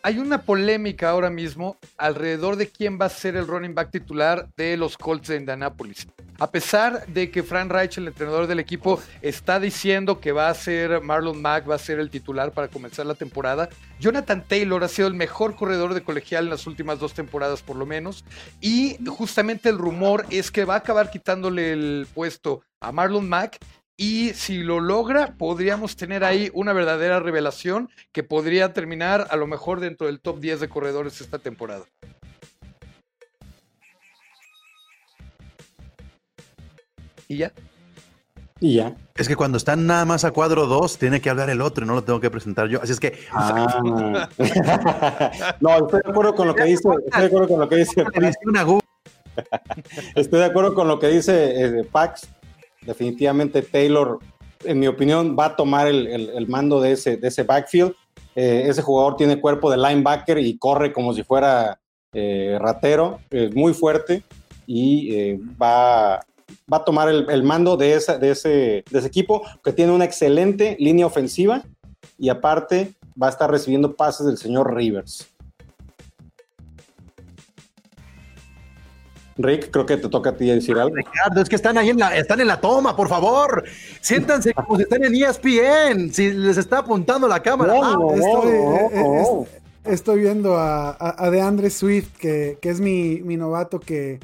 Hay 0.08 0.20
una 0.20 0.44
polémica 0.44 1.10
ahora 1.10 1.30
mismo 1.30 1.78
alrededor 1.98 2.56
de 2.56 2.70
quién 2.70 2.98
va 2.98 3.08
a 3.08 3.10
ser 3.10 3.36
el 3.36 3.46
running 3.46 3.76
back 3.76 3.92
titular 3.92 4.48
de 4.56 4.78
los 4.78 4.98
Colts 4.98 5.28
de 5.28 5.36
Indianapolis. 5.36 6.08
A 6.40 6.50
pesar 6.50 7.06
de 7.08 7.30
que 7.30 7.44
Frank 7.44 7.70
Reich, 7.70 7.98
el 7.98 8.08
entrenador 8.08 8.48
del 8.48 8.62
equipo, 8.62 9.02
está 9.22 9.60
diciendo 9.60 10.22
que 10.22 10.32
va 10.32 10.48
a 10.48 10.54
ser 10.54 11.02
Marlon 11.02 11.42
Mack, 11.42 11.70
va 11.70 11.76
a 11.76 11.78
ser 11.78 12.00
el 12.00 12.10
titular 12.10 12.54
para 12.54 12.70
comenzar 12.70 13.06
la 13.06 13.16
temporada, 13.16 13.68
Jonathan 14.00 14.46
Taylor 14.48 14.82
ha 14.82 14.88
sido 14.88 15.10
el 15.10 15.14
mejor 15.14 15.58
corredor 15.58 15.94
de 15.94 16.04
colegial 16.04 16.46
en 16.46 16.52
las 16.52 16.68
últimas 16.68 17.00
dos 17.00 17.14
temporadas 17.14 17.62
por 17.62 17.76
lo 17.76 17.86
menos. 17.86 18.24
Y 18.62 18.96
justamente 19.08 19.68
el 19.68 19.78
rumor 19.78 20.26
es 20.30 20.52
que 20.52 20.64
va 20.64 20.76
a 20.76 20.78
acabar 20.78 21.12
quitándole 21.12 21.74
el 21.74 22.08
puesto 22.14 22.62
a 22.80 22.94
Marlon 22.94 23.28
Mack 23.28 23.58
y 23.98 24.34
si 24.36 24.60
lo 24.60 24.80
logra, 24.80 25.34
podríamos 25.38 25.96
tener 25.96 26.24
ahí 26.24 26.52
una 26.54 26.72
verdadera 26.72 27.20
revelación 27.20 27.90
que 28.12 28.22
podría 28.22 28.72
terminar 28.72 29.28
a 29.32 29.36
lo 29.36 29.48
mejor 29.48 29.80
dentro 29.80 30.06
del 30.06 30.20
top 30.20 30.40
10 30.40 30.60
de 30.60 30.70
corredores 30.70 31.20
esta 31.20 31.40
temporada. 31.40 31.86
¿Y 37.28 37.38
ya? 37.38 37.52
Y 38.60 38.76
ya. 38.76 38.96
Es 39.16 39.28
que 39.28 39.36
cuando 39.36 39.58
están 39.58 39.88
nada 39.88 40.06
más 40.06 40.24
a 40.26 40.32
cuadro 40.32 40.68
2, 40.68 41.00
tiene 41.00 41.20
que 41.20 41.32
hablar 41.32 41.50
el 41.50 41.62
otro 41.62 41.84
y 41.84 41.88
no 41.88 41.96
lo 41.96 42.04
tengo 42.04 42.20
que 42.20 42.30
presentar 42.30 42.68
yo. 42.68 42.80
Así 42.82 42.92
es 42.92 43.00
que. 43.00 43.20
Ah. 43.32 44.30
no, 45.60 45.78
estoy 45.78 46.02
de 46.04 46.10
acuerdo 46.12 46.36
con 46.36 46.48
lo 46.48 46.56
que 46.56 46.64
dice. 46.66 46.88
Estoy 47.06 47.22
de 47.22 47.28
acuerdo 47.28 47.48
con 47.48 47.60
lo 47.60 47.68
que 47.70 47.76
dice. 47.78 48.06
Estoy 50.16 50.40
de 50.40 50.46
acuerdo 50.46 50.76
con 50.76 50.88
lo 50.88 51.00
que 51.00 51.08
dice 51.08 51.80
eh, 51.80 51.84
Pax 51.84 52.28
definitivamente 52.88 53.62
Taylor, 53.62 54.18
en 54.64 54.80
mi 54.80 54.88
opinión, 54.88 55.36
va 55.38 55.46
a 55.46 55.56
tomar 55.56 55.88
el, 55.88 56.08
el, 56.08 56.30
el 56.30 56.48
mando 56.48 56.82
de 56.82 56.94
ese, 56.94 57.18
de 57.18 57.28
ese 57.28 57.44
backfield. 57.44 57.94
Eh, 58.36 58.64
ese 58.68 58.82
jugador 58.82 59.16
tiene 59.18 59.40
cuerpo 59.40 59.70
de 59.70 59.78
linebacker 59.78 60.40
y 60.40 60.58
corre 60.58 60.94
como 60.94 61.14
si 61.14 61.24
fuera 61.24 61.80
eh, 62.14 62.58
ratero, 62.60 63.20
es 63.30 63.54
muy 63.54 63.74
fuerte 63.74 64.24
y 64.66 65.14
eh, 65.14 65.40
va, 65.62 66.26
va, 66.72 66.78
a 66.78 66.86
tomar 66.86 67.10
el, 67.10 67.30
el 67.30 67.44
mando 67.44 67.78
de, 67.78 67.94
esa, 67.94 68.18
de, 68.18 68.32
ese, 68.32 68.50
de 68.90 69.00
ese 69.00 69.08
equipo 69.08 69.44
que 69.64 69.74
tiene 69.74 69.92
una 69.92 70.06
excelente 70.06 70.76
línea 70.80 71.06
ofensiva 71.06 71.64
y 72.18 72.30
aparte 72.30 72.94
va 73.22 73.28
a 73.28 73.32
estar 73.32 73.52
recibiendo 73.52 73.96
pases 73.96 74.26
del 74.26 74.38
señor 74.38 74.76
Rivers. 74.76 75.28
Rick, 79.38 79.70
creo 79.72 79.86
que 79.86 79.98
te 79.98 80.10
toca 80.10 80.32
a 80.32 80.34
ti 80.36 80.48
decir 80.48 80.78
algo. 80.78 80.96
Ricardo, 80.96 81.42
es 81.42 81.50
que 81.50 81.56
están 81.56 81.78
ahí 81.78 81.90
en 81.90 82.00
la, 82.00 82.16
están 82.18 82.40
en 82.42 82.48
la 82.48 82.60
toma, 82.60 82.96
por 82.96 83.08
favor. 83.08 83.64
Siéntanse 84.02 84.54
como 84.54 84.78
si 84.78 84.84
están 84.84 85.04
en 85.04 85.16
ESPN, 85.16 86.12
si 86.12 86.32
les 86.32 86.58
está 86.58 86.80
apuntando 86.80 87.28
la 87.28 87.42
cámara. 87.42 87.74
No, 87.74 87.98
no, 87.98 88.14
estoy, 88.14 88.52
no, 88.52 89.44
eh, 89.44 89.48
estoy, 89.86 90.22
viendo 90.22 90.58
a, 90.58 90.90
a, 90.90 91.26
a 91.26 91.30
DeAndre 91.30 91.70
Swift, 91.70 92.18
que, 92.18 92.58
que 92.62 92.70
es 92.70 92.80
mi, 92.80 93.22
mi 93.22 93.38
novato 93.38 93.80
que, 93.80 94.20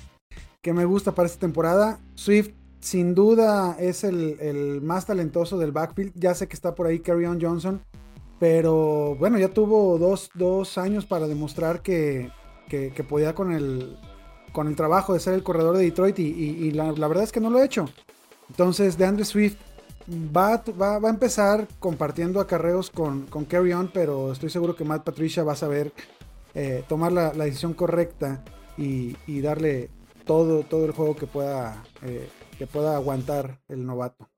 que, 0.61 0.73
me 0.73 0.85
gusta 0.85 1.11
para 1.11 1.27
esta 1.27 1.39
temporada. 1.39 1.99
Swift, 2.15 2.49
sin 2.79 3.13
duda, 3.13 3.75
es 3.79 4.03
el, 4.03 4.37
el, 4.39 4.81
más 4.81 5.05
talentoso 5.05 5.59
del 5.59 5.71
backfield. 5.71 6.13
Ya 6.15 6.33
sé 6.33 6.47
que 6.47 6.55
está 6.55 6.73
por 6.73 6.87
ahí 6.87 7.01
On 7.07 7.39
Johnson, 7.39 7.81
pero 8.39 9.15
bueno, 9.15 9.37
ya 9.37 9.49
tuvo 9.49 9.99
dos, 9.99 10.31
dos 10.33 10.79
años 10.79 11.05
para 11.05 11.27
demostrar 11.27 11.81
que, 11.81 12.31
que, 12.67 12.91
que 12.91 13.03
podía 13.03 13.35
con 13.35 13.51
el 13.51 13.95
con 14.53 14.67
el 14.67 14.75
trabajo 14.75 15.13
de 15.13 15.19
ser 15.19 15.33
el 15.33 15.43
corredor 15.43 15.75
de 15.75 15.83
Detroit 15.83 16.17
y, 16.19 16.71
la, 16.71 16.91
verdad 16.91 17.23
es 17.23 17.31
que 17.31 17.41
no 17.41 17.49
lo 17.49 17.59
he 17.59 17.65
hecho. 17.65 17.89
Entonces, 18.49 18.97
de 18.97 19.05
Andrew 19.05 19.25
Swift 19.25 19.57
va, 20.07 20.63
a 20.63 21.09
empezar 21.09 21.67
compartiendo 21.79 22.39
acarreos 22.39 22.89
con, 22.89 23.25
con 23.25 23.45
Carry 23.45 23.73
On, 23.73 23.89
pero 23.93 24.31
estoy 24.31 24.49
seguro 24.49 24.75
que 24.75 24.85
Matt 24.85 25.03
Patricia 25.03 25.43
va 25.43 25.53
a 25.53 25.57
saber 25.57 25.91
eh, 26.53 26.83
tomar 26.87 27.11
la, 27.11 27.31
decisión 27.31 27.73
correcta 27.73 28.43
y, 28.77 29.17
y, 29.27 29.41
darle 29.41 29.89
todo, 30.25 30.61
todo 30.61 30.85
el 30.85 30.91
juego 30.91 31.15
que 31.15 31.27
pueda, 31.27 31.83
eh, 32.03 32.29
que 32.57 32.67
pueda 32.67 32.95
aguantar 32.95 33.59
el 33.67 33.85
novato. 33.85 34.29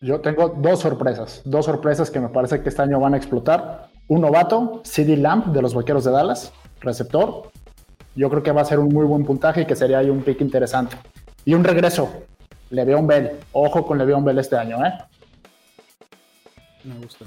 Yo 0.00 0.20
tengo 0.20 0.48
dos 0.48 0.80
sorpresas, 0.80 1.42
dos 1.44 1.64
sorpresas 1.64 2.08
que 2.10 2.20
me 2.20 2.28
parece 2.28 2.62
que 2.62 2.68
este 2.68 2.82
año 2.82 3.00
van 3.00 3.14
a 3.14 3.16
explotar. 3.16 3.90
Un 4.06 4.20
novato, 4.20 4.80
CD 4.84 5.16
Lamp 5.16 5.46
de 5.48 5.60
los 5.60 5.74
Vaqueros 5.74 6.04
de 6.04 6.12
Dallas, 6.12 6.52
receptor, 6.80 7.50
yo 8.18 8.28
creo 8.28 8.42
que 8.42 8.50
va 8.50 8.62
a 8.62 8.64
ser 8.64 8.80
un 8.80 8.88
muy 8.88 9.06
buen 9.06 9.24
puntaje 9.24 9.60
y 9.62 9.64
que 9.64 9.76
sería 9.76 9.98
ahí 9.98 10.10
un 10.10 10.22
pick 10.22 10.40
interesante. 10.40 10.96
Y 11.44 11.54
un 11.54 11.62
regreso, 11.62 12.24
Le'Veon 12.70 13.06
Bell. 13.06 13.30
Ojo 13.52 13.86
con 13.86 13.96
Le'Veon 13.96 14.24
Bell 14.24 14.40
este 14.40 14.56
año, 14.56 14.84
¿eh? 14.84 14.92
Me 16.82 16.96
gusta. 16.96 17.26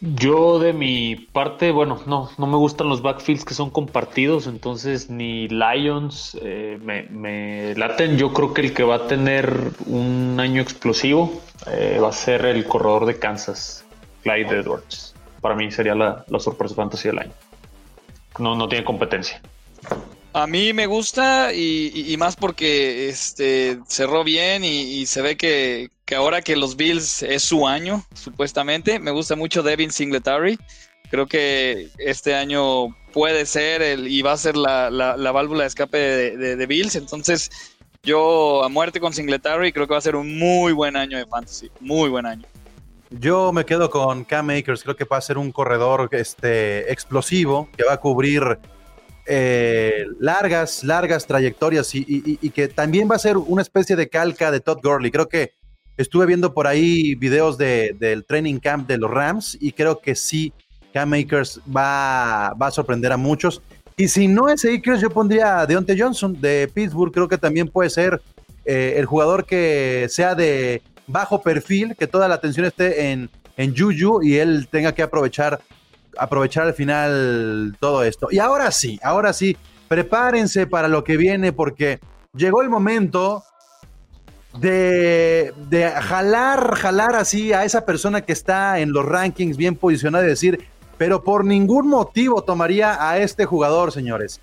Yo 0.00 0.58
de 0.58 0.74
mi 0.74 1.16
parte, 1.16 1.72
bueno, 1.72 1.98
no, 2.04 2.28
no 2.36 2.46
me 2.46 2.58
gustan 2.58 2.90
los 2.90 3.00
backfields 3.00 3.46
que 3.46 3.54
son 3.54 3.70
compartidos, 3.70 4.46
entonces 4.48 5.08
ni 5.08 5.48
Lions 5.48 6.36
eh, 6.42 6.78
me, 6.82 7.04
me, 7.04 7.74
laten. 7.74 8.18
Yo 8.18 8.34
creo 8.34 8.52
que 8.52 8.60
el 8.60 8.74
que 8.74 8.82
va 8.82 8.96
a 8.96 9.06
tener 9.06 9.50
un 9.86 10.36
año 10.38 10.60
explosivo 10.60 11.32
eh, 11.68 11.98
va 12.02 12.10
a 12.10 12.12
ser 12.12 12.44
el 12.44 12.66
corredor 12.66 13.06
de 13.06 13.18
Kansas, 13.18 13.82
Clyde 14.22 14.58
Edwards. 14.58 15.14
Para 15.40 15.54
mí 15.54 15.70
sería 15.70 15.94
la, 15.94 16.22
la 16.28 16.38
sorpresa 16.38 16.74
fantasy 16.74 17.08
del 17.08 17.20
año 17.20 17.32
no, 18.38 18.54
no 18.54 18.68
tiene 18.68 18.84
competencia. 18.84 19.40
A 20.32 20.48
mí 20.48 20.72
me 20.72 20.86
gusta 20.86 21.52
y, 21.54 21.92
y, 22.12 22.16
más 22.16 22.34
porque 22.34 23.08
este 23.08 23.78
cerró 23.86 24.24
bien 24.24 24.64
y, 24.64 25.06
se 25.06 25.22
ve 25.22 25.36
que, 25.36 25.90
ahora 26.16 26.42
que 26.42 26.56
los 26.56 26.76
Bills 26.76 27.22
es 27.22 27.44
su 27.44 27.68
año, 27.68 28.04
supuestamente, 28.14 28.98
me 28.98 29.12
gusta 29.12 29.36
mucho 29.36 29.62
Devin 29.62 29.92
Singletary. 29.92 30.58
Creo 31.08 31.28
que 31.28 31.88
este 31.98 32.34
año 32.34 32.88
puede 33.12 33.46
ser 33.46 33.80
el, 33.80 34.08
y 34.08 34.22
va 34.22 34.32
a 34.32 34.36
ser 34.36 34.56
la, 34.56 34.90
la, 34.90 35.16
la 35.16 35.30
válvula 35.30 35.62
de 35.62 35.68
escape 35.68 35.98
de, 35.98 36.56
de, 36.56 36.66
Bills. 36.66 36.96
Entonces, 36.96 37.52
yo 38.02 38.64
a 38.64 38.68
muerte 38.68 38.98
con 38.98 39.12
Singletary 39.12 39.72
creo 39.72 39.86
que 39.86 39.92
va 39.92 39.98
a 39.98 40.02
ser 40.02 40.16
un 40.16 40.36
muy 40.36 40.72
buen 40.72 40.96
año 40.96 41.16
de 41.16 41.26
fantasy. 41.26 41.70
Muy 41.78 42.08
buen 42.08 42.26
año. 42.26 42.44
Yo 43.20 43.52
me 43.52 43.64
quedo 43.64 43.90
con 43.90 44.24
Cam 44.24 44.50
Akers, 44.50 44.82
creo 44.82 44.96
que 44.96 45.04
va 45.04 45.18
a 45.18 45.20
ser 45.20 45.38
un 45.38 45.52
corredor 45.52 46.08
este, 46.12 46.90
explosivo 46.92 47.68
que 47.76 47.84
va 47.84 47.94
a 47.94 48.00
cubrir 48.00 48.58
eh, 49.26 50.04
largas, 50.18 50.82
largas 50.82 51.26
trayectorias 51.26 51.94
y, 51.94 52.50
que 52.50 52.66
también 52.66 53.08
va 53.08 53.14
a 53.14 53.20
ser 53.20 53.36
una 53.36 53.62
especie 53.62 53.94
de 53.94 54.08
calca 54.08 54.50
de 54.50 54.60
Todd 54.60 54.80
Gurley. 54.82 55.12
Creo 55.12 55.28
que 55.28 55.52
estuve 55.96 56.26
viendo 56.26 56.54
por 56.54 56.66
ahí 56.66 57.14
videos 57.14 57.56
de, 57.56 57.94
del 57.98 58.24
training 58.24 58.58
camp 58.58 58.88
de 58.88 58.98
los 58.98 59.10
Rams 59.10 59.56
y 59.60 59.72
creo 59.72 60.00
que 60.00 60.16
sí, 60.16 60.52
Cam 60.92 61.12
Akers 61.12 61.60
va, 61.74 62.52
va 62.60 62.66
a 62.66 62.72
sorprender 62.72 63.12
a 63.12 63.16
muchos. 63.16 63.62
Y 63.96 64.08
si 64.08 64.26
no 64.26 64.48
es 64.48 64.64
Akers, 64.64 65.00
yo 65.00 65.08
pondría 65.08 65.60
a 65.60 65.66
Deontay 65.66 66.00
Johnson 66.00 66.40
de 66.40 66.68
Pittsburgh, 66.72 67.12
creo 67.12 67.28
que 67.28 67.38
también 67.38 67.68
puede 67.68 67.90
ser 67.90 68.20
eh, 68.64 68.94
el 68.96 69.06
jugador 69.06 69.46
que 69.46 70.06
sea 70.10 70.34
de 70.34 70.82
bajo 71.06 71.42
perfil, 71.42 71.96
que 71.98 72.06
toda 72.06 72.28
la 72.28 72.36
atención 72.36 72.66
esté 72.66 73.12
en, 73.12 73.30
en 73.56 73.76
Juju 73.76 74.22
y 74.22 74.36
él 74.36 74.68
tenga 74.70 74.92
que 74.92 75.02
aprovechar, 75.02 75.60
aprovechar 76.18 76.64
al 76.66 76.74
final 76.74 77.76
todo 77.80 78.04
esto. 78.04 78.28
Y 78.30 78.38
ahora 78.38 78.70
sí, 78.70 78.98
ahora 79.02 79.32
sí, 79.32 79.56
prepárense 79.88 80.66
para 80.66 80.88
lo 80.88 81.04
que 81.04 81.16
viene 81.16 81.52
porque 81.52 82.00
llegó 82.34 82.62
el 82.62 82.70
momento 82.70 83.44
de, 84.58 85.52
de 85.68 85.90
jalar, 85.90 86.74
jalar 86.76 87.16
así 87.16 87.52
a 87.52 87.64
esa 87.64 87.84
persona 87.84 88.20
que 88.20 88.32
está 88.32 88.78
en 88.78 88.92
los 88.92 89.04
rankings 89.04 89.56
bien 89.56 89.76
posicionada 89.76 90.24
y 90.24 90.28
decir, 90.28 90.68
pero 90.96 91.24
por 91.24 91.44
ningún 91.44 91.88
motivo 91.88 92.42
tomaría 92.42 93.08
a 93.08 93.18
este 93.18 93.44
jugador, 93.44 93.92
señores. 93.92 94.40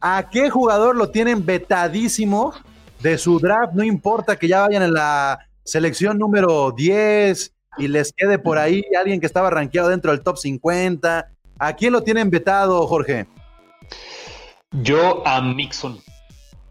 ¿A 0.00 0.30
qué 0.30 0.48
jugador 0.48 0.96
lo 0.96 1.10
tienen 1.10 1.44
vetadísimo 1.44 2.54
de 3.00 3.18
su 3.18 3.38
draft? 3.38 3.74
No 3.74 3.84
importa 3.84 4.36
que 4.36 4.48
ya 4.48 4.62
vayan 4.62 4.82
en 4.82 4.94
la 4.94 5.46
selección 5.64 6.18
número 6.18 6.72
10 6.72 7.52
y 7.78 7.88
les 7.88 8.12
quede 8.12 8.38
por 8.38 8.58
ahí 8.58 8.82
alguien 8.98 9.20
que 9.20 9.26
estaba 9.26 9.50
rankeado 9.50 9.88
dentro 9.88 10.10
del 10.10 10.22
top 10.22 10.36
50. 10.38 11.30
¿A 11.58 11.76
quién 11.76 11.92
lo 11.92 12.02
tienen 12.02 12.30
vetado, 12.30 12.86
Jorge? 12.86 13.26
Yo 14.82 15.26
a 15.26 15.40
Mixon. 15.40 15.98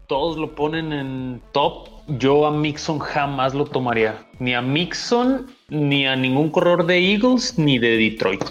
Todos 0.06 0.36
lo 0.36 0.54
ponen 0.54 0.92
en 0.92 1.42
top. 1.52 1.88
Yo 2.18 2.46
a 2.46 2.50
Mixon 2.50 2.98
jamás 2.98 3.54
lo 3.54 3.64
tomaría. 3.64 4.26
Ni 4.40 4.54
a 4.54 4.60
Mixon, 4.62 5.46
ni 5.68 6.06
a 6.06 6.16
ningún 6.16 6.50
corredor 6.50 6.86
de 6.86 6.98
Eagles, 6.98 7.56
ni 7.58 7.78
de 7.78 7.96
Detroit. 7.96 8.42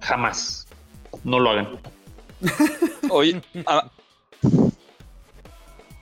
Jamás. 0.00 0.66
No 1.22 1.38
lo 1.40 1.50
hagan. 1.50 1.68
Oye, 3.10 3.40
a- 3.66 3.90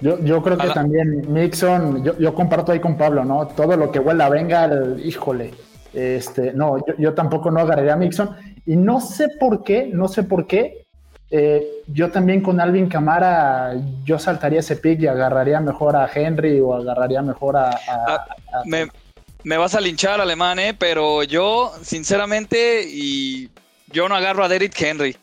Yo, 0.02 0.18
yo 0.24 0.42
creo 0.42 0.58
que 0.58 0.66
también 0.74 1.32
Mixon, 1.32 2.02
yo, 2.04 2.18
yo 2.18 2.34
comparto 2.34 2.72
ahí 2.72 2.80
con 2.80 2.96
Pablo, 2.98 3.24
¿no? 3.24 3.46
Todo 3.46 3.76
lo 3.76 3.90
que 3.92 4.00
huela 4.00 4.28
venga, 4.28 4.64
el- 4.64 5.00
híjole. 5.04 5.54
Este, 5.94 6.52
no, 6.52 6.78
yo, 6.86 6.94
yo 6.98 7.14
tampoco 7.14 7.50
no 7.50 7.60
agarraría 7.60 7.92
a 7.94 7.96
Mixon. 7.96 8.30
Y 8.66 8.76
no 8.76 9.00
sé 9.00 9.28
por 9.40 9.62
qué, 9.62 9.86
no 9.92 10.08
sé 10.08 10.22
por 10.24 10.46
qué. 10.46 10.82
eh, 11.34 11.66
yo 11.86 12.10
también 12.10 12.42
con 12.42 12.60
Alvin 12.60 12.88
Camara, 12.90 13.72
yo 14.04 14.18
saltaría 14.18 14.60
ese 14.60 14.76
pick 14.76 15.00
y 15.00 15.06
agarraría 15.06 15.60
mejor 15.60 15.96
a 15.96 16.06
Henry 16.12 16.60
o 16.60 16.74
agarraría 16.74 17.22
mejor 17.22 17.56
a. 17.56 17.70
a- 17.70 17.78
Ah, 17.88 18.26
a- 18.52 18.62
me, 18.66 18.88
me 19.44 19.56
vas 19.56 19.74
a 19.74 19.80
linchar, 19.80 20.20
alemán, 20.20 20.58
¿eh? 20.58 20.74
Pero 20.78 21.22
yo, 21.22 21.72
sinceramente, 21.80 22.82
y 22.86 23.48
yo 23.90 24.08
no 24.10 24.14
agarro 24.14 24.44
a 24.44 24.48
Derrick 24.48 24.78
Henry. 24.78 25.16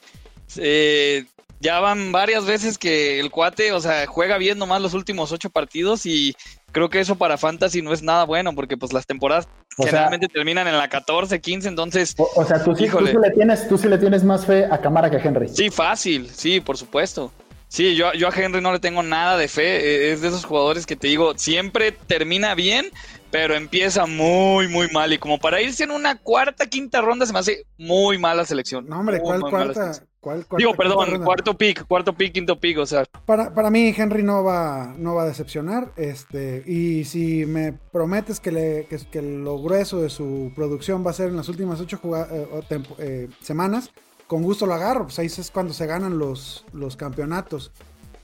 Eh, 0.58 1.26
ya 1.60 1.80
van 1.80 2.12
varias 2.12 2.45
veces 2.45 2.78
que 2.78 3.20
el 3.20 3.32
cuate, 3.32 3.72
o 3.74 3.80
sea, 3.82 4.05
juega 4.07 4.38
bien 4.38 4.57
nomás 4.57 4.82
los 4.82 4.93
últimos 4.93 5.32
ocho 5.32 5.49
partidos 5.49 6.05
y 6.05 6.36
creo 6.72 6.89
que 6.89 6.99
eso 6.99 7.16
para 7.16 7.38
Fantasy 7.38 7.82
no 7.82 7.91
es 7.93 8.01
nada 8.03 8.24
bueno 8.26 8.53
porque 8.55 8.78
pues 8.78 8.93
las 8.93 9.05
temporadas 9.05 9.47
O 9.78 9.84
sea- 9.84 9.91
generalmente 9.91 10.28
terminan 10.28 10.68
en 10.68 10.78
la 10.78 10.88
14, 10.88 11.41
15, 11.41 11.68
entonces 11.68 12.16
o, 12.18 12.30
o 12.36 12.45
sea, 12.45 12.64
tú 12.64 12.76
sí, 12.76 12.88
tú, 12.89 13.05
sí 13.05 13.14
le 13.22 13.32
tienes, 13.32 13.68
tú 13.68 13.78
sí 13.78 13.88
le 13.88 13.97
tienes 13.97 14.24
más 14.24 14.45
fe 14.45 14.66
a 14.72 14.80
Camara 14.80 15.10
que 15.10 15.18
a 15.18 15.20
Henry. 15.22 15.49
sí, 15.49 15.70
fácil, 15.70 16.30
sí, 16.34 16.60
por 16.62 16.78
supuesto. 16.78 17.32
Sí, 17.72 17.95
yo, 17.95 18.12
yo 18.14 18.30
a 18.30 18.34
Henry 18.36 18.62
no 18.62 18.72
le 18.72 18.80
tengo 18.80 19.03
nada 19.03 19.38
de 19.38 19.47
fe, 19.47 20.07
eh, 20.07 20.12
es 20.12 20.22
de 20.22 20.30
esos 20.30 20.43
jugadores 20.43 20.88
que 20.88 20.95
te 20.95 21.07
digo, 21.07 21.38
siempre 21.38 21.91
termina 21.91 22.55
bien, 22.55 22.88
pero 23.32 23.56
empieza 23.56 24.06
muy, 24.06 24.68
muy 24.68 24.90
mal. 24.92 25.12
Y 25.14 25.18
como 25.18 25.38
para 25.40 25.62
irse 25.62 25.84
en 25.84 25.92
una 25.92 26.16
cuarta, 26.18 26.66
quinta 26.68 27.02
ronda, 27.02 27.26
se 27.26 27.34
me 27.34 27.40
hace 27.40 27.66
muy 27.78 28.18
mala 28.18 28.46
selección. 28.46 28.88
No, 28.88 29.00
hombre, 29.00 29.20
¿cuál 29.20 29.40
muy 29.40 29.50
cuarta? 29.50 29.74
selección. 29.74 30.10
¿Cuál 30.20 30.46
cuarta, 30.46 30.58
Digo, 30.58 30.76
perdón, 30.76 31.24
cuarto 31.24 31.58
pick, 31.58 31.86
cuarto 31.88 32.12
pick, 32.14 32.34
quinto 32.34 32.60
pick, 32.60 32.78
o 32.78 32.86
sea, 32.86 33.06
Para, 33.26 33.54
para 33.54 33.70
mí, 33.70 33.94
Henry 33.96 34.22
no 34.22 34.44
va, 34.44 34.94
no 34.98 35.16
va 35.16 35.24
a 35.24 35.28
decepcionar. 35.28 35.94
Este, 35.96 36.62
y 36.68 37.06
si 37.06 37.46
me 37.46 37.72
prometes 37.72 38.42
que, 38.42 38.52
le, 38.52 38.86
que, 38.88 38.98
que 39.10 39.22
lo 39.22 39.62
grueso 39.62 40.02
de 40.02 40.10
su 40.10 40.52
producción 40.56 41.06
va 41.06 41.12
a 41.12 41.14
ser 41.14 41.30
en 41.30 41.38
las 41.38 41.48
últimas 41.48 41.80
ocho 41.80 42.02
eh, 42.32 42.62
tempo- 42.68 42.96
eh, 43.00 43.30
semanas, 43.42 43.92
con 44.28 44.44
gusto 44.44 44.66
lo 44.66 44.74
agarro. 44.74 45.06
Pues 45.06 45.20
ahí 45.20 45.28
es 45.28 45.52
cuando 45.52 45.74
se 45.74 45.86
ganan 45.86 46.18
los, 46.18 46.66
los 46.74 46.98
campeonatos. 46.98 47.72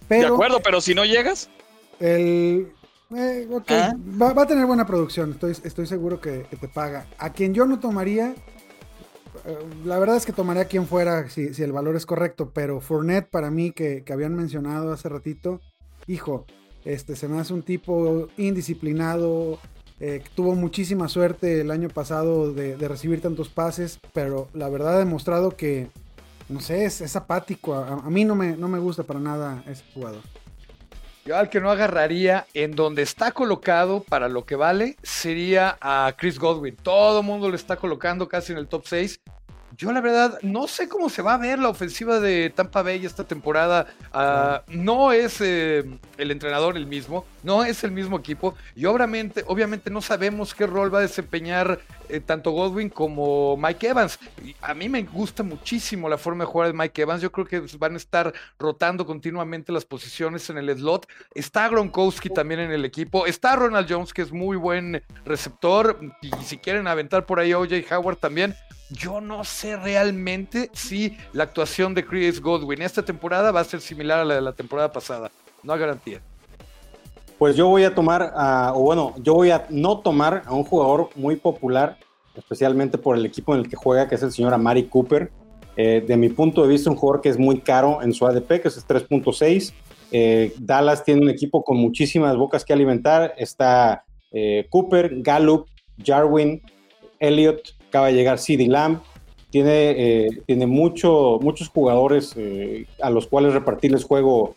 de 0.09 0.25
acuerdo, 0.25 0.59
pero 0.61 0.81
si 0.81 0.95
no 0.95 1.05
llegas, 1.05 1.49
el. 2.01 2.73
Eh, 3.15 3.47
ok, 3.51 3.71
Ah. 3.71 3.93
va, 4.21 4.33
va 4.33 4.43
a 4.43 4.47
tener 4.47 4.65
buena 4.65 4.85
producción, 4.85 5.31
estoy, 5.31 5.51
estoy 5.63 5.85
seguro 5.87 6.19
que, 6.19 6.45
que 6.49 6.55
te 6.57 6.67
paga. 6.67 7.05
A 7.17 7.31
quien 7.33 7.53
yo 7.53 7.65
no 7.65 7.79
tomaría, 7.79 8.35
eh, 9.45 9.57
la 9.85 9.99
verdad 9.99 10.17
es 10.17 10.25
que 10.25 10.33
tomaría 10.33 10.63
a 10.63 10.67
quien 10.67 10.87
fuera 10.87 11.29
si, 11.29 11.53
si 11.53 11.63
el 11.63 11.71
valor 11.71 11.95
es 11.95 12.05
correcto, 12.05 12.51
pero 12.53 12.81
Fournette 12.81 13.29
para 13.29 13.51
mí, 13.51 13.71
que, 13.71 14.03
que 14.03 14.13
habían 14.13 14.35
mencionado 14.35 14.91
hace 14.91 15.09
ratito, 15.09 15.61
hijo, 16.07 16.45
este 16.83 17.15
se 17.15 17.27
me 17.27 17.39
hace 17.39 17.53
un 17.53 17.63
tipo 17.63 18.27
indisciplinado, 18.37 19.59
eh, 19.99 20.21
tuvo 20.35 20.55
muchísima 20.55 21.07
suerte 21.07 21.61
el 21.61 21.71
año 21.71 21.89
pasado 21.89 22.51
de, 22.53 22.75
de 22.75 22.87
recibir 22.87 23.21
tantos 23.21 23.49
pases, 23.49 23.99
pero 24.13 24.49
la 24.53 24.67
verdad 24.69 24.95
ha 24.95 24.99
demostrado 24.99 25.55
que, 25.55 25.87
no 26.49 26.59
sé, 26.59 26.85
es, 26.85 27.01
es 27.01 27.15
apático. 27.15 27.73
A, 27.75 27.93
a 27.93 28.09
mí 28.09 28.25
no 28.25 28.35
me, 28.35 28.57
no 28.57 28.67
me 28.67 28.77
gusta 28.79 29.03
para 29.03 29.19
nada 29.19 29.63
ese 29.67 29.83
jugador. 29.93 30.21
Yo 31.27 31.35
al 31.35 31.49
que 31.49 31.59
no 31.59 31.71
agarraría 31.71 32.45
en 32.53 32.75
donde 32.75 33.01
está 33.01 33.31
colocado 33.31 34.03
para 34.03 34.29
lo 34.29 34.45
que 34.45 34.55
vale 34.55 34.95
sería 35.01 35.75
a 35.81 36.13
Chris 36.15 36.37
Godwin. 36.37 36.75
Todo 36.75 37.21
el 37.21 37.25
mundo 37.25 37.49
le 37.49 37.55
está 37.55 37.77
colocando 37.77 38.27
casi 38.27 38.51
en 38.51 38.59
el 38.59 38.67
top 38.67 38.83
6. 38.85 39.21
Yo 39.77 39.91
la 39.91 39.99
verdad 39.99 40.39
no 40.41 40.67
sé 40.67 40.87
cómo 40.87 41.09
se 41.09 41.21
va 41.21 41.33
a 41.33 41.37
ver 41.37 41.59
la 41.59 41.69
ofensiva 41.69 42.19
de 42.19 42.49
Tampa 42.49 42.81
Bay 42.81 43.05
esta 43.05 43.25
temporada. 43.25 43.87
Ah, 44.13 44.63
no 44.67 45.11
es 45.11 45.41
eh, 45.41 45.83
el 46.17 46.31
entrenador 46.31 46.77
el 46.77 46.85
mismo, 46.85 47.25
no 47.43 47.63
es 47.63 47.83
el 47.83 47.91
mismo 47.91 48.17
equipo 48.17 48.55
y 48.75 48.85
obviamente, 48.85 49.43
obviamente 49.47 49.89
no 49.89 50.01
sabemos 50.01 50.53
qué 50.53 50.65
rol 50.65 50.93
va 50.93 50.99
a 50.99 51.01
desempeñar 51.01 51.79
eh, 52.07 52.19
tanto 52.19 52.51
Godwin 52.51 52.89
como 52.89 53.57
Mike 53.57 53.89
Evans. 53.89 54.19
Y 54.43 54.55
a 54.61 54.73
mí 54.73 54.87
me 54.87 55.03
gusta 55.03 55.43
muchísimo 55.43 56.07
la 56.07 56.17
forma 56.17 56.45
de 56.45 56.51
jugar 56.51 56.67
de 56.67 56.73
Mike 56.73 57.01
Evans. 57.01 57.21
Yo 57.21 57.31
creo 57.31 57.45
que 57.45 57.61
van 57.77 57.95
a 57.95 57.97
estar 57.97 58.33
rotando 58.57 59.05
continuamente 59.05 59.71
las 59.71 59.85
posiciones 59.85 60.49
en 60.49 60.57
el 60.57 60.73
slot. 60.77 61.07
Está 61.33 61.67
Gronkowski 61.67 62.29
también 62.29 62.61
en 62.61 62.71
el 62.71 62.85
equipo. 62.85 63.25
Está 63.25 63.55
Ronald 63.55 63.87
Jones, 63.89 64.13
que 64.13 64.21
es 64.21 64.31
muy 64.31 64.55
buen 64.55 65.03
receptor. 65.25 65.99
Y 66.21 66.31
si 66.43 66.57
quieren 66.57 66.87
aventar 66.87 67.25
por 67.25 67.39
ahí 67.39 67.53
OJ 67.53 67.91
Howard 67.91 68.17
también. 68.17 68.55
Yo 68.91 69.19
no 69.19 69.43
sé 69.43 69.77
realmente 69.77 70.69
si 70.73 71.17
la 71.33 71.43
actuación 71.43 71.95
de 71.95 72.05
Chris 72.05 72.39
Godwin 72.39 72.81
esta 72.83 73.03
temporada 73.03 73.51
va 73.51 73.61
a 73.61 73.63
ser 73.63 73.81
similar 73.81 74.19
a 74.19 74.25
la 74.25 74.35
de 74.35 74.41
la 74.41 74.53
temporada 74.53 74.91
pasada. 74.91 75.31
No 75.63 75.73
hay 75.73 75.79
garantía. 75.79 76.21
Pues 77.39 77.55
yo 77.55 77.67
voy 77.67 77.83
a 77.83 77.93
tomar, 77.93 78.33
o 78.75 78.81
bueno, 78.81 79.13
yo 79.17 79.33
voy 79.33 79.51
a 79.51 79.65
no 79.69 79.99
tomar 79.99 80.43
a 80.45 80.53
un 80.53 80.63
jugador 80.63 81.09
muy 81.15 81.35
popular, 81.35 81.97
especialmente 82.35 82.97
por 82.97 83.17
el 83.17 83.25
equipo 83.25 83.53
en 83.53 83.61
el 83.61 83.69
que 83.69 83.75
juega, 83.75 84.07
que 84.07 84.15
es 84.15 84.23
el 84.23 84.31
señor 84.31 84.53
Amari 84.53 84.85
Cooper. 84.85 85.31
Eh, 85.77 86.03
de 86.07 86.15
mi 86.15 86.29
punto 86.29 86.61
de 86.61 86.69
vista, 86.69 86.89
un 86.89 86.95
jugador 86.95 87.21
que 87.21 87.29
es 87.29 87.37
muy 87.37 87.59
caro 87.59 88.01
en 88.01 88.13
su 88.13 88.25
ADP, 88.25 88.61
que 88.61 88.67
es 88.69 88.87
3.6. 88.87 89.73
Eh, 90.11 90.53
Dallas 90.59 91.03
tiene 91.03 91.23
un 91.23 91.29
equipo 91.29 91.63
con 91.63 91.75
muchísimas 91.77 92.37
bocas 92.37 92.63
que 92.63 92.71
alimentar. 92.71 93.33
Está 93.37 94.05
eh, 94.31 94.67
Cooper, 94.69 95.21
Gallup, 95.21 95.67
Jarwin, 96.01 96.61
Elliott, 97.19 97.75
acaba 97.95 98.07
de 98.07 98.13
llegar 98.13 98.39
CD 98.39 98.67
Lamb. 98.67 98.99
Tiene, 99.49 99.91
eh, 99.91 100.41
tiene 100.45 100.65
mucho, 100.67 101.39
muchos 101.41 101.69
jugadores 101.69 102.33
eh, 102.35 102.87
a 103.01 103.09
los 103.09 103.25
cuales 103.25 103.53
repartirles 103.53 104.03
juego 104.03 104.53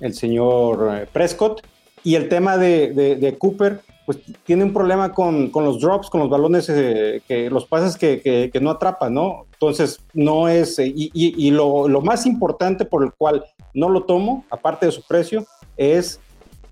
el 0.00 0.12
señor 0.12 0.90
eh, 0.92 1.06
Prescott. 1.10 1.62
Y 2.04 2.16
el 2.16 2.28
tema 2.28 2.58
de, 2.58 3.34
Cooper, 3.38 3.80
pues 4.04 4.18
tiene 4.44 4.64
un 4.64 4.74
problema 4.74 5.12
con, 5.14 5.48
con 5.48 5.64
los 5.64 5.80
drops, 5.80 6.10
con 6.10 6.20
los 6.20 6.28
balones, 6.28 6.68
eh, 6.68 7.22
que, 7.26 7.48
los 7.48 7.64
pases 7.64 7.96
que, 7.96 8.50
no 8.60 8.70
atrapan, 8.72 9.14
¿no? 9.14 9.46
Entonces, 9.54 10.00
no 10.12 10.48
es. 10.48 10.78
y 10.78 11.10
y- 11.14 11.34
y 11.46 11.50
lo, 11.50 11.88
lo 11.88 12.02
más 12.02 12.26
importante 12.26 12.84
por 12.84 13.02
el 13.04 13.12
cual 13.16 13.42
no 13.72 13.88
lo 13.88 14.02
tomo, 14.02 14.44
aparte 14.50 14.84
de 14.84 14.92
su 14.92 15.02
precio, 15.02 15.46
es 15.78 16.20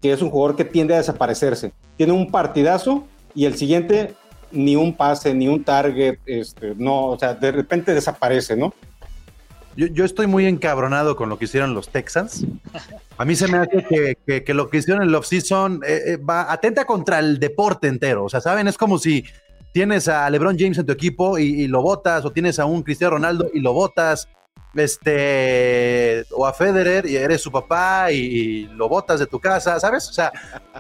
que 0.02 0.12
es 0.12 0.20
un 0.20 0.28
jugador 0.30 0.54
que 0.54 0.66
tiende 0.66 0.94
a 0.94 0.98
desaparecerse. 0.98 1.72
Tiene 1.96 2.12
un 2.12 2.30
partidazo 2.30 3.04
y 3.34 3.46
el 3.46 3.54
siguiente 3.56 4.14
ni 4.54 4.76
un 4.76 4.96
pase, 4.96 5.34
ni 5.34 5.48
un 5.48 5.62
target, 5.64 6.18
este, 6.26 6.74
no, 6.76 7.06
o 7.08 7.18
sea, 7.18 7.34
de 7.34 7.52
repente 7.52 7.92
desaparece, 7.94 8.56
¿no? 8.56 8.72
Yo, 9.76 9.88
yo 9.88 10.04
estoy 10.04 10.28
muy 10.28 10.46
encabronado 10.46 11.16
con 11.16 11.28
lo 11.28 11.36
que 11.38 11.46
hicieron 11.46 11.74
los 11.74 11.88
Texans. 11.88 12.46
A 13.18 13.24
mí 13.24 13.34
se 13.34 13.48
me 13.48 13.58
hace 13.58 13.84
que, 14.24 14.44
que- 14.44 14.54
lo 14.54 14.70
que 14.70 14.76
hicieron 14.78 15.02
en 15.02 15.08
el 15.08 15.14
offseason 15.16 15.80
eh, 15.84 16.02
eh, 16.06 16.16
va 16.16 16.52
atenta 16.52 16.84
contra 16.84 17.18
el 17.18 17.40
deporte 17.40 17.88
entero. 17.88 18.24
O 18.24 18.28
sea, 18.28 18.40
¿saben? 18.40 18.68
Es 18.68 18.78
como 18.78 18.98
si 18.98 19.24
tienes 19.72 20.06
a 20.06 20.30
LeBron 20.30 20.56
James 20.56 20.78
en 20.78 20.86
tu 20.86 20.92
equipo 20.92 21.38
y, 21.38 21.62
y 21.62 21.66
lo 21.66 21.82
votas, 21.82 22.24
o 22.24 22.30
tienes 22.30 22.60
a 22.60 22.66
un 22.66 22.84
Cristiano 22.84 23.14
Ronaldo 23.14 23.50
y 23.52 23.58
lo 23.58 23.72
votas, 23.72 24.28
este, 24.74 26.24
o 26.32 26.46
a 26.46 26.52
Federer 26.52 27.06
y 27.06 27.16
eres 27.16 27.40
su 27.42 27.50
papá 27.50 28.10
y, 28.10 28.66
lo 28.74 28.88
votas 28.88 29.20
de 29.20 29.26
tu 29.26 29.38
casa, 29.40 29.78
¿sabes? 29.78 30.08
O 30.08 30.12
sea, 30.12 30.32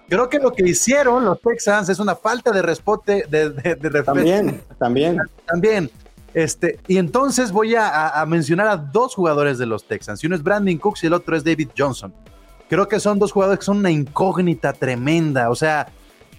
creo 0.08 0.28
que 0.28 0.38
lo 0.38 0.52
que 0.52 0.68
hicieron 0.68 1.24
los 1.24 1.40
Texans 1.40 1.88
es 1.88 1.98
una 1.98 2.16
falta 2.16 2.50
de 2.50 2.62
respote, 2.62 3.24
de, 3.28 3.50
de, 3.50 4.02
También, 4.02 4.62
también. 4.78 5.18
también. 5.46 5.90
Este, 6.32 6.80
y 6.88 6.98
entonces 6.98 7.52
voy 7.52 7.76
a, 7.76 7.88
a- 7.88 8.20
a 8.20 8.26
mencionar 8.26 8.66
a 8.66 8.76
dos 8.76 9.14
jugadores 9.14 9.56
de 9.58 9.66
los 9.66 9.84
Texans. 9.86 10.22
Y 10.24 10.26
uno 10.26 10.34
es 10.34 10.42
Brandon 10.42 10.76
Cooks 10.78 11.04
y 11.04 11.06
el 11.06 11.12
otro 11.12 11.36
es 11.36 11.44
David 11.44 11.68
Johnson. 11.78 12.12
Creo 12.68 12.88
que 12.88 12.98
son 12.98 13.20
dos 13.20 13.30
jugadores 13.30 13.60
que 13.60 13.64
son 13.66 13.78
una 13.78 13.90
incógnita 13.92 14.72
tremenda. 14.72 15.48
O 15.50 15.54
sea, 15.54 15.86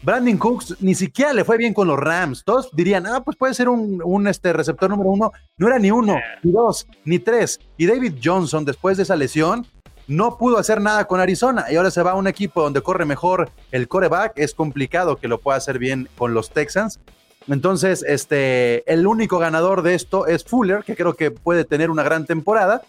Brandon 0.05 0.37
Cooks 0.37 0.75
ni 0.81 0.93
siquiera 0.93 1.33
le 1.33 1.43
fue 1.43 1.57
bien 1.57 1.73
con 1.73 1.87
los 1.87 1.97
Rams. 1.97 2.43
Todos 2.45 2.69
dirían, 2.73 3.07
ah, 3.07 3.23
pues 3.23 3.35
puede 3.35 3.55
ser 3.55 3.67
un, 3.67 3.99
un, 4.05 4.27
este, 4.27 4.53
receptor 4.53 4.87
número 4.87 5.09
uno. 5.09 5.31
No 5.57 5.67
era 5.67 5.79
ni 5.79 5.89
uno, 5.89 6.15
ni 6.43 6.51
dos, 6.51 6.87
ni 7.05 7.17
tres. 7.17 7.59
Y 7.75 7.87
David 7.87 8.13
Johnson, 8.23 8.63
después 8.65 8.97
de 8.97 9.03
esa 9.03 9.15
lesión, 9.15 9.65
no 10.07 10.37
pudo 10.37 10.59
hacer 10.59 10.79
nada 10.79 11.05
con 11.05 11.19
Arizona 11.19 11.65
y 11.71 11.75
ahora 11.75 11.89
se 11.89 12.03
va 12.03 12.11
a 12.11 12.15
un 12.15 12.27
equipo 12.27 12.61
donde 12.61 12.81
corre 12.81 13.05
mejor 13.05 13.49
el 13.71 13.87
coreback. 13.87 14.33
Es 14.35 14.53
complicado 14.53 15.15
que 15.15 15.27
lo 15.27 15.39
pueda 15.39 15.57
hacer 15.57 15.79
bien 15.79 16.07
con 16.15 16.35
los 16.35 16.51
Texans. 16.51 16.99
Entonces, 17.47 18.05
este, 18.07 18.91
el 18.91 19.07
único 19.07 19.39
ganador 19.39 19.81
de 19.81 19.95
esto 19.95 20.27
es 20.27 20.43
Fuller, 20.43 20.83
que 20.83 20.95
creo 20.95 21.15
que 21.15 21.31
puede 21.31 21.65
tener 21.65 21.89
una 21.89 22.03
gran 22.03 22.27
temporada, 22.27 22.83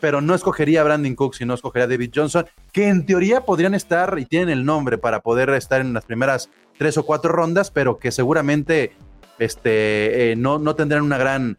pero 0.00 0.20
no 0.20 0.34
escogería 0.34 0.80
a 0.80 0.84
Brandon 0.84 1.14
Cook, 1.14 1.34
sino 1.34 1.54
escogería 1.54 1.84
a 1.84 1.88
David 1.88 2.10
Johnson, 2.14 2.46
que 2.72 2.88
en 2.88 3.06
teoría 3.06 3.42
podrían 3.42 3.74
estar 3.74 4.18
y 4.18 4.26
tienen 4.26 4.50
el 4.50 4.64
nombre 4.64 4.98
para 4.98 5.20
poder 5.20 5.50
estar 5.50 5.80
en 5.80 5.92
las 5.92 6.04
primeras 6.04 6.50
tres 6.78 6.98
o 6.98 7.04
cuatro 7.04 7.32
rondas, 7.32 7.70
pero 7.70 7.98
que 7.98 8.10
seguramente 8.10 8.92
este, 9.38 10.32
eh, 10.32 10.36
no, 10.36 10.58
no 10.58 10.74
tendrán 10.74 11.02
una 11.02 11.18
gran, 11.18 11.58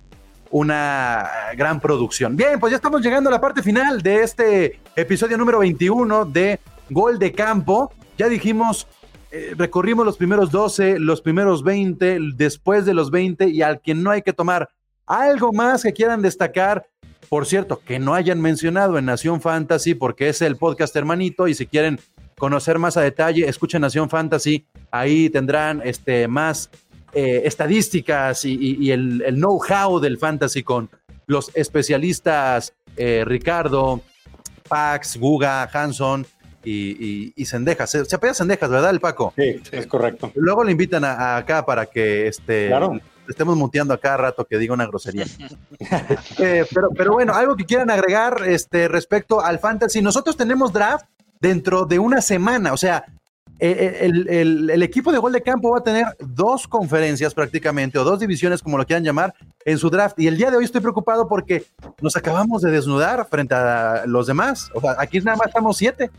una 0.52 1.30
gran 1.56 1.80
producción. 1.80 2.36
Bien, 2.36 2.60
pues 2.60 2.72
ya 2.72 2.78
estamos 2.78 3.02
llegando 3.02 3.30
a 3.30 3.34
la 3.34 3.42
parte 3.42 3.62
final 3.62 4.02
de 4.02 4.22
este 4.24 4.80
episodio 4.96 5.38
número 5.38 5.60
21 5.60 6.26
de 6.26 6.60
Gol 6.90 7.20
de 7.20 7.32
Campo. 7.32 7.92
Ya 8.18 8.30
dijimos, 8.30 8.88
eh, 9.32 9.54
recorrimos 9.58 10.06
los 10.06 10.18
primeros 10.18 10.52
12, 10.52 11.00
los 11.00 11.22
primeros 11.22 11.64
20, 11.64 12.20
después 12.36 12.86
de 12.86 12.94
los 12.94 13.12
20 13.12 13.50
y 13.50 13.62
al 13.62 13.82
que 13.82 13.94
no 13.94 14.12
hay 14.12 14.22
que 14.22 14.34
tomar 14.34 14.70
algo 15.06 15.52
más 15.52 15.84
que 15.84 15.94
quieran 15.94 16.22
destacar. 16.22 16.86
Por 17.36 17.46
cierto, 17.46 17.82
que 17.86 18.00
no 18.00 18.14
hayan 18.14 18.40
mencionado 18.40 18.98
en 18.98 19.04
Nación 19.04 19.42
Fantasy 19.42 19.94
porque 19.94 20.30
es 20.30 20.42
el 20.42 20.56
podcast 20.56 20.96
hermanito 20.96 21.50
y 21.50 21.54
si 21.54 21.66
quieren 21.66 22.00
conocer 22.38 22.80
más 22.80 22.96
a 22.96 23.02
detalle, 23.02 23.46
escuchen 23.46 23.82
Nación 23.82 24.10
Fantasy, 24.10 24.66
ahí 24.90 25.30
tendrán 25.30 25.82
este, 25.84 26.30
más 26.30 26.70
eh, 27.12 27.42
estadísticas 27.44 28.46
y, 28.46 28.54
y- 28.54 28.78
y 28.86 28.92
el, 28.92 29.22
el 29.26 29.36
know-how 29.36 30.00
del 30.00 30.18
fantasy 30.18 30.64
con 30.64 30.90
los 31.28 31.52
especialistas 31.56 32.74
eh, 32.96 33.24
Ricardo, 33.28 34.00
Pax, 34.70 35.18
Guga, 35.18 35.64
Hanson 35.74 36.26
y, 36.64 37.34
Sendejas. 37.46 37.92
Se, 37.92 38.06
se 38.06 38.16
apellida 38.16 38.34
Sendejas, 38.34 38.70
¿verdad, 38.70 38.92
el 38.92 39.02
Paco? 39.02 39.34
Sí, 39.36 39.62
es 39.74 39.88
correcto. 39.88 40.32
Luego 40.36 40.64
le 40.64 40.72
invitan 40.72 41.04
a, 41.04 41.12
a 41.12 41.36
acá 41.38 41.66
para 41.66 41.86
que 41.86 42.28
este, 42.30 42.68
Claro. 42.68 42.98
Estemos 43.28 43.56
muteando 43.58 43.94
a 43.94 43.98
cada 44.00 44.18
rato 44.18 44.46
que 44.46 44.58
diga 44.58 44.74
una 44.74 44.86
grosería. 44.88 45.26
Eh, 46.38 46.66
pero, 46.74 46.90
pero 46.96 47.14
bueno, 47.14 47.34
algo 47.34 47.56
que 47.56 47.66
quieran 47.66 47.90
agregar 47.90 48.42
este, 48.48 48.88
respecto 48.88 49.42
al 49.42 49.60
fantasy. 49.60 50.02
Nosotros 50.02 50.36
tenemos 50.38 50.72
draft 50.74 51.06
dentro 51.40 51.86
de 51.86 52.00
una 52.00 52.22
semana, 52.22 52.74
o 52.74 52.78
sea, 52.78 53.06
eh, 53.60 54.00
el, 54.02 54.28
el- 54.28 54.70
el 54.70 54.84
equipo 54.84 55.12
de 55.14 55.18
gol 55.18 55.32
de 55.32 55.42
campo 55.42 55.72
va 55.72 55.78
a 55.80 55.84
tener 55.84 56.06
dos 56.20 56.68
conferencias 56.68 57.34
prácticamente, 57.34 57.98
o 57.98 58.04
dos 58.04 58.20
divisiones, 58.20 58.62
como 58.62 58.78
lo 58.78 58.86
quieran 58.86 59.04
llamar, 59.04 59.34
en 59.64 59.78
su 59.78 59.90
draft. 59.90 60.20
Y 60.20 60.28
el 60.28 60.38
día 60.38 60.52
de 60.52 60.58
hoy 60.58 60.66
estoy 60.66 60.82
preocupado 60.82 61.28
porque 61.28 61.64
nos 62.02 62.16
acabamos 62.18 62.62
de 62.62 62.72
desnudar 62.72 63.26
frente 63.30 63.56
a 63.56 64.04
los 64.08 64.28
demás. 64.28 64.70
O 64.74 64.82
sea, 64.82 64.96
aquí 64.98 65.20
nada 65.22 65.38
más 65.38 65.48
estamos 65.48 65.78
siete, 65.78 66.10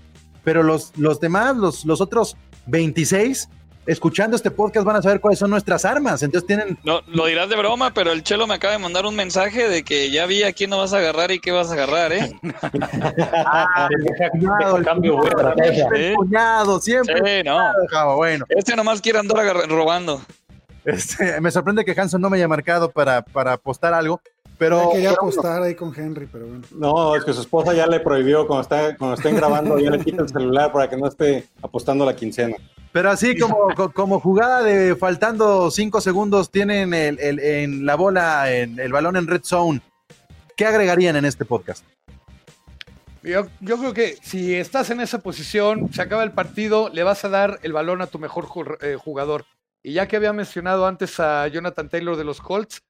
pero 0.44 0.62
los, 0.62 0.92
los 0.96 1.20
demás, 1.20 1.56
los, 1.56 1.84
los 1.84 2.00
otros 2.00 2.36
26, 2.66 3.48
escuchando 3.86 4.36
este 4.36 4.50
podcast 4.50 4.84
van 4.86 4.96
a 4.96 5.02
saber 5.02 5.20
cuáles 5.20 5.38
son 5.38 5.50
nuestras 5.50 5.84
armas. 5.84 6.22
Entonces 6.22 6.46
tienen 6.46 6.78
No, 6.84 7.00
lo 7.06 7.26
dirás 7.26 7.48
de 7.48 7.56
broma, 7.56 7.92
pero 7.94 8.12
el 8.12 8.22
Chelo 8.22 8.46
me 8.46 8.54
acaba 8.54 8.72
de 8.72 8.78
mandar 8.78 9.06
un 9.06 9.14
mensaje 9.16 9.68
de 9.68 9.82
que 9.84 10.10
ya 10.10 10.26
vi 10.26 10.42
a 10.42 10.52
quién 10.52 10.70
no 10.70 10.78
vas 10.78 10.92
a 10.92 10.98
agarrar 10.98 11.30
y 11.30 11.38
qué 11.40 11.52
vas 11.52 11.70
a 11.70 11.74
agarrar, 11.74 12.12
¿eh? 12.12 12.32
cuñado, 14.32 14.76
el 14.78 14.84
Cambio, 14.84 15.16
güey. 15.16 15.30
cuñado, 15.30 15.60
siempre 15.70 15.98
el 16.06 16.10
Sí. 16.10 16.14
cuñado, 16.16 16.80
siempre. 16.80 17.38
Sí, 17.42 17.42
no. 17.44 18.16
Bueno, 18.16 18.44
Este 18.48 18.76
nomás 18.76 19.00
quiere 19.00 19.18
andar 19.18 19.44
robando. 19.68 20.20
este, 20.84 21.40
me 21.40 21.50
sorprende 21.50 21.84
que 21.84 21.98
Hanson 21.98 22.20
no 22.20 22.30
me 22.30 22.36
haya 22.36 22.48
marcado 22.48 22.90
para, 22.90 23.22
para 23.22 23.54
apostar 23.54 23.92
algo, 23.94 24.20
pero 24.58 24.84
Ya 24.88 24.92
quería 24.92 25.08
pero 25.10 25.22
apostar 25.22 25.62
ahí 25.62 25.74
con 25.74 25.92
Henry, 25.94 26.26
pero 26.30 26.46
bueno. 26.46 26.62
No, 26.72 27.14
es 27.16 27.24
que 27.24 27.32
su 27.32 27.40
esposa 27.40 27.74
ya 27.74 27.86
le 27.86 28.00
prohibió 28.00 28.46
cuando, 28.46 28.62
está, 28.62 28.96
cuando 28.96 29.16
estén 29.16 29.36
grabando, 29.36 29.78
ya 29.78 29.90
le 29.90 29.98
quita 30.00 30.22
el 30.22 30.28
celular 30.28 30.72
para 30.72 30.88
que 30.88 30.96
no 30.96 31.06
esté 31.08 31.46
apostando 31.62 32.04
la 32.04 32.14
quincena. 32.16 32.56
Pero 32.96 33.10
así 33.10 33.36
como, 33.38 33.74
co- 33.74 33.92
como 33.92 34.20
jugada 34.20 34.62
de 34.62 34.96
faltando 34.96 35.70
cinco 35.70 36.00
segundos, 36.00 36.50
tienen 36.50 36.94
el, 36.94 37.20
el- 37.20 37.40
en 37.40 37.84
la 37.84 37.94
bola, 37.94 38.50
en 38.50 38.80
el 38.80 38.90
balón 38.90 39.16
en 39.16 39.26
red 39.26 39.42
zone. 39.44 39.82
¿Qué 40.56 40.64
agregarían 40.64 41.14
en 41.14 41.26
este 41.26 41.44
podcast? 41.44 41.84
Yo, 43.22 43.48
yo 43.60 43.76
creo 43.76 43.92
que 43.92 44.16
si 44.22 44.54
estás 44.54 44.88
en 44.88 45.02
esa 45.02 45.18
posición, 45.18 45.92
se 45.92 46.00
acaba 46.00 46.22
el 46.24 46.32
partido, 46.32 46.88
le 46.88 47.02
vas 47.02 47.22
a 47.26 47.28
dar 47.28 47.58
el 47.62 47.74
balón 47.74 48.00
a 48.00 48.06
tu 48.06 48.18
mejor 48.18 48.78
eh, 48.80 48.96
jugador. 48.98 49.44
Y 49.82 49.92
ya 49.92 50.08
que 50.08 50.16
había 50.16 50.32
mencionado 50.32 50.86
antes 50.86 51.20
a 51.20 51.46
Jonathan 51.48 51.90
Taylor 51.90 52.16
de 52.16 52.24
los 52.24 52.40
Colts, 52.40 52.82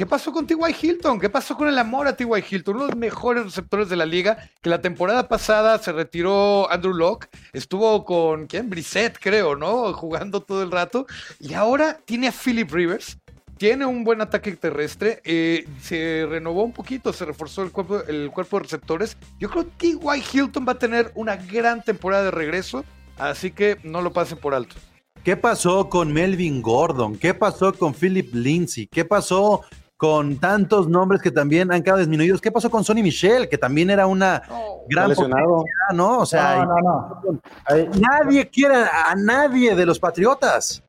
¿qué 0.00 0.06
pasó 0.06 0.32
con 0.32 0.46
T.Y. 0.46 0.74
Hilton? 0.80 1.20
¿Qué 1.20 1.28
pasó 1.28 1.54
con 1.58 1.68
el 1.68 1.76
amor 1.76 2.08
a 2.08 2.16
T.Y. 2.16 2.42
Hilton? 2.50 2.76
Uno 2.76 2.84
de 2.86 2.92
los 2.92 2.98
mejores 2.98 3.44
receptores 3.44 3.90
de 3.90 3.96
la 3.96 4.06
liga, 4.06 4.48
que 4.62 4.70
la 4.70 4.80
temporada 4.80 5.28
pasada 5.28 5.78
se 5.78 5.92
retiró 5.92 6.72
Andrew 6.72 6.94
Locke, 6.94 7.28
estuvo 7.52 8.02
con, 8.06 8.46
¿quién? 8.46 8.70
Brissett, 8.70 9.18
creo, 9.20 9.56
¿no? 9.56 9.92
Jugando 9.92 10.40
todo 10.40 10.62
el 10.62 10.70
rato. 10.70 11.06
Y 11.38 11.52
ahora 11.52 11.98
tiene 12.06 12.28
a 12.28 12.32
Philip 12.32 12.70
Rivers, 12.70 13.18
tiene 13.58 13.84
un 13.84 14.02
buen 14.02 14.22
ataque 14.22 14.52
terrestre, 14.56 15.20
eh, 15.22 15.68
se 15.82 16.26
renovó 16.26 16.62
un 16.62 16.72
poquito, 16.72 17.12
se 17.12 17.26
reforzó 17.26 17.62
el 17.62 17.70
cuerpo, 17.70 18.02
el 18.08 18.30
cuerpo 18.30 18.56
de 18.56 18.62
receptores. 18.62 19.18
Yo 19.38 19.50
creo 19.50 19.64
que 19.64 19.96
T.Y. 19.98 20.22
Hilton 20.32 20.64
va 20.66 20.72
a 20.72 20.78
tener 20.78 21.12
una 21.14 21.36
gran 21.36 21.82
temporada 21.82 22.24
de 22.24 22.30
regreso, 22.30 22.86
así 23.18 23.50
que 23.50 23.76
no 23.82 24.00
lo 24.00 24.14
pasen 24.14 24.38
por 24.38 24.54
alto. 24.54 24.76
¿Qué 25.24 25.36
pasó 25.36 25.88
con 25.88 26.12
Melvin 26.12 26.62
Gordon? 26.62 27.16
¿Qué 27.16 27.34
pasó 27.34 27.72
con 27.74 27.92
Philip 27.94 28.34
Lindsay? 28.34 28.86
¿Qué 28.86 29.04
pasó 29.04 29.62
con 29.96 30.38
tantos 30.38 30.88
nombres 30.88 31.20
que 31.20 31.30
también 31.30 31.70
han 31.72 31.82
quedado 31.82 31.98
disminuidos? 31.98 32.40
¿Qué 32.40 32.50
pasó 32.50 32.70
con 32.70 32.84
Sonny 32.84 33.02
Michel, 33.02 33.48
que 33.48 33.58
también 33.58 33.90
era 33.90 34.06
una 34.06 34.36
Está 34.36 34.54
gran 34.88 35.08
lesionado. 35.10 35.56
potencia, 35.58 35.74
¿no? 35.92 36.18
O 36.20 36.26
sea, 36.26 36.64
No, 36.64 36.74
no, 36.80 37.20
no. 37.32 37.40
Ahí- 37.66 37.88
nadie 38.00 38.48
quiere 38.48 38.76
a 38.76 39.14
nadie 39.14 39.74
de 39.76 39.84
los 39.84 39.98
Patriotas. 39.98 40.82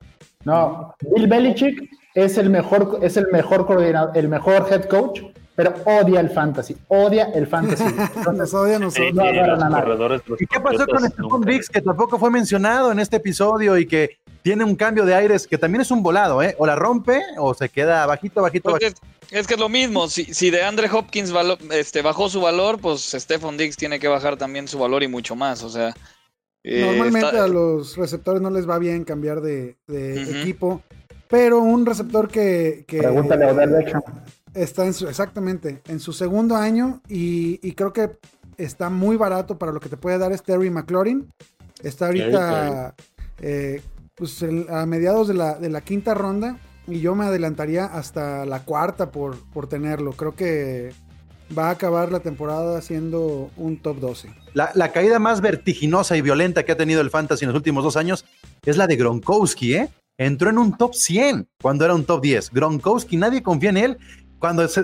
No, 0.46 0.96
Bill 1.14 1.28
Belichick 1.28 1.90
es 2.16 2.38
el 2.38 2.50
mejor, 2.50 3.00
es 3.02 3.18
el 3.18 3.28
mejor 3.32 3.68
coordinador, 3.68 4.18
el 4.18 4.28
mejor 4.30 4.66
head 4.72 4.86
coach, 4.86 5.22
pero 5.56 5.74
odia 5.86 6.20
el 6.22 6.30
fantasy, 6.30 6.76
odia 6.88 7.26
el 7.36 7.46
fantasy. 7.46 7.84
Nos 8.34 8.54
odia, 8.54 8.80
nos 8.80 8.94
Sí, 8.94 9.12
no, 9.14 9.30
y 9.30 9.36
no, 9.38 9.48
los 9.48 9.60
no, 9.60 9.70
no. 9.70 9.76
corredores 9.76 10.24
de 10.24 10.30
los 10.32 10.42
¿Y 10.42 10.48
qué 10.48 10.60
pasó 10.62 10.88
con 10.88 11.04
Stephon 11.08 11.42
Diggs, 11.42 11.70
que 11.70 11.82
tampoco 11.82 12.18
fue 12.18 12.32
mencionado 12.32 12.92
en 12.94 13.00
este 13.00 13.18
episodio 13.18 13.78
y 13.78 13.86
que 13.86 14.18
tiene 14.44 14.64
un 14.64 14.76
cambio 14.76 15.06
de 15.06 15.14
aires, 15.16 15.48
que 15.48 15.58
también 15.58 15.82
es 15.82 15.92
un 15.92 16.02
volado, 16.04 16.42
¿eh? 16.42 16.56
O 16.58 16.66
la 16.66 16.76
rompe 16.76 17.22
o 17.38 17.54
se 17.54 17.70
queda 17.70 18.06
bajito, 18.06 18.42
bajito, 18.42 18.70
Pues 18.70 18.82
bajito. 18.82 19.02
es, 19.30 19.40
es 19.42 19.48
que 19.48 19.54
es 19.56 19.60
lo 19.60 19.70
mismo. 19.70 20.08
Si, 20.08 20.34
si 20.34 20.50
de 20.50 20.64
Andre 20.64 20.90
Hopkins 20.92 21.32
valo- 21.34 21.58
este, 21.72 22.02
bajó 22.02 22.30
su 22.30 22.42
valor, 22.42 22.80
pues 22.80 23.02
Stephon 23.12 23.58
Diggs 23.58 23.78
tiene 23.78 24.00
que 24.00 24.08
bajar 24.08 24.38
también 24.38 24.68
su 24.68 24.80
valor 24.80 25.04
y 25.04 25.08
mucho 25.08 25.36
más. 25.36 25.64
O 25.64 25.70
sea, 25.70 25.96
eh, 26.64 26.82
Normalmente 26.86 27.28
está- 27.30 27.44
a 27.44 27.48
los 27.48 27.96
receptores 27.98 28.42
no 28.42 28.50
les 28.50 28.70
va 28.70 28.78
bien 28.80 29.04
cambiar 29.04 29.42
de, 29.42 29.78
equipo, 29.90 30.82
pero 31.28 31.60
un 31.60 31.86
receptor 31.86 32.28
que, 32.28 32.84
que 32.88 33.00
Pregúntale 33.00 33.46
a 33.46 33.54
Odell 33.54 33.70
Beckham. 33.70 34.02
está 34.54 34.86
en 34.86 34.94
su, 34.94 35.08
exactamente, 35.08 35.82
en 35.88 36.00
su 36.00 36.14
segundo 36.14 36.56
año 36.56 37.02
y, 37.08 37.60
y 37.68 37.72
creo 37.74 37.94
que 37.94 38.12
está 38.58 38.90
muy 38.90 39.16
barato 39.18 39.58
para 39.58 39.72
lo 39.72 39.80
que 39.80 39.90
te 39.90 39.98
puede 39.98 40.18
dar 40.18 40.32
es 40.34 40.44
Terry 40.44 40.70
McLaurin. 40.70 41.28
Está 41.82 42.08
ahorita 42.08 42.94
eh, 43.40 43.82
pues, 44.16 44.44
a 44.70 44.86
mediados 44.86 45.28
de 45.28 45.34
la, 45.34 45.56
de 45.56 45.70
la 45.70 45.82
quinta 45.82 46.14
ronda 46.14 46.58
y 46.88 47.00
yo 47.00 47.16
me 47.16 47.26
adelantaría 47.26 47.86
hasta 47.86 48.46
la 48.46 48.64
cuarta 48.64 49.12
por, 49.12 49.38
por 49.52 49.68
tenerlo. 49.68 50.12
Creo 50.12 50.36
que 50.36 50.92
va 51.58 51.68
a 51.68 51.72
acabar 51.72 52.12
la 52.12 52.20
temporada 52.22 52.82
siendo 52.82 53.50
un 53.58 53.78
top 53.78 54.00
12. 54.00 54.30
La, 54.54 54.72
la 54.74 54.92
caída 54.92 55.20
más 55.20 55.42
vertiginosa 55.42 56.18
y 56.18 56.22
violenta 56.22 56.64
que 56.64 56.72
ha 56.72 56.78
tenido 56.78 57.02
el 57.02 57.10
Fantasy 57.10 57.46
en 57.46 57.50
los 57.50 57.58
últimos 57.58 57.84
dos 57.84 57.98
años 57.98 58.26
es 58.66 58.78
la 58.78 58.88
de 58.88 58.96
Gronkowski, 58.96 59.76
¿eh? 59.76 59.90
Entró 60.18 60.50
en 60.50 60.58
un 60.58 60.78
top 60.78 60.94
100 60.94 61.48
cuando 61.62 61.86
era 61.86 61.96
un 61.96 62.06
top 62.06 62.22
10. 62.22 62.52
Gronkowski, 62.52 63.18
nadie 63.18 63.42
confía 63.42 63.70
en 63.70 63.78
él. 63.78 63.98
Cuando 64.40 64.68
se- 64.68 64.82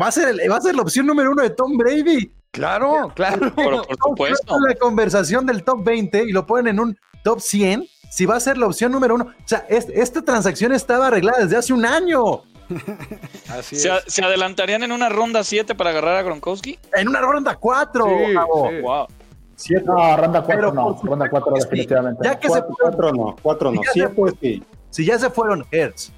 va, 0.00 0.06
a 0.08 0.12
ser 0.12 0.28
el- 0.28 0.50
va 0.50 0.56
a 0.56 0.60
ser 0.60 0.74
la 0.74 0.82
opción 0.82 1.06
número 1.06 1.30
uno 1.32 1.42
de 1.42 1.50
Tom 1.50 1.76
Brady. 1.76 2.32
Claro, 2.50 3.12
claro. 3.14 3.52
Pero 3.54 3.82
por 3.82 3.96
supuesto. 4.08 4.56
la 4.66 4.74
conversación 4.74 5.46
del 5.46 5.62
top 5.62 5.84
20 5.84 6.24
y 6.24 6.32
lo 6.32 6.46
ponen 6.46 6.74
en 6.74 6.80
un 6.80 6.98
top 7.22 7.40
100, 7.40 7.86
si 8.10 8.26
va 8.26 8.36
a 8.36 8.40
ser 8.40 8.58
la 8.58 8.66
opción 8.66 8.92
número 8.92 9.14
uno. 9.14 9.24
O 9.28 9.48
sea, 9.48 9.64
es- 9.68 9.88
esta 9.88 10.20
transacción 10.22 10.72
estaba 10.72 11.06
arreglada 11.06 11.38
desde 11.44 11.56
hace 11.56 11.72
un 11.72 11.86
año. 11.86 12.42
Así 13.48 13.76
¿Se, 13.76 13.88
es. 13.88 14.04
se 14.06 14.22
adelantarían 14.24 14.82
en 14.82 14.92
una 14.92 15.08
ronda 15.08 15.42
7 15.42 15.74
para 15.74 15.90
agarrar 15.90 16.16
a 16.16 16.22
Gronkowski? 16.22 16.78
En 16.94 17.08
una 17.08 17.20
ronda 17.20 17.56
4. 17.56 18.04
Sí, 18.04 18.10
sí. 18.26 18.80
Wow. 18.82 19.06
Siete, 19.56 19.84
No, 19.86 20.16
ronda 20.16 20.42
4 20.42 20.46
Pero 20.56 20.72
no, 20.72 21.00
ronda 21.02 21.28
4 21.28 21.46
supuesto 21.46 21.54
que 21.54 21.60
sí. 21.60 21.66
definitivamente. 21.68 22.20
Ya 22.24 22.38
que 22.38 22.48
se 22.48 22.52
cuatro, 22.62 22.76
cuatro 22.80 23.12
no, 23.12 23.36
cuatro 23.42 23.72
no, 23.72 23.82
Ya 23.82 23.88
se 23.88 23.92
siete 23.92 24.14
fue. 24.14 24.32
sí. 24.40 24.62
Si 24.90 25.04
ya 25.04 25.18
se 25.18 25.30
fueron 25.30 25.64
Hertz, 25.70 26.12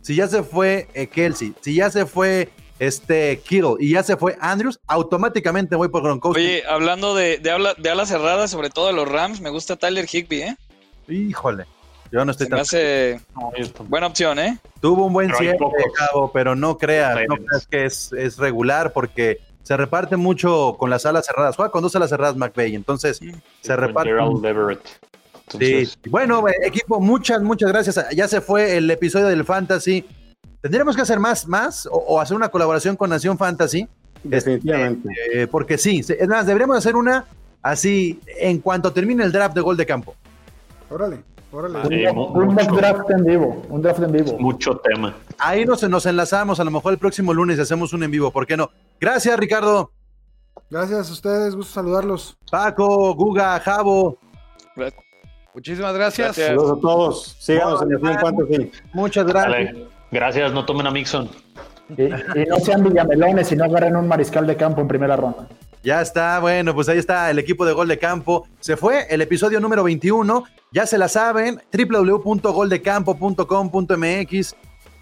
si 0.00 0.14
ya 0.14 0.28
se 0.28 0.42
fue 0.42 0.88
eh, 0.94 1.06
Kelsey, 1.08 1.54
si 1.60 1.74
ya 1.74 1.90
se 1.90 2.06
fue 2.06 2.50
este 2.78 3.40
Kittle 3.40 3.76
y 3.80 3.92
ya 3.92 4.02
se 4.02 4.16
fue 4.16 4.36
Andrews, 4.40 4.78
automáticamente 4.86 5.74
voy 5.76 5.88
por 5.88 6.02
Gronkowski. 6.02 6.40
Oye, 6.40 6.62
hablando 6.68 7.14
de, 7.14 7.38
de, 7.38 7.50
habla- 7.50 7.74
de 7.76 7.90
alas 7.90 8.08
cerradas, 8.08 8.50
sobre 8.50 8.70
todo 8.70 8.86
de 8.88 8.92
los 8.92 9.08
Rams, 9.10 9.40
me 9.40 9.50
gusta 9.50 9.76
Tyler 9.76 10.06
Higby, 10.10 10.42
¿eh? 10.42 10.56
Híjole, 11.08 11.66
yo 12.10 12.24
no 12.24 12.30
estoy 12.30 12.48
tan... 12.48 12.60
hace 12.60 13.20
No, 13.34 13.52
buena 13.88 14.06
opción, 14.06 14.38
¿eh? 14.38 14.58
Tuvo 14.80 15.06
un 15.06 15.12
buen 15.12 15.28
Pero 15.28 15.38
cierre. 15.38 15.58
Cabo, 15.96 16.30
pero 16.32 16.54
no 16.54 16.78
creas, 16.78 17.18
no 17.28 17.36
creas 17.36 17.66
que 17.66 17.84
es, 17.84 18.12
es 18.12 18.38
regular 18.38 18.92
porque 18.92 19.40
se 19.62 19.76
reparte 19.76 20.16
mucho 20.16 20.76
con 20.78 20.90
las 20.90 21.06
alas 21.06 21.26
cerradas. 21.26 21.56
Juega 21.56 21.70
con 21.70 21.82
dos 21.82 21.96
alas 21.96 22.10
cerradas 22.10 22.36
McVeigh, 22.36 22.74
entonces 22.74 23.20
se 23.60 23.76
reparte. 23.76 24.10
Sí. 25.58 25.88
Bueno, 26.08 26.48
eh, 26.48 26.54
equipo, 26.62 27.00
muchas, 27.00 27.42
muchas 27.42 27.70
gracias. 27.70 28.06
Ya 28.14 28.28
se 28.28 28.40
fue 28.40 28.76
el 28.76 28.90
episodio 28.90 29.26
del 29.26 29.44
Fantasy. 29.44 30.04
¿Tendríamos 30.60 30.96
que 30.96 31.02
hacer 31.02 31.20
más, 31.20 31.46
más 31.46 31.86
o, 31.86 31.96
o 31.96 32.20
hacer 32.20 32.36
una 32.36 32.48
colaboración 32.48 32.96
con 32.96 33.10
Nación 33.10 33.36
Fantasy? 33.36 33.86
Definitivamente. 34.22 35.08
Eh, 35.32 35.46
porque 35.46 35.76
sí, 35.76 36.00
es 36.00 36.28
más, 36.28 36.46
deberíamos 36.46 36.78
hacer 36.78 36.96
una 36.96 37.26
así 37.60 38.20
en 38.38 38.58
cuanto 38.58 38.92
termine 38.92 39.22
el 39.24 39.32
draft 39.32 39.54
de 39.54 39.60
gol 39.60 39.76
de 39.76 39.84
campo. 39.86 40.14
Órale, 40.94 41.24
órale. 41.50 41.78
Sí, 41.88 42.06
Un, 42.06 42.54
draft 42.54 43.10
en 43.10 43.24
vivo, 43.24 43.62
un 43.68 43.82
draft 43.82 44.00
en 44.00 44.12
vivo. 44.12 44.38
mucho 44.38 44.76
tema. 44.76 45.12
Ahí 45.38 45.64
nos, 45.64 45.82
nos 45.88 46.06
enlazamos, 46.06 46.60
a 46.60 46.64
lo 46.64 46.70
mejor 46.70 46.92
el 46.92 47.00
próximo 47.00 47.34
lunes 47.34 47.58
hacemos 47.58 47.92
un 47.92 48.04
en 48.04 48.12
vivo, 48.12 48.30
¿por 48.30 48.46
qué 48.46 48.56
no? 48.56 48.70
Gracias, 49.00 49.36
Ricardo. 49.36 49.90
Gracias 50.70 51.10
a 51.10 51.12
ustedes, 51.12 51.56
gusto 51.56 51.72
saludarlos. 51.72 52.36
Paco, 52.48 53.12
Guga, 53.16 53.58
Javo, 53.58 54.18
Muchísimas 55.52 55.94
gracias. 55.94 56.28
Gracias. 56.36 56.46
Saludos 56.46 56.78
a 56.78 56.80
todos. 56.80 57.36
Síganos 57.40 57.82
en 57.82 57.88
Nación 57.88 58.18
Fantasy. 58.20 58.72
muchas 58.92 59.26
gracias. 59.26 59.52
Dale. 59.52 59.86
Gracias, 60.12 60.52
no 60.52 60.64
tomen 60.64 60.86
a 60.86 60.92
Mixon. 60.92 61.28
Y, 61.96 62.02
y 62.04 62.46
no 62.48 62.56
sean 62.60 62.84
villamelones 62.84 63.50
y 63.50 63.56
no 63.56 63.64
agarren 63.64 63.96
un 63.96 64.06
mariscal 64.06 64.46
de 64.46 64.56
campo 64.56 64.80
en 64.80 64.86
primera 64.88 65.16
ronda. 65.16 65.48
Ya 65.84 66.00
está, 66.00 66.40
bueno, 66.40 66.74
pues 66.74 66.88
ahí 66.88 66.96
está 66.96 67.30
el 67.30 67.38
equipo 67.38 67.66
de 67.66 67.74
Gol 67.74 67.88
de 67.88 67.98
Campo. 67.98 68.48
Se 68.58 68.74
fue 68.74 69.06
el 69.10 69.20
episodio 69.20 69.60
número 69.60 69.84
21. 69.84 70.44
Ya 70.72 70.86
se 70.86 70.96
la 70.96 71.08
saben, 71.08 71.60
www.goldecampo.com.mx, 71.70 74.56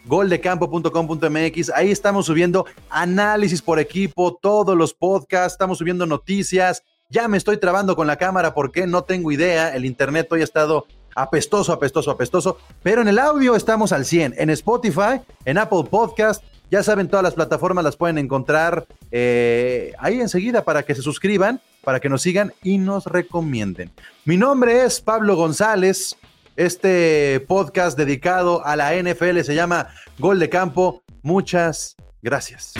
goldecampo.com.mx. 0.06 1.70
Ahí 1.70 1.92
estamos 1.92 2.26
subiendo 2.26 2.66
análisis 2.90 3.62
por 3.62 3.78
equipo, 3.78 4.36
todos 4.42 4.76
los 4.76 4.92
podcasts, 4.92 5.52
estamos 5.52 5.78
subiendo 5.78 6.04
noticias. 6.04 6.82
Ya 7.08 7.28
me 7.28 7.38
estoy 7.38 7.58
trabando 7.58 7.94
con 7.94 8.08
la 8.08 8.16
cámara 8.16 8.52
porque 8.52 8.88
no 8.88 9.04
tengo 9.04 9.30
idea. 9.30 9.76
El 9.76 9.84
internet 9.84 10.26
hoy 10.32 10.40
ha 10.40 10.44
estado 10.44 10.86
apestoso, 11.14 11.72
apestoso, 11.72 12.10
apestoso. 12.10 12.58
Pero 12.82 13.02
en 13.02 13.08
el 13.08 13.20
audio 13.20 13.54
estamos 13.54 13.92
al 13.92 14.04
100. 14.04 14.34
En 14.36 14.50
Spotify, 14.50 15.20
en 15.44 15.58
Apple 15.58 15.84
Podcast. 15.88 16.42
Ya 16.72 16.82
saben, 16.82 17.06
todas 17.06 17.22
las 17.22 17.34
plataformas 17.34 17.84
las 17.84 17.96
pueden 17.98 18.16
encontrar 18.16 18.86
eh, 19.10 19.92
ahí 19.98 20.22
enseguida 20.22 20.64
para 20.64 20.84
que 20.84 20.94
se 20.94 21.02
suscriban, 21.02 21.60
para 21.84 22.00
que 22.00 22.08
nos 22.08 22.22
sigan 22.22 22.54
y 22.62 22.78
nos 22.78 23.04
recomienden. 23.04 23.90
Mi 24.24 24.38
nombre 24.38 24.82
es 24.82 25.02
Pablo 25.02 25.36
González. 25.36 26.16
Este 26.56 27.44
podcast 27.46 27.98
dedicado 27.98 28.64
a 28.64 28.76
la 28.76 28.94
NFL 28.94 29.40
se 29.40 29.54
llama 29.54 29.88
Gol 30.18 30.38
de 30.38 30.48
Campo. 30.48 31.02
Muchas 31.20 31.94
gracias. 32.22 32.72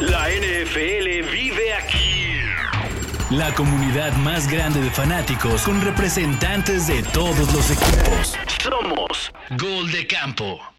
La 0.00 0.30
NFL 0.30 1.30
vive 1.30 1.74
aquí. 1.74 2.40
La 3.28 3.52
comunidad 3.52 4.16
más 4.24 4.50
grande 4.50 4.80
de 4.80 4.90
fanáticos 4.90 5.60
con 5.64 5.82
representantes 5.82 6.86
de 6.86 7.02
todos 7.12 7.52
los 7.52 7.70
equipos. 7.70 8.38
Somos 8.62 9.30
Gol 9.58 9.92
de 9.92 10.06
Campo. 10.06 10.75